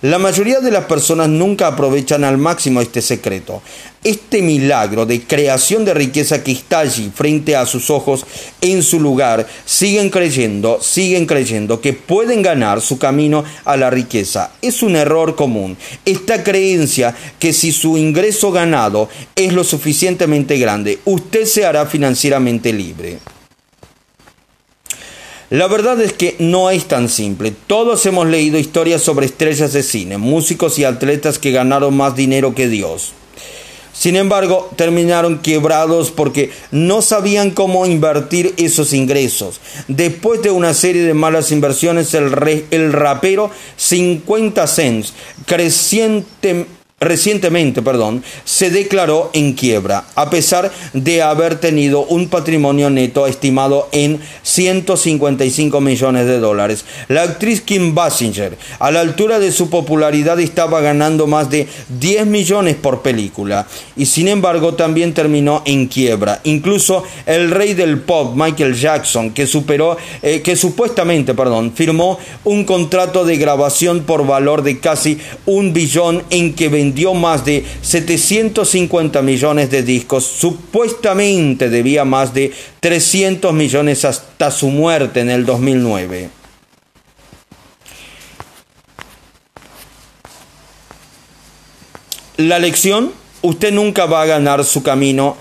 La 0.02 0.18
mayoría 0.18 0.62
de 0.62 0.72
las 0.72 0.86
personas 0.86 1.30
nunca 1.30 1.68
aprovechan 1.68 2.24
al 2.24 2.40
máximo 2.40 2.82
este 2.82 3.04
secreto. 3.04 3.62
Este 4.04 4.42
milagro 4.42 5.06
de 5.06 5.22
creación 5.22 5.86
de 5.86 5.94
riqueza 5.94 6.44
que 6.44 6.54
está 6.54 6.80
allí 6.80 7.12
frente 7.14 7.56
a 7.56 7.68
sus 7.68 7.92
ojos 7.92 8.26
en 8.62 8.82
su 8.82 9.00
lugar, 9.00 9.48
siguen 9.64 10.10
creyendo, 10.10 10.80
siguen 10.82 11.28
creyendo 11.28 11.82
que 11.82 11.94
pueden 11.94 12.42
ganar 12.42 12.82
su 12.82 12.98
camino 12.98 13.44
a 13.64 13.78
la 13.78 13.92
riqueza. 13.92 14.54
Es 14.64 14.82
un 14.82 14.96
error 14.96 15.36
común. 15.36 15.78
Esta 16.04 16.44
creencia 16.44 17.16
que 17.38 17.54
si 17.54 17.72
su 17.72 17.96
ingreso 17.96 18.52
ganado 18.52 19.08
es 19.36 19.54
lo 19.54 19.64
suficientemente 19.64 20.58
grande, 20.58 20.98
usted 21.06 21.46
se 21.46 21.64
hará 21.64 21.86
financieramente 21.86 22.74
libre. 22.74 23.20
La 25.52 25.68
verdad 25.68 26.00
es 26.00 26.14
que 26.14 26.38
no 26.40 26.70
es 26.70 26.86
tan 26.86 27.10
simple. 27.10 27.54
Todos 27.68 28.06
hemos 28.06 28.26
leído 28.26 28.58
historias 28.58 29.02
sobre 29.02 29.26
estrellas 29.26 29.74
de 29.74 29.84
cine, 29.84 30.18
músicos 30.18 30.80
y 30.80 30.86
atletas 30.86 31.40
que 31.40 31.52
ganaron 31.52 31.94
más 31.98 32.16
dinero 32.16 32.56
que 32.56 32.70
Dios. 32.70 33.12
Sin 33.92 34.16
embargo, 34.16 34.72
terminaron 34.78 35.40
quebrados 35.40 36.10
porque 36.10 36.52
no 36.72 37.02
sabían 37.02 37.52
cómo 37.52 37.86
invertir 37.86 38.54
esos 38.56 38.94
ingresos. 38.94 39.60
Después 39.90 40.42
de 40.42 40.52
una 40.52 40.74
serie 40.74 41.04
de 41.04 41.14
malas 41.14 41.52
inversiones, 41.52 42.14
el, 42.14 42.32
rapero 42.94 43.52
50 43.76 44.68
Cents, 44.68 45.14
creciente 45.46 46.66
recientemente, 47.02 47.82
perdón, 47.82 48.24
se 48.46 48.70
declaró 48.70 49.32
en 49.34 49.54
quiebra, 49.54 50.06
a 50.14 50.30
pesar 50.30 50.72
de 50.94 51.24
haber 51.24 51.60
tenido 51.60 52.04
un 52.04 52.30
patrimonio 52.30 52.92
neto 52.92 53.26
estimado 53.26 53.90
en 53.92 54.20
155 54.44 55.82
millones 55.82 56.28
de 56.28 56.38
dólares. 56.38 56.86
La 57.08 57.24
actriz 57.24 57.62
Kim 57.62 57.96
Basinger, 57.96 58.56
a 58.78 58.92
la 58.92 59.00
altura 59.00 59.40
de 59.40 59.52
su 59.52 59.72
popularidad, 59.72 60.40
estaba 60.40 60.80
ganando 60.80 61.26
más 61.26 61.50
de 61.50 61.68
10 62.00 62.28
millones 62.28 62.76
por 62.76 63.02
película 63.02 63.68
y 63.98 64.06
sin 64.06 64.28
embargo 64.28 64.76
también 64.76 65.16
terminó 65.16 65.64
en 65.66 65.88
quiebra. 65.88 66.40
Incluso 66.44 67.04
el 67.26 67.50
rey 67.50 67.74
del 67.74 68.02
pop, 68.02 68.34
Michael 68.36 68.76
Jackson, 68.76 69.32
que 69.32 69.48
superó, 69.48 69.98
eh, 70.22 70.42
que 70.42 70.56
supuestamente, 70.56 71.34
perdón, 71.34 71.74
firmó 71.74 72.20
un 72.44 72.64
contrato 72.64 73.26
de 73.26 73.38
grabación 73.38 74.02
por 74.02 74.28
valor 74.28 74.62
de 74.62 74.80
casi 74.80 75.18
un 75.48 75.74
billón 75.74 76.24
en 76.30 76.54
que 76.54 76.70
vendió 76.70 76.91
dio 76.94 77.14
más 77.14 77.46
de 77.46 77.66
750 77.82 79.22
millones 79.22 79.70
de 79.70 79.84
discos, 79.84 80.26
supuestamente 80.26 81.70
debía 81.70 82.06
más 82.06 82.34
de 82.34 82.52
300 82.80 83.54
millones 83.54 84.06
hasta 84.06 84.52
su 84.52 84.70
muerte 84.70 85.22
en 85.22 85.30
el 85.30 85.46
2009. 85.46 86.30
La 92.38 92.58
lección, 92.60 93.12
usted 93.42 93.72
nunca 93.72 94.06
va 94.06 94.24
a 94.24 94.26
ganar 94.26 94.64
su 94.66 94.82
camino 94.82 95.38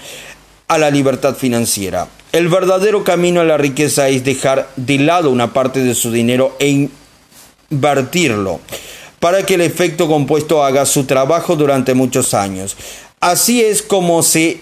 a 0.69 0.79
la 0.79 0.91
libertad 0.91 1.35
financiera. 1.35 2.09
El 2.33 2.49
verdadero 2.49 3.03
camino 3.05 3.41
a 3.41 3.45
la 3.45 3.57
riqueza 3.57 4.09
es 4.09 4.23
dejar 4.25 4.71
de 4.77 4.99
lado 4.99 5.31
una 5.31 5.53
parte 5.53 5.83
de 5.83 5.95
su 5.95 6.13
dinero 6.13 6.57
e 6.59 6.89
invertirlo 7.71 8.61
para 9.21 9.45
que 9.45 9.55
el 9.55 9.61
efecto 9.61 10.09
compuesto 10.09 10.65
haga 10.65 10.87
su 10.87 11.05
trabajo 11.05 11.55
durante 11.55 11.95
muchos 11.95 12.35
años. 12.35 12.77
Así 13.21 13.61
es 13.63 13.83
como 13.83 14.23
se 14.23 14.61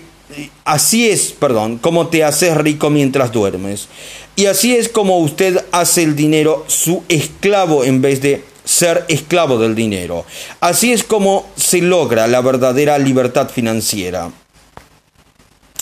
así 0.65 1.09
es, 1.09 1.33
perdón, 1.33 1.79
como 1.79 2.09
te 2.09 2.25
haces 2.25 2.57
rico 2.57 2.91
mientras 2.91 3.33
duermes. 3.33 3.89
Y 4.37 4.47
así 4.47 4.77
es 4.77 4.89
como 4.89 5.19
usted 5.19 5.65
hace 5.73 6.03
el 6.03 6.15
dinero 6.15 6.65
su 6.69 7.03
esclavo 7.09 7.85
en 7.85 8.03
vez 8.03 8.21
de 8.21 8.45
ser 8.65 9.05
esclavo 9.09 9.59
del 9.59 9.75
dinero. 9.75 10.25
Así 10.61 10.93
es 10.93 11.03
como 11.03 11.47
se 11.57 11.81
logra 11.81 12.27
la 12.27 12.41
verdadera 12.41 12.99
libertad 12.99 13.49
financiera. 13.49 14.31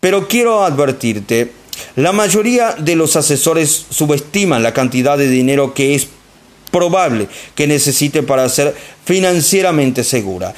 Pero 0.00 0.28
quiero 0.28 0.62
advertirte, 0.62 1.50
la 1.96 2.12
mayoría 2.12 2.74
de 2.78 2.94
los 2.96 3.16
asesores 3.16 3.86
subestiman 3.90 4.62
la 4.62 4.72
cantidad 4.72 5.18
de 5.18 5.28
dinero 5.28 5.74
que 5.74 5.94
es 5.96 6.08
probable 6.70 7.28
que 7.54 7.66
necesite 7.66 8.22
para 8.22 8.48
ser 8.48 8.74
financieramente 9.04 10.04
segura, 10.04 10.54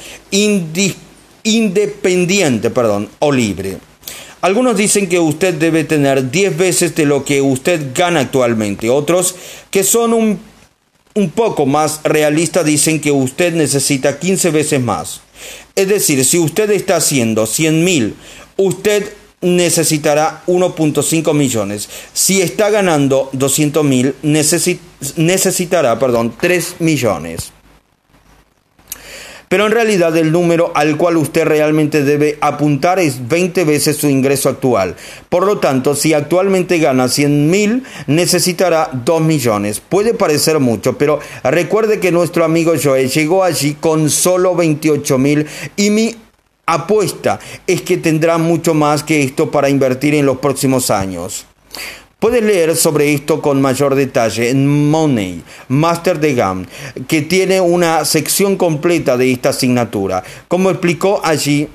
independiente 1.43 2.69
perdón, 2.69 3.09
o 3.19 3.31
libre. 3.31 3.79
Algunos 4.45 4.77
dicen 4.77 5.09
que 5.09 5.17
usted 5.17 5.55
debe 5.55 5.85
tener 5.85 6.29
10 6.29 6.55
veces 6.55 6.93
de 6.93 7.07
lo 7.07 7.25
que 7.25 7.41
usted 7.41 7.81
gana 7.95 8.19
actualmente. 8.19 8.91
Otros 8.91 9.33
que 9.71 9.83
son 9.83 10.13
un, 10.13 10.39
un 11.15 11.29
poco 11.31 11.65
más 11.65 12.01
realistas 12.03 12.63
dicen 12.63 13.01
que 13.01 13.11
usted 13.11 13.55
necesita 13.55 14.19
15 14.19 14.51
veces 14.51 14.79
más. 14.79 15.21
Es 15.75 15.87
decir, 15.87 16.23
si 16.23 16.37
usted 16.37 16.69
está 16.69 16.97
haciendo 16.97 17.47
100 17.47 17.83
mil, 17.83 18.13
usted 18.55 19.11
necesitará 19.41 20.43
1.5 20.45 21.33
millones. 21.33 21.89
Si 22.13 22.39
está 22.39 22.69
ganando 22.69 23.31
200 23.33 23.83
mil, 23.83 24.13
necesitará 24.21 25.97
perdón, 25.97 26.35
3 26.39 26.75
millones. 26.81 27.51
Pero 29.49 29.65
en 29.65 29.71
realidad 29.71 30.15
el 30.17 30.31
número 30.31 30.71
al 30.75 30.97
cual 30.97 31.17
usted 31.17 31.45
realmente 31.45 32.03
debe 32.03 32.37
apuntar 32.41 32.99
es 32.99 33.27
20 33.27 33.63
veces 33.63 33.97
su 33.97 34.09
ingreso 34.09 34.49
actual. 34.49 34.95
Por 35.29 35.45
lo 35.45 35.59
tanto, 35.59 35.95
si 35.95 36.13
actualmente 36.13 36.79
gana 36.79 37.07
100 37.07 37.49
mil, 37.49 37.83
necesitará 38.07 38.89
2 38.91 39.21
millones. 39.21 39.79
Puede 39.79 40.13
parecer 40.13 40.59
mucho, 40.59 40.97
pero 40.97 41.19
recuerde 41.43 41.99
que 41.99 42.11
nuestro 42.11 42.43
amigo 42.43 42.73
Joe 42.81 43.07
llegó 43.07 43.43
allí 43.43 43.75
con 43.75 44.09
solo 44.09 44.55
28 44.55 45.17
mil 45.17 45.45
y 45.75 45.89
mi 45.89 46.15
apuesta 46.65 47.39
es 47.67 47.81
que 47.81 47.97
tendrá 47.97 48.37
mucho 48.37 48.73
más 48.73 49.03
que 49.03 49.23
esto 49.23 49.51
para 49.51 49.69
invertir 49.69 50.15
en 50.15 50.25
los 50.25 50.37
próximos 50.39 50.89
años. 50.89 51.45
Puedes 52.25 52.43
leer 52.43 52.75
sobre 52.75 53.13
esto 53.13 53.39
con 53.39 53.61
mayor 53.61 53.93
detalle 53.93 54.49
en 54.49 54.89
Money, 54.89 55.43
Master 55.67 56.19
de 56.19 56.33
GAM, 56.33 56.65
que 57.07 57.21
tiene 57.21 57.61
una 57.61 58.03
sección 58.03 58.55
completa 58.55 59.15
de 59.15 59.31
esta 59.31 59.49
asignatura. 59.49 60.23
Como 60.47 60.71
explicó 60.71 61.21
allí 61.23 61.67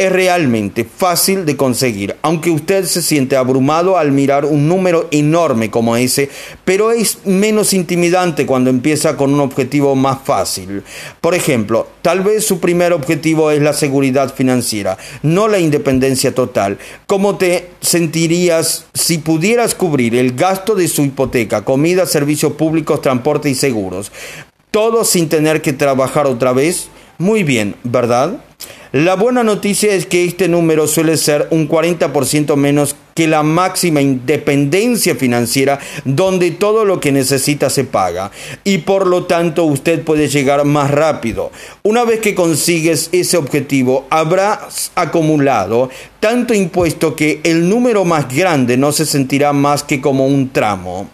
es 0.00 0.10
realmente 0.10 0.86
fácil 0.86 1.44
de 1.44 1.58
conseguir, 1.58 2.16
aunque 2.22 2.50
usted 2.50 2.86
se 2.86 3.02
siente 3.02 3.36
abrumado 3.36 3.98
al 3.98 4.12
mirar 4.12 4.46
un 4.46 4.66
número 4.66 5.06
enorme 5.10 5.70
como 5.70 5.94
ese, 5.94 6.30
pero 6.64 6.90
es 6.90 7.18
menos 7.26 7.74
intimidante 7.74 8.46
cuando 8.46 8.70
empieza 8.70 9.18
con 9.18 9.34
un 9.34 9.40
objetivo 9.40 9.94
más 9.96 10.20
fácil. 10.24 10.84
Por 11.20 11.34
ejemplo, 11.34 11.86
tal 12.00 12.20
vez 12.20 12.46
su 12.46 12.60
primer 12.60 12.94
objetivo 12.94 13.50
es 13.50 13.60
la 13.60 13.74
seguridad 13.74 14.34
financiera, 14.34 14.96
no 15.22 15.48
la 15.48 15.58
independencia 15.58 16.34
total. 16.34 16.78
¿Cómo 17.06 17.36
te 17.36 17.68
sentirías 17.82 18.86
si 18.94 19.18
pudieras 19.18 19.74
cubrir 19.74 20.16
el 20.16 20.32
gasto 20.32 20.74
de 20.74 20.88
su 20.88 21.02
hipoteca, 21.02 21.66
comida, 21.66 22.06
servicios 22.06 22.54
públicos, 22.54 23.02
transporte 23.02 23.50
y 23.50 23.54
seguros? 23.54 24.12
Todo 24.70 25.04
sin 25.04 25.28
tener 25.28 25.60
que 25.60 25.74
trabajar 25.74 26.26
otra 26.26 26.54
vez. 26.54 26.88
Muy 27.18 27.42
bien, 27.42 27.74
¿verdad? 27.84 28.42
La 28.92 29.14
buena 29.14 29.44
noticia 29.44 29.94
es 29.94 30.04
que 30.04 30.24
este 30.24 30.48
número 30.48 30.88
suele 30.88 31.16
ser 31.16 31.46
un 31.50 31.68
40% 31.68 32.56
menos 32.56 32.96
que 33.14 33.28
la 33.28 33.44
máxima 33.44 34.00
independencia 34.00 35.14
financiera 35.14 35.78
donde 36.04 36.50
todo 36.50 36.84
lo 36.84 36.98
que 36.98 37.12
necesita 37.12 37.70
se 37.70 37.84
paga 37.84 38.32
y 38.64 38.78
por 38.78 39.06
lo 39.06 39.26
tanto 39.26 39.62
usted 39.64 40.02
puede 40.02 40.26
llegar 40.26 40.64
más 40.64 40.90
rápido. 40.90 41.52
Una 41.84 42.04
vez 42.04 42.18
que 42.18 42.34
consigues 42.34 43.10
ese 43.12 43.36
objetivo 43.36 44.06
habrás 44.10 44.90
acumulado 44.96 45.88
tanto 46.18 46.52
impuesto 46.52 47.14
que 47.14 47.40
el 47.44 47.68
número 47.68 48.04
más 48.04 48.34
grande 48.34 48.76
no 48.76 48.90
se 48.90 49.06
sentirá 49.06 49.52
más 49.52 49.84
que 49.84 50.00
como 50.00 50.26
un 50.26 50.50
tramo. 50.50 51.08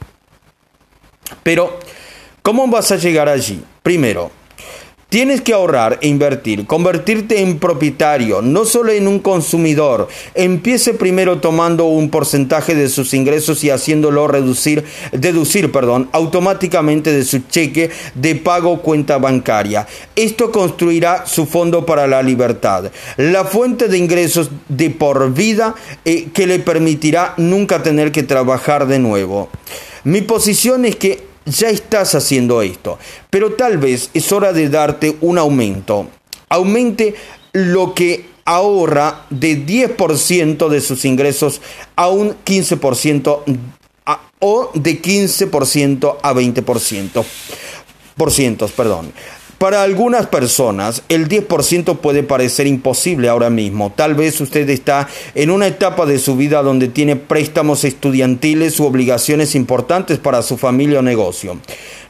Pero, 1.42 1.78
¿cómo 2.40 2.68
vas 2.68 2.90
a 2.90 2.96
llegar 2.96 3.28
allí? 3.28 3.62
Primero, 3.82 4.30
Tienes 5.16 5.40
que 5.40 5.54
ahorrar 5.54 5.98
e 6.02 6.08
invertir, 6.08 6.66
convertirte 6.66 7.40
en 7.40 7.58
propietario, 7.58 8.42
no 8.42 8.66
solo 8.66 8.92
en 8.92 9.08
un 9.08 9.20
consumidor. 9.20 10.08
Empiece 10.34 10.92
primero 10.92 11.40
tomando 11.40 11.86
un 11.86 12.10
porcentaje 12.10 12.74
de 12.74 12.90
sus 12.90 13.14
ingresos 13.14 13.64
y 13.64 13.70
haciéndolo 13.70 14.28
reducir, 14.28 14.84
deducir 15.12 15.72
perdón, 15.72 16.10
automáticamente 16.12 17.14
de 17.14 17.24
su 17.24 17.38
cheque 17.48 17.88
de 18.14 18.34
pago 18.34 18.82
cuenta 18.82 19.16
bancaria. 19.16 19.86
Esto 20.16 20.52
construirá 20.52 21.24
su 21.24 21.46
fondo 21.46 21.86
para 21.86 22.06
la 22.06 22.22
libertad, 22.22 22.90
la 23.16 23.46
fuente 23.46 23.88
de 23.88 23.96
ingresos 23.96 24.50
de 24.68 24.90
por 24.90 25.32
vida 25.32 25.76
eh, 26.04 26.28
que 26.34 26.46
le 26.46 26.58
permitirá 26.58 27.32
nunca 27.38 27.82
tener 27.82 28.12
que 28.12 28.22
trabajar 28.22 28.86
de 28.86 28.98
nuevo. 28.98 29.48
Mi 30.04 30.20
posición 30.20 30.84
es 30.84 30.96
que 30.96 31.35
ya 31.46 31.70
estás 31.70 32.14
haciendo 32.14 32.60
esto, 32.62 32.98
pero 33.30 33.54
tal 33.54 33.78
vez 33.78 34.10
es 34.14 34.30
hora 34.32 34.52
de 34.52 34.68
darte 34.68 35.16
un 35.20 35.38
aumento. 35.38 36.08
Aumente 36.48 37.14
lo 37.52 37.94
que 37.94 38.26
ahorra 38.44 39.26
de 39.30 39.66
10% 39.66 40.68
de 40.68 40.80
sus 40.80 41.04
ingresos 41.04 41.60
a 41.96 42.08
un 42.08 42.36
15% 42.44 43.42
o 44.38 44.70
de 44.74 45.02
15% 45.02 46.16
a 46.22 46.32
20%. 46.32 47.24
Por 48.16 48.30
cientos, 48.30 48.72
perdón. 48.72 49.12
Para 49.58 49.82
algunas 49.82 50.26
personas, 50.26 51.02
el 51.08 51.28
10% 51.28 51.98
puede 51.98 52.22
parecer 52.22 52.66
imposible 52.66 53.30
ahora 53.30 53.48
mismo. 53.48 53.90
Tal 53.90 54.14
vez 54.14 54.38
usted 54.42 54.68
está 54.68 55.08
en 55.34 55.50
una 55.50 55.66
etapa 55.66 56.04
de 56.04 56.18
su 56.18 56.36
vida 56.36 56.62
donde 56.62 56.88
tiene 56.88 57.16
préstamos 57.16 57.84
estudiantiles 57.84 58.78
u 58.78 58.84
obligaciones 58.84 59.54
importantes 59.54 60.18
para 60.18 60.42
su 60.42 60.58
familia 60.58 60.98
o 60.98 61.02
negocio. 61.02 61.58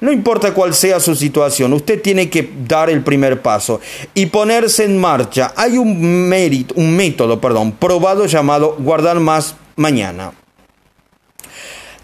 No 0.00 0.10
importa 0.10 0.54
cuál 0.54 0.74
sea 0.74 0.98
su 0.98 1.14
situación, 1.14 1.72
usted 1.72 2.02
tiene 2.02 2.28
que 2.30 2.50
dar 2.66 2.90
el 2.90 3.04
primer 3.04 3.40
paso 3.42 3.80
y 4.12 4.26
ponerse 4.26 4.84
en 4.84 4.98
marcha. 4.98 5.52
Hay 5.56 5.78
un 5.78 6.28
mérito, 6.28 6.74
un 6.76 6.96
método, 6.96 7.40
perdón, 7.40 7.72
probado 7.72 8.26
llamado 8.26 8.74
guardar 8.80 9.20
más 9.20 9.54
mañana 9.76 10.32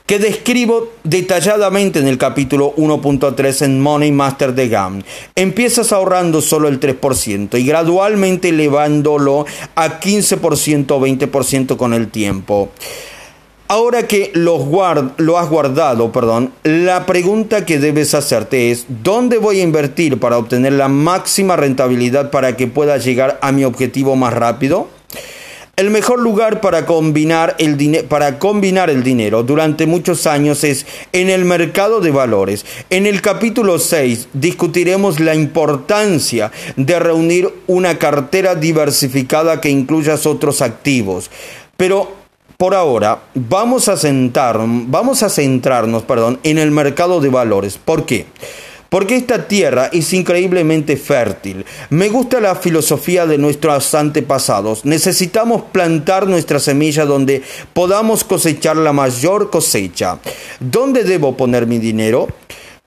que 0.07 0.18
describo 0.18 0.88
detalladamente 1.05 1.98
en 1.98 2.09
el 2.09 2.18
capítulo 2.18 2.74
1.3 2.76 3.64
en 3.64 3.80
Money 3.80 4.12
Master 4.12 4.55
de 4.55 4.68
GAM. 4.68 5.03
Empiezas 5.34 5.92
ahorrando 5.92 6.40
solo 6.40 6.68
el 6.68 6.80
3% 6.80 7.59
y 7.59 7.64
gradualmente 7.64 8.50
elevándolo 8.50 9.46
a 9.74 10.00
15% 10.00 10.90
o 10.90 11.00
20% 11.00 11.76
con 11.76 11.94
el 11.94 12.09
tiempo. 12.09 12.70
Ahora 13.68 14.07
que 14.07 14.32
lo, 14.34 14.59
lo 15.16 15.38
has 15.38 15.48
guardado, 15.48 16.12
perdón, 16.12 16.53
la 16.62 17.07
pregunta 17.07 17.64
que 17.64 17.78
debes 17.78 18.12
hacerte 18.14 18.70
es, 18.70 18.84
¿dónde 19.03 19.38
voy 19.38 19.61
a 19.61 19.62
invertir 19.62 20.20
para 20.20 20.36
obtener 20.36 20.74
la 20.74 20.88
máxima 20.88 21.57
rentabilidad 21.57 22.30
para 22.30 22.55
que 22.55 22.66
pueda 22.66 22.98
llegar 22.98 23.38
a 23.40 23.50
mi 23.50 23.64
objetivo 23.64 24.14
más 24.14 24.34
rápido? 24.34 24.88
El 25.75 25.89
mejor 25.89 26.20
lugar 26.20 26.61
para 26.61 26.85
combinar, 26.85 27.57
el 27.59 28.05
para 28.05 28.39
combinar 28.39 28.91
el 28.91 29.03
dinero 29.03 29.43
durante 29.43 29.87
muchos 29.87 30.27
años 30.27 30.64
es 30.64 30.85
en 31.12 31.31
el 31.31 31.47
mercado 31.47 32.03
de 32.03 32.11
valores. 32.11 32.66
En 32.91 33.07
el 33.07 33.23
capítulo 33.23 33.79
6 33.79 34.29
discutiremos 34.35 35.18
la 35.18 35.35
importancia 35.35 36.53
de 36.77 36.99
reunir 36.99 37.49
una 37.68 37.99
cartera 37.99 38.55
diversificada 38.55 39.62
que 39.62 39.70
incluya 39.70 40.16
otros 40.27 40.61
activos. 40.61 41.31
Pero 41.79 42.12
por 42.59 42.75
ahora 42.75 43.23
vamos 43.35 43.89
a, 43.89 43.95
vamos 44.55 45.23
a 45.23 45.31
centrarnos 45.31 46.03
perdón, 46.03 46.39
en 46.43 46.59
el 46.59 46.70
mercado 46.70 47.23
de 47.23 47.31
valores. 47.31 47.79
¿Por 47.79 48.05
qué? 48.05 48.27
Porque 48.93 49.16
esta 49.16 49.49
tierra 49.49 49.88
es 49.90 50.12
increíblemente 50.12 50.99
fértil. 50.99 51.64
Me 51.88 52.11
gusta 52.11 52.40
la 52.40 52.55
filosofía 52.57 53.24
de 53.24 53.38
nuestros 53.38 53.95
antepasados. 53.95 54.84
Necesitamos 54.84 55.62
plantar 55.72 56.26
nuestra 56.26 56.59
semilla 56.59 57.07
donde 57.07 57.40
podamos 57.72 58.22
cosechar 58.22 58.76
la 58.76 58.93
mayor 58.93 59.49
cosecha. 59.49 60.18
¿Dónde 60.61 61.05
debo 61.05 61.38
poner 61.38 61.66
mi 61.66 61.78
dinero? 61.78 62.28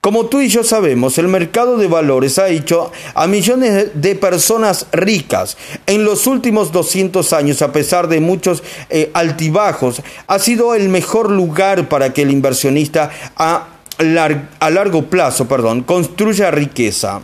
Como 0.00 0.26
tú 0.26 0.40
y 0.40 0.46
yo 0.48 0.62
sabemos, 0.62 1.18
el 1.18 1.26
mercado 1.26 1.76
de 1.76 1.88
valores 1.88 2.38
ha 2.38 2.50
hecho 2.50 2.92
a 3.12 3.26
millones 3.26 3.88
de 3.94 4.14
personas 4.14 4.86
ricas. 4.92 5.56
En 5.88 6.04
los 6.04 6.28
últimos 6.28 6.70
200 6.70 7.32
años, 7.32 7.62
a 7.62 7.72
pesar 7.72 8.06
de 8.06 8.20
muchos 8.20 8.62
eh, 8.90 9.10
altibajos, 9.12 10.02
ha 10.28 10.38
sido 10.38 10.76
el 10.76 10.88
mejor 10.88 11.32
lugar 11.32 11.88
para 11.88 12.12
que 12.12 12.22
el 12.22 12.30
inversionista 12.30 13.10
ha 13.36 13.70
a 13.98 14.70
largo 14.70 15.06
plazo, 15.06 15.48
perdón, 15.48 15.82
construya 15.82 16.50
riqueza. 16.50 17.20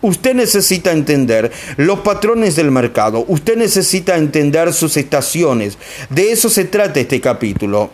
Usted 0.00 0.34
necesita 0.34 0.92
entender 0.92 1.50
los 1.78 2.00
patrones 2.00 2.56
del 2.56 2.70
mercado, 2.70 3.24
usted 3.26 3.56
necesita 3.56 4.16
entender 4.16 4.72
sus 4.74 4.96
estaciones. 4.98 5.78
De 6.10 6.30
eso 6.30 6.50
se 6.50 6.64
trata 6.64 7.00
este 7.00 7.20
capítulo. 7.20 7.90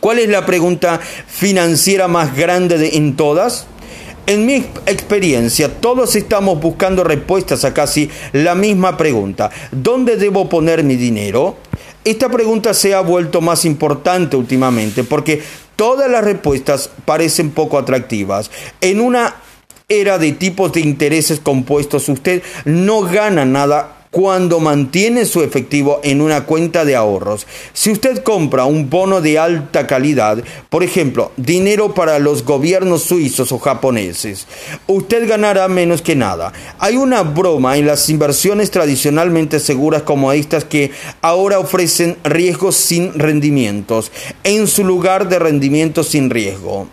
¿Cuál 0.00 0.18
es 0.18 0.28
la 0.28 0.44
pregunta 0.44 1.00
financiera 1.26 2.08
más 2.08 2.36
grande 2.36 2.76
de, 2.76 2.96
en 2.96 3.16
todas? 3.16 3.66
En 4.26 4.44
mi 4.44 4.56
experiencia, 4.84 5.80
todos 5.80 6.14
estamos 6.14 6.60
buscando 6.60 7.02
respuestas 7.02 7.64
a 7.64 7.72
casi 7.72 8.10
la 8.32 8.54
misma 8.54 8.98
pregunta. 8.98 9.50
¿Dónde 9.72 10.16
debo 10.16 10.50
poner 10.50 10.84
mi 10.84 10.96
dinero? 10.96 11.56
Esta 12.04 12.28
pregunta 12.28 12.74
se 12.74 12.94
ha 12.94 13.00
vuelto 13.00 13.40
más 13.40 13.64
importante 13.64 14.36
últimamente 14.36 15.04
porque 15.04 15.42
Todas 15.78 16.10
las 16.10 16.24
respuestas 16.24 16.90
parecen 17.04 17.52
poco 17.52 17.78
atractivas. 17.78 18.50
En 18.80 19.00
una 19.00 19.36
era 19.88 20.18
de 20.18 20.32
tipos 20.32 20.72
de 20.72 20.80
intereses 20.80 21.38
compuestos, 21.38 22.08
usted 22.08 22.42
no 22.64 23.02
gana 23.02 23.44
nada 23.44 23.97
cuando 24.10 24.60
mantiene 24.60 25.24
su 25.24 25.42
efectivo 25.42 26.00
en 26.02 26.20
una 26.20 26.44
cuenta 26.44 26.84
de 26.84 26.96
ahorros. 26.96 27.46
Si 27.72 27.90
usted 27.90 28.22
compra 28.22 28.64
un 28.64 28.88
bono 28.88 29.20
de 29.20 29.38
alta 29.38 29.86
calidad, 29.86 30.42
por 30.70 30.82
ejemplo, 30.82 31.32
dinero 31.36 31.94
para 31.94 32.18
los 32.18 32.44
gobiernos 32.44 33.02
suizos 33.02 33.52
o 33.52 33.58
japoneses, 33.58 34.46
usted 34.86 35.28
ganará 35.28 35.68
menos 35.68 36.02
que 36.02 36.16
nada. 36.16 36.52
Hay 36.78 36.96
una 36.96 37.22
broma 37.22 37.76
en 37.76 37.86
las 37.86 38.08
inversiones 38.08 38.70
tradicionalmente 38.70 39.60
seguras 39.60 40.02
como 40.02 40.32
estas 40.32 40.64
que 40.64 40.90
ahora 41.20 41.58
ofrecen 41.58 42.16
riesgos 42.24 42.76
sin 42.76 43.18
rendimientos, 43.18 44.10
en 44.44 44.66
su 44.66 44.84
lugar 44.84 45.28
de 45.28 45.38
rendimientos 45.38 46.08
sin 46.08 46.30
riesgo. 46.30 46.88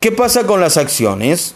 ¿Qué 0.00 0.12
pasa 0.12 0.46
con 0.46 0.60
las 0.60 0.76
acciones? 0.76 1.54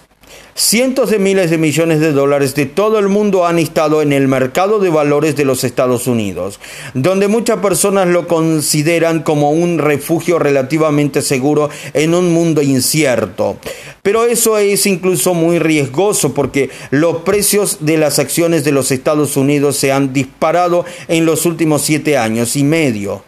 Cientos 0.54 1.10
de 1.10 1.20
miles 1.20 1.50
de 1.50 1.58
millones 1.58 2.00
de 2.00 2.10
dólares 2.10 2.56
de 2.56 2.66
todo 2.66 2.98
el 2.98 3.08
mundo 3.08 3.46
han 3.46 3.60
estado 3.60 4.02
en 4.02 4.12
el 4.12 4.26
mercado 4.26 4.80
de 4.80 4.90
valores 4.90 5.36
de 5.36 5.44
los 5.44 5.62
Estados 5.62 6.08
Unidos, 6.08 6.58
donde 6.94 7.28
muchas 7.28 7.58
personas 7.58 8.08
lo 8.08 8.26
consideran 8.26 9.22
como 9.22 9.52
un 9.52 9.78
refugio 9.78 10.40
relativamente 10.40 11.22
seguro 11.22 11.70
en 11.94 12.12
un 12.12 12.32
mundo 12.32 12.60
incierto. 12.60 13.56
Pero 14.02 14.24
eso 14.24 14.58
es 14.58 14.86
incluso 14.86 15.32
muy 15.32 15.60
riesgoso 15.60 16.34
porque 16.34 16.70
los 16.90 17.18
precios 17.18 17.78
de 17.80 17.96
las 17.96 18.18
acciones 18.18 18.64
de 18.64 18.72
los 18.72 18.90
Estados 18.90 19.36
Unidos 19.36 19.76
se 19.76 19.92
han 19.92 20.12
disparado 20.12 20.84
en 21.06 21.24
los 21.24 21.46
últimos 21.46 21.82
siete 21.82 22.18
años 22.18 22.56
y 22.56 22.64
medio. 22.64 23.22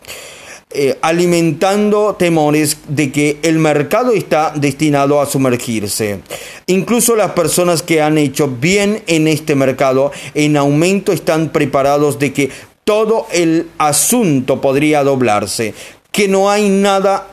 Eh, 0.73 0.97
alimentando 1.03 2.15
temores 2.15 2.79
de 2.87 3.11
que 3.11 3.41
el 3.43 3.59
mercado 3.59 4.13
está 4.13 4.53
destinado 4.55 5.21
a 5.21 5.27
sumergirse. 5.27 6.21
Incluso 6.67 7.17
las 7.17 7.33
personas 7.33 7.83
que 7.83 8.01
han 8.01 8.19
hecho 8.19 8.47
bien 8.47 9.03
en 9.09 9.27
este 9.27 9.57
mercado 9.57 10.13
en 10.35 10.57
aumento 10.57 11.11
están 11.11 11.49
preparados 11.49 12.21
de 12.21 12.33
que 12.33 12.51
todo 12.85 13.27
el 13.33 13.69
asunto 13.79 14.61
podría 14.61 15.03
doblarse, 15.03 15.75
que 16.13 16.29
no 16.29 16.51
hay 16.51 16.69
nada 16.69 17.27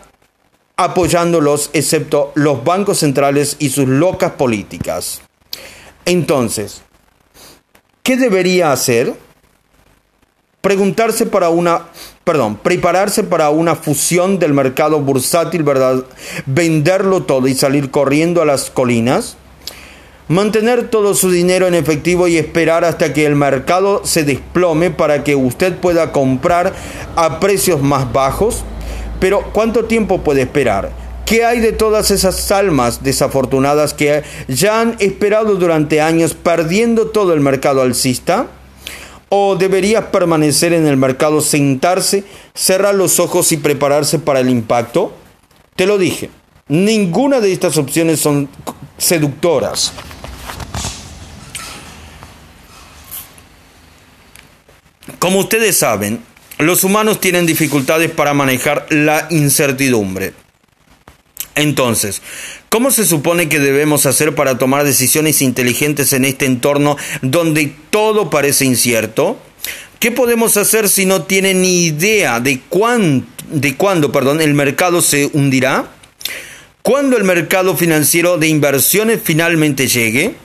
apoyándolos 0.76 1.70
excepto 1.74 2.32
los 2.34 2.64
bancos 2.64 2.98
centrales 2.98 3.56
y 3.60 3.70
sus 3.70 3.88
locas 3.88 4.32
políticas. 4.32 5.22
Entonces, 6.06 6.82
¿qué 8.02 8.18
debería 8.18 8.72
hacer? 8.72 9.14
Preguntarse 10.62 11.28
para 11.28 11.50
una 11.50 11.86
perdón, 12.28 12.58
prepararse 12.58 13.24
para 13.24 13.50
una 13.52 13.78
fusión 13.78 14.38
del 14.38 14.54
mercado 14.54 15.00
bursátil, 15.00 15.64
¿verdad? 15.64 16.04
Venderlo 16.46 17.24
todo 17.24 17.48
y 17.48 17.56
salir 17.56 17.90
corriendo 17.90 18.42
a 18.42 18.46
las 18.46 18.70
colinas. 18.70 19.38
mantener 20.28 20.90
todo 20.90 21.14
su 21.14 21.32
dinero 21.32 21.68
en 21.68 21.74
efectivo 21.74 22.28
y 22.28 22.36
esperar 22.36 22.84
hasta 22.84 23.14
que 23.14 23.26
el 23.26 23.38
mercado 23.38 24.02
se 24.04 24.26
desplome 24.26 24.92
para 24.92 25.24
que 25.24 25.38
usted 25.38 25.78
pueda 25.78 26.12
comprar 26.12 26.74
a 27.16 27.40
precios 27.40 27.82
más 27.82 28.12
bajos. 28.12 28.66
Pero 29.22 29.42
¿cuánto 29.54 29.86
tiempo 29.86 30.22
puede 30.22 30.42
esperar? 30.42 30.92
¿Qué 31.26 31.46
hay 31.46 31.62
de 31.62 31.72
todas 31.72 32.12
esas 32.12 32.52
almas 32.52 33.04
desafortunadas 33.04 33.94
que 33.94 34.24
ya 34.50 34.82
han 34.82 34.98
esperado 35.00 35.56
durante 35.56 36.02
años 36.02 36.34
perdiendo 36.34 37.08
todo 37.08 37.34
el 37.34 37.40
mercado 37.40 37.82
alcista? 37.82 38.48
¿O 39.30 39.56
debería 39.56 40.12
permanecer 40.12 40.74
en 40.74 40.88
el 40.88 40.98
mercado, 40.98 41.42
sentarse, 41.42 42.24
cerrar 42.54 42.96
los 42.96 43.20
ojos 43.20 43.52
y 43.52 43.58
prepararse 43.58 44.20
para 44.20 44.40
el 44.40 44.50
impacto? 44.50 45.14
Te 45.76 45.86
lo 45.86 45.98
dije, 45.98 46.30
ninguna 46.68 47.40
de 47.40 47.52
estas 47.52 47.78
opciones 47.78 48.20
son 48.20 48.50
seductoras. 48.98 49.94
Como 55.20 55.40
ustedes 55.40 55.78
saben, 55.78 56.24
los 56.58 56.84
humanos 56.84 57.20
tienen 57.20 57.46
dificultades 57.46 58.12
para 58.12 58.34
manejar 58.34 58.88
la 58.90 59.28
incertidumbre. 59.30 60.34
Entonces, 61.56 62.22
¿cómo 62.70 62.92
se 62.92 63.06
supone 63.06 63.50
que 63.50 63.60
debemos 63.60 64.06
hacer 64.06 64.36
para 64.36 64.58
tomar 64.58 64.84
decisiones 64.84 65.42
inteligentes 65.42 66.14
en 66.14 66.26
este 66.26 66.46
entorno 66.46 66.98
donde 67.22 67.74
todo 67.90 68.30
parece 68.30 68.66
incierto? 68.66 69.38
¿Qué 70.00 70.12
podemos 70.12 70.58
hacer 70.58 70.90
si 70.90 71.06
no 71.06 71.24
tiene 71.24 71.54
ni 71.54 71.86
idea 71.86 72.40
de, 72.40 72.62
de 73.50 73.76
cuándo 73.76 74.12
perdón, 74.12 74.42
el 74.42 74.54
mercado 74.54 75.02
se 75.02 75.30
hundirá? 75.34 75.92
¿Cuándo 76.84 77.18
el 77.18 77.24
mercado 77.24 77.76
financiero 77.76 78.38
de 78.38 78.48
inversiones 78.48 79.20
finalmente 79.24 79.88
llegue? 79.88 80.36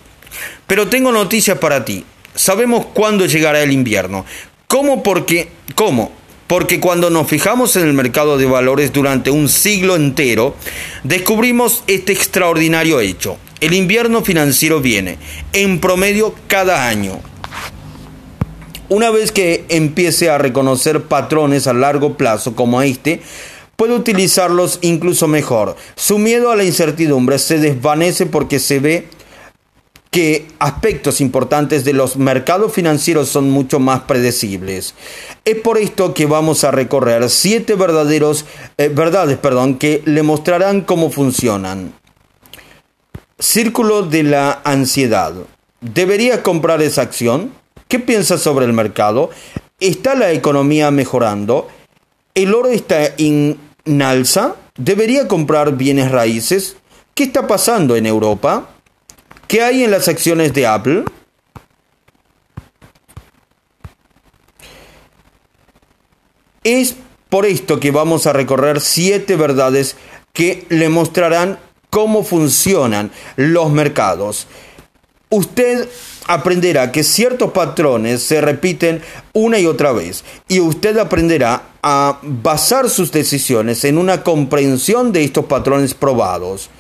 Pero 0.66 0.88
tengo 0.88 1.12
noticias 1.12 1.58
para 1.58 1.84
ti. 1.84 2.04
Sabemos 2.34 2.86
cuándo 2.94 3.26
llegará 3.26 3.62
el 3.62 3.72
invierno. 3.72 4.24
¿Cómo? 4.66 5.02
Porque, 5.02 5.50
¿cómo? 5.74 6.12
Porque 6.52 6.80
cuando 6.80 7.08
nos 7.08 7.28
fijamos 7.28 7.76
en 7.76 7.86
el 7.86 7.94
mercado 7.94 8.36
de 8.36 8.44
valores 8.44 8.92
durante 8.92 9.30
un 9.30 9.48
siglo 9.48 9.96
entero, 9.96 10.54
descubrimos 11.02 11.82
este 11.86 12.12
extraordinario 12.12 13.00
hecho. 13.00 13.38
El 13.62 13.72
invierno 13.72 14.22
financiero 14.22 14.78
viene, 14.78 15.16
en 15.54 15.80
promedio, 15.80 16.34
cada 16.48 16.88
año. 16.88 17.20
Una 18.90 19.08
vez 19.08 19.32
que 19.32 19.64
empiece 19.70 20.28
a 20.28 20.36
reconocer 20.36 21.04
patrones 21.04 21.66
a 21.66 21.72
largo 21.72 22.18
plazo 22.18 22.54
como 22.54 22.82
este, 22.82 23.22
puede 23.74 23.94
utilizarlos 23.94 24.78
incluso 24.82 25.28
mejor. 25.28 25.74
Su 25.96 26.18
miedo 26.18 26.50
a 26.50 26.56
la 26.56 26.64
incertidumbre 26.64 27.38
se 27.38 27.60
desvanece 27.60 28.26
porque 28.26 28.58
se 28.58 28.78
ve 28.78 29.08
que 30.12 30.46
aspectos 30.58 31.22
importantes 31.22 31.86
de 31.86 31.94
los 31.94 32.18
mercados 32.18 32.74
financieros 32.74 33.30
son 33.30 33.50
mucho 33.50 33.80
más 33.80 34.02
predecibles. 34.02 34.94
Es 35.46 35.56
por 35.56 35.78
esto 35.78 36.12
que 36.12 36.26
vamos 36.26 36.64
a 36.64 36.70
recorrer 36.70 37.30
siete 37.30 37.76
verdaderos, 37.76 38.44
eh, 38.76 38.90
verdades 38.90 39.38
perdón, 39.38 39.78
que 39.78 40.02
le 40.04 40.22
mostrarán 40.22 40.82
cómo 40.82 41.10
funcionan. 41.10 41.94
Círculo 43.38 44.02
de 44.02 44.22
la 44.24 44.60
ansiedad. 44.64 45.32
¿Debería 45.80 46.42
comprar 46.42 46.82
esa 46.82 47.00
acción? 47.00 47.50
¿Qué 47.88 47.98
piensas 47.98 48.42
sobre 48.42 48.66
el 48.66 48.74
mercado? 48.74 49.30
¿Está 49.80 50.14
la 50.14 50.30
economía 50.32 50.90
mejorando? 50.90 51.68
¿El 52.34 52.54
oro 52.54 52.68
está 52.68 53.14
en 53.16 53.58
alza? 54.02 54.56
¿Debería 54.76 55.26
comprar 55.26 55.74
bienes 55.78 56.10
raíces? 56.10 56.76
¿Qué 57.14 57.24
está 57.24 57.46
pasando 57.46 57.96
en 57.96 58.04
Europa? 58.04 58.68
¿Qué 59.52 59.60
hay 59.60 59.84
en 59.84 59.90
las 59.90 60.08
acciones 60.08 60.54
de 60.54 60.66
Apple? 60.66 61.04
Es 66.64 66.94
por 67.28 67.44
esto 67.44 67.78
que 67.78 67.90
vamos 67.90 68.26
a 68.26 68.32
recorrer 68.32 68.80
siete 68.80 69.36
verdades 69.36 69.96
que 70.32 70.64
le 70.70 70.88
mostrarán 70.88 71.58
cómo 71.90 72.24
funcionan 72.24 73.10
los 73.36 73.70
mercados. 73.70 74.46
Usted 75.28 75.86
aprenderá 76.28 76.90
que 76.90 77.04
ciertos 77.04 77.52
patrones 77.52 78.22
se 78.22 78.40
repiten 78.40 79.02
una 79.34 79.58
y 79.58 79.66
otra 79.66 79.92
vez 79.92 80.24
y 80.48 80.60
usted 80.60 80.96
aprenderá 80.96 81.62
a 81.82 82.20
basar 82.22 82.88
sus 82.88 83.12
decisiones 83.12 83.84
en 83.84 83.98
una 83.98 84.22
comprensión 84.22 85.12
de 85.12 85.24
estos 85.24 85.44
patrones 85.44 85.92
probados. 85.92 86.70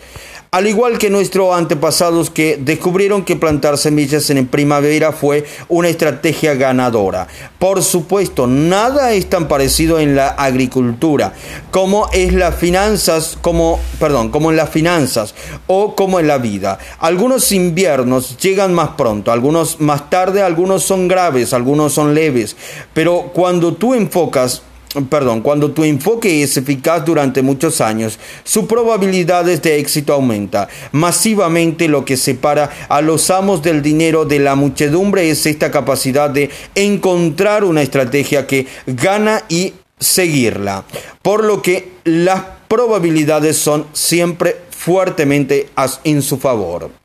Al 0.54 0.66
igual 0.66 0.98
que 0.98 1.08
nuestros 1.08 1.56
antepasados 1.56 2.28
que 2.28 2.58
descubrieron 2.58 3.24
que 3.24 3.36
plantar 3.36 3.78
semillas 3.78 4.28
en 4.28 4.46
primavera 4.46 5.10
fue 5.10 5.46
una 5.70 5.88
estrategia 5.88 6.52
ganadora. 6.52 7.26
Por 7.58 7.82
supuesto, 7.82 8.46
nada 8.46 9.12
es 9.12 9.30
tan 9.30 9.48
parecido 9.48 9.98
en 9.98 10.14
la 10.14 10.28
agricultura 10.28 11.32
como 11.70 12.10
es 12.12 12.34
las 12.34 12.54
finanzas, 12.54 13.38
como, 13.40 13.80
perdón, 13.98 14.28
como 14.28 14.50
en 14.50 14.58
las 14.58 14.68
finanzas 14.68 15.34
o 15.68 15.94
como 15.94 16.20
en 16.20 16.26
la 16.26 16.36
vida. 16.36 16.78
Algunos 16.98 17.50
inviernos 17.50 18.36
llegan 18.36 18.74
más 18.74 18.90
pronto, 18.90 19.32
algunos 19.32 19.80
más 19.80 20.10
tarde, 20.10 20.42
algunos 20.42 20.82
son 20.82 21.08
graves, 21.08 21.54
algunos 21.54 21.94
son 21.94 22.12
leves, 22.12 22.56
pero 22.92 23.30
cuando 23.32 23.72
tú 23.72 23.94
enfocas 23.94 24.60
perdón, 25.08 25.40
cuando 25.40 25.70
tu 25.70 25.84
enfoque 25.84 26.42
es 26.42 26.56
eficaz 26.56 27.04
durante 27.04 27.42
muchos 27.42 27.80
años, 27.80 28.18
su 28.44 28.66
probabilidad 28.66 29.44
de 29.44 29.78
éxito 29.78 30.12
aumenta. 30.12 30.68
Masivamente 30.92 31.88
lo 31.88 32.04
que 32.04 32.16
separa 32.16 32.70
a 32.88 33.00
los 33.00 33.30
amos 33.30 33.62
del 33.62 33.82
dinero 33.82 34.24
de 34.24 34.38
la 34.38 34.54
muchedumbre 34.54 35.30
es 35.30 35.46
esta 35.46 35.70
capacidad 35.70 36.30
de 36.30 36.50
encontrar 36.74 37.64
una 37.64 37.82
estrategia 37.82 38.46
que 38.46 38.66
gana 38.86 39.44
y 39.48 39.74
seguirla. 39.98 40.84
Por 41.22 41.44
lo 41.44 41.62
que 41.62 41.92
las 42.04 42.42
probabilidades 42.68 43.56
son 43.56 43.86
siempre 43.92 44.56
fuertemente 44.70 45.68
en 46.04 46.22
su 46.22 46.38
favor. 46.38 47.01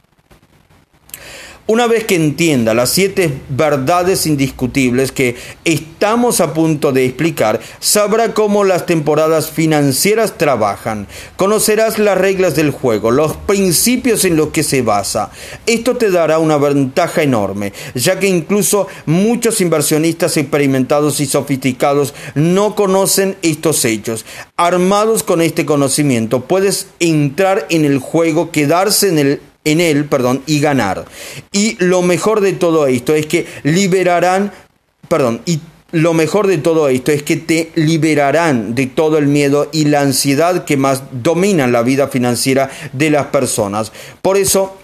Una 1.69 1.85
vez 1.85 2.05
que 2.05 2.15
entienda 2.15 2.73
las 2.73 2.91
siete 2.91 3.29
verdades 3.49 4.25
indiscutibles 4.25 5.11
que 5.11 5.35
estamos 5.65 6.39
a 6.39 6.53
punto 6.53 6.93
de 6.93 7.03
explicar, 7.03 7.59
sabrá 7.81 8.33
cómo 8.33 8.63
las 8.63 8.85
temporadas 8.85 9.51
financieras 9.51 10.37
trabajan. 10.37 11.07
Conocerás 11.35 11.99
las 11.99 12.17
reglas 12.17 12.55
del 12.55 12.71
juego, 12.71 13.11
los 13.11 13.35
principios 13.35 14.23
en 14.23 14.37
los 14.37 14.51
que 14.51 14.63
se 14.63 14.81
basa. 14.81 15.29
Esto 15.65 15.97
te 15.97 16.09
dará 16.09 16.39
una 16.39 16.55
ventaja 16.55 17.21
enorme, 17.21 17.73
ya 17.95 18.17
que 18.17 18.27
incluso 18.27 18.87
muchos 19.05 19.59
inversionistas 19.59 20.37
experimentados 20.37 21.19
y 21.19 21.25
sofisticados 21.25 22.13
no 22.33 22.75
conocen 22.75 23.35
estos 23.41 23.83
hechos. 23.83 24.23
Armados 24.55 25.21
con 25.21 25.41
este 25.41 25.65
conocimiento, 25.65 26.45
puedes 26.45 26.87
entrar 27.01 27.65
en 27.69 27.83
el 27.83 27.99
juego, 27.99 28.51
quedarse 28.51 29.09
en 29.09 29.19
el 29.19 29.41
en 29.71 29.81
él, 29.81 30.05
perdón, 30.05 30.41
y 30.45 30.59
ganar. 30.59 31.05
Y 31.51 31.75
lo 31.79 32.01
mejor 32.01 32.41
de 32.41 32.53
todo 32.53 32.87
esto 32.87 33.13
es 33.13 33.25
que 33.25 33.45
liberarán, 33.63 34.51
perdón, 35.07 35.41
y 35.45 35.59
lo 35.91 36.13
mejor 36.13 36.47
de 36.47 36.57
todo 36.57 36.89
esto 36.89 37.11
es 37.11 37.23
que 37.23 37.37
te 37.37 37.71
liberarán 37.75 38.75
de 38.75 38.87
todo 38.87 39.17
el 39.17 39.27
miedo 39.27 39.69
y 39.71 39.85
la 39.85 40.01
ansiedad 40.01 40.65
que 40.65 40.75
más 40.75 41.03
dominan 41.11 41.71
la 41.71 41.81
vida 41.81 42.07
financiera 42.09 42.69
de 42.91 43.09
las 43.09 43.27
personas. 43.27 43.91
Por 44.21 44.37
eso 44.37 44.77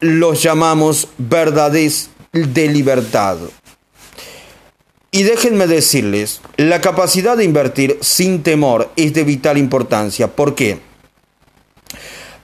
los 0.00 0.42
llamamos 0.42 1.08
verdades 1.18 2.10
de 2.32 2.68
libertad. 2.68 3.36
Y 5.12 5.24
déjenme 5.24 5.66
decirles, 5.66 6.40
la 6.56 6.80
capacidad 6.80 7.36
de 7.36 7.44
invertir 7.44 7.98
sin 8.00 8.42
temor 8.42 8.90
es 8.96 9.12
de 9.12 9.24
vital 9.24 9.58
importancia. 9.58 10.28
¿Por 10.28 10.54
qué? 10.54 10.78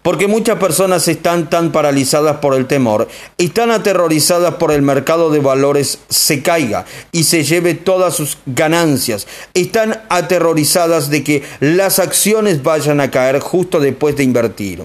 Porque 0.07 0.29
muchas 0.29 0.61
personas 0.61 1.09
están 1.09 1.51
tan 1.51 1.73
paralizadas 1.73 2.37
por 2.37 2.55
el 2.55 2.67
temor 2.67 3.09
y 3.39 3.49
tan 3.49 3.73
aterrorizadas 3.73 4.55
por 4.55 4.71
el 4.71 4.81
mercado 4.81 5.31
de 5.31 5.41
valores 5.41 5.99
se 6.09 6.43
caiga 6.43 6.85
y 7.11 7.25
se 7.25 7.43
lleve 7.43 7.75
todas 7.75 8.15
sus 8.15 8.39
ganancias. 8.47 9.27
Están 9.53 10.05
aterrorizadas 10.09 11.11
de 11.11 11.25
que 11.25 11.43
las 11.59 11.99
acciones 11.99 12.63
vayan 12.63 13.01
a 13.01 13.11
caer 13.11 13.41
justo 13.41 13.81
después 13.81 14.17
de 14.17 14.23
invertir. 14.23 14.85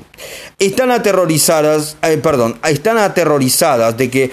Están 0.58 0.90
aterrorizadas, 0.90 1.98
eh, 2.02 2.18
perdón, 2.18 2.58
están 2.68 2.98
aterrorizadas 2.98 3.96
de 3.98 4.10
que 4.10 4.32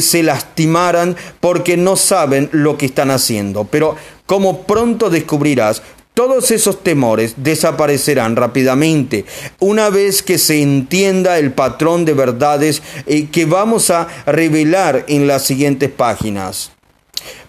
se 0.00 0.24
lastimaran 0.24 1.14
porque 1.38 1.76
no 1.76 1.94
saben 1.94 2.48
lo 2.50 2.76
que 2.76 2.86
están 2.86 3.12
haciendo. 3.12 3.66
Pero 3.66 3.94
como 4.26 4.62
pronto 4.62 5.10
descubrirás, 5.10 5.82
todos 6.14 6.52
esos 6.52 6.82
temores 6.82 7.34
desaparecerán 7.36 8.36
rápidamente 8.36 9.24
una 9.58 9.90
vez 9.90 10.22
que 10.22 10.38
se 10.38 10.62
entienda 10.62 11.38
el 11.38 11.52
patrón 11.52 12.04
de 12.04 12.14
verdades 12.14 12.82
eh, 13.06 13.26
que 13.26 13.44
vamos 13.44 13.90
a 13.90 14.06
revelar 14.24 15.04
en 15.08 15.26
las 15.26 15.44
siguientes 15.44 15.90
páginas. 15.90 16.73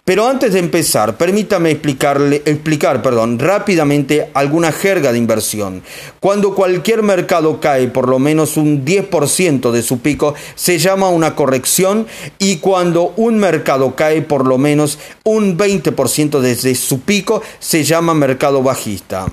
Pero 0.06 0.28
antes 0.28 0.54
de 0.54 0.60
empezar, 0.60 1.18
permítame 1.18 1.72
explicarle, 1.72 2.44
explicar 2.46 3.02
perdón, 3.02 3.40
rápidamente 3.40 4.30
alguna 4.36 4.72
jerga 4.72 5.12
de 5.12 5.18
inversión. 5.18 5.82
Cuando 6.20 6.54
cualquier 6.54 7.02
mercado 7.02 7.60
cae 7.60 7.88
por 7.88 8.08
lo 8.08 8.20
menos 8.20 8.56
un 8.56 8.86
10% 8.86 9.72
de 9.72 9.82
su 9.82 10.02
pico, 10.02 10.36
se 10.54 10.78
llama 10.78 11.10
una 11.10 11.34
corrección 11.34 12.06
y 12.38 12.58
cuando 12.58 13.14
un 13.18 13.40
mercado 13.40 13.96
cae 13.96 14.22
por 14.22 14.46
lo 14.46 14.60
menos 14.60 15.00
un 15.24 15.58
20% 15.58 16.40
desde 16.40 16.76
su 16.76 17.00
pico, 17.02 17.42
se 17.58 17.84
llama 17.84 18.14
mercado 18.14 18.62
bajista. 18.62 19.26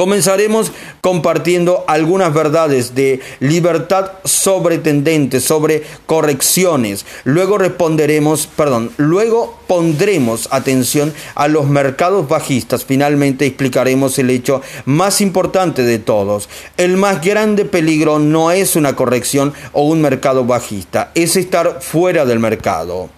Comenzaremos 0.00 0.72
compartiendo 1.02 1.84
algunas 1.86 2.32
verdades 2.32 2.94
de 2.94 3.20
libertad 3.38 4.12
sobre 4.24 4.78
tendentes, 4.78 5.44
sobre 5.44 5.82
correcciones. 6.06 7.04
Luego 7.24 7.58
responderemos, 7.58 8.46
perdón, 8.46 8.92
luego 8.96 9.58
pondremos 9.66 10.48
atención 10.52 11.12
a 11.34 11.48
los 11.48 11.66
mercados 11.66 12.28
bajistas. 12.28 12.86
Finalmente 12.86 13.44
explicaremos 13.44 14.18
el 14.18 14.30
hecho 14.30 14.62
más 14.86 15.20
importante 15.20 15.82
de 15.82 15.98
todos. 15.98 16.48
El 16.78 16.96
más 16.96 17.20
grande 17.20 17.66
peligro 17.66 18.18
no 18.18 18.52
es 18.52 18.76
una 18.76 18.96
corrección 18.96 19.52
o 19.72 19.82
un 19.82 20.00
mercado 20.00 20.46
bajista, 20.46 21.10
es 21.14 21.36
estar 21.36 21.82
fuera 21.82 22.24
del 22.24 22.38
mercado. 22.38 23.10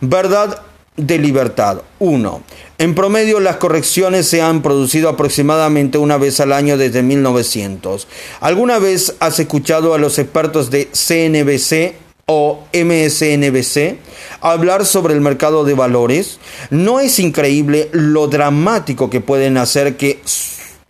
Verdad 0.00 0.60
de 0.96 1.18
libertad. 1.18 1.82
1. 1.98 2.42
En 2.78 2.94
promedio, 2.94 3.40
las 3.40 3.56
correcciones 3.56 4.26
se 4.26 4.42
han 4.42 4.62
producido 4.62 5.08
aproximadamente 5.08 5.98
una 5.98 6.18
vez 6.18 6.40
al 6.40 6.52
año 6.52 6.76
desde 6.76 7.02
1900. 7.02 8.06
¿Alguna 8.40 8.78
vez 8.78 9.14
has 9.20 9.38
escuchado 9.38 9.94
a 9.94 9.98
los 9.98 10.18
expertos 10.18 10.70
de 10.70 10.88
CNBC 10.92 11.94
o 12.26 12.64
MSNBC 12.72 13.98
hablar 14.40 14.84
sobre 14.84 15.14
el 15.14 15.20
mercado 15.20 15.64
de 15.64 15.74
valores? 15.74 16.38
¿No 16.70 17.00
es 17.00 17.18
increíble 17.18 17.88
lo 17.92 18.26
dramático 18.26 19.10
que 19.10 19.20
pueden 19.20 19.56
hacer 19.56 19.96
que 19.96 20.20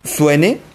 suene? 0.03 0.66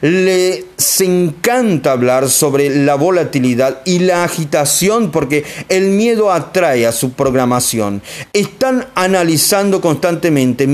Les 0.00 0.64
encanta 1.00 1.92
hablar 1.92 2.28
sobre 2.28 2.68
la 2.84 2.94
volatilidad 2.94 3.80
y 3.84 4.00
la 4.00 4.24
agitación 4.24 5.10
porque 5.10 5.44
el 5.68 5.88
miedo 5.88 6.32
atrae 6.32 6.86
a 6.86 6.92
su 6.92 7.12
programación. 7.12 8.02
Están 8.32 8.86
analizando 8.94 9.80
constantemente 9.80 10.66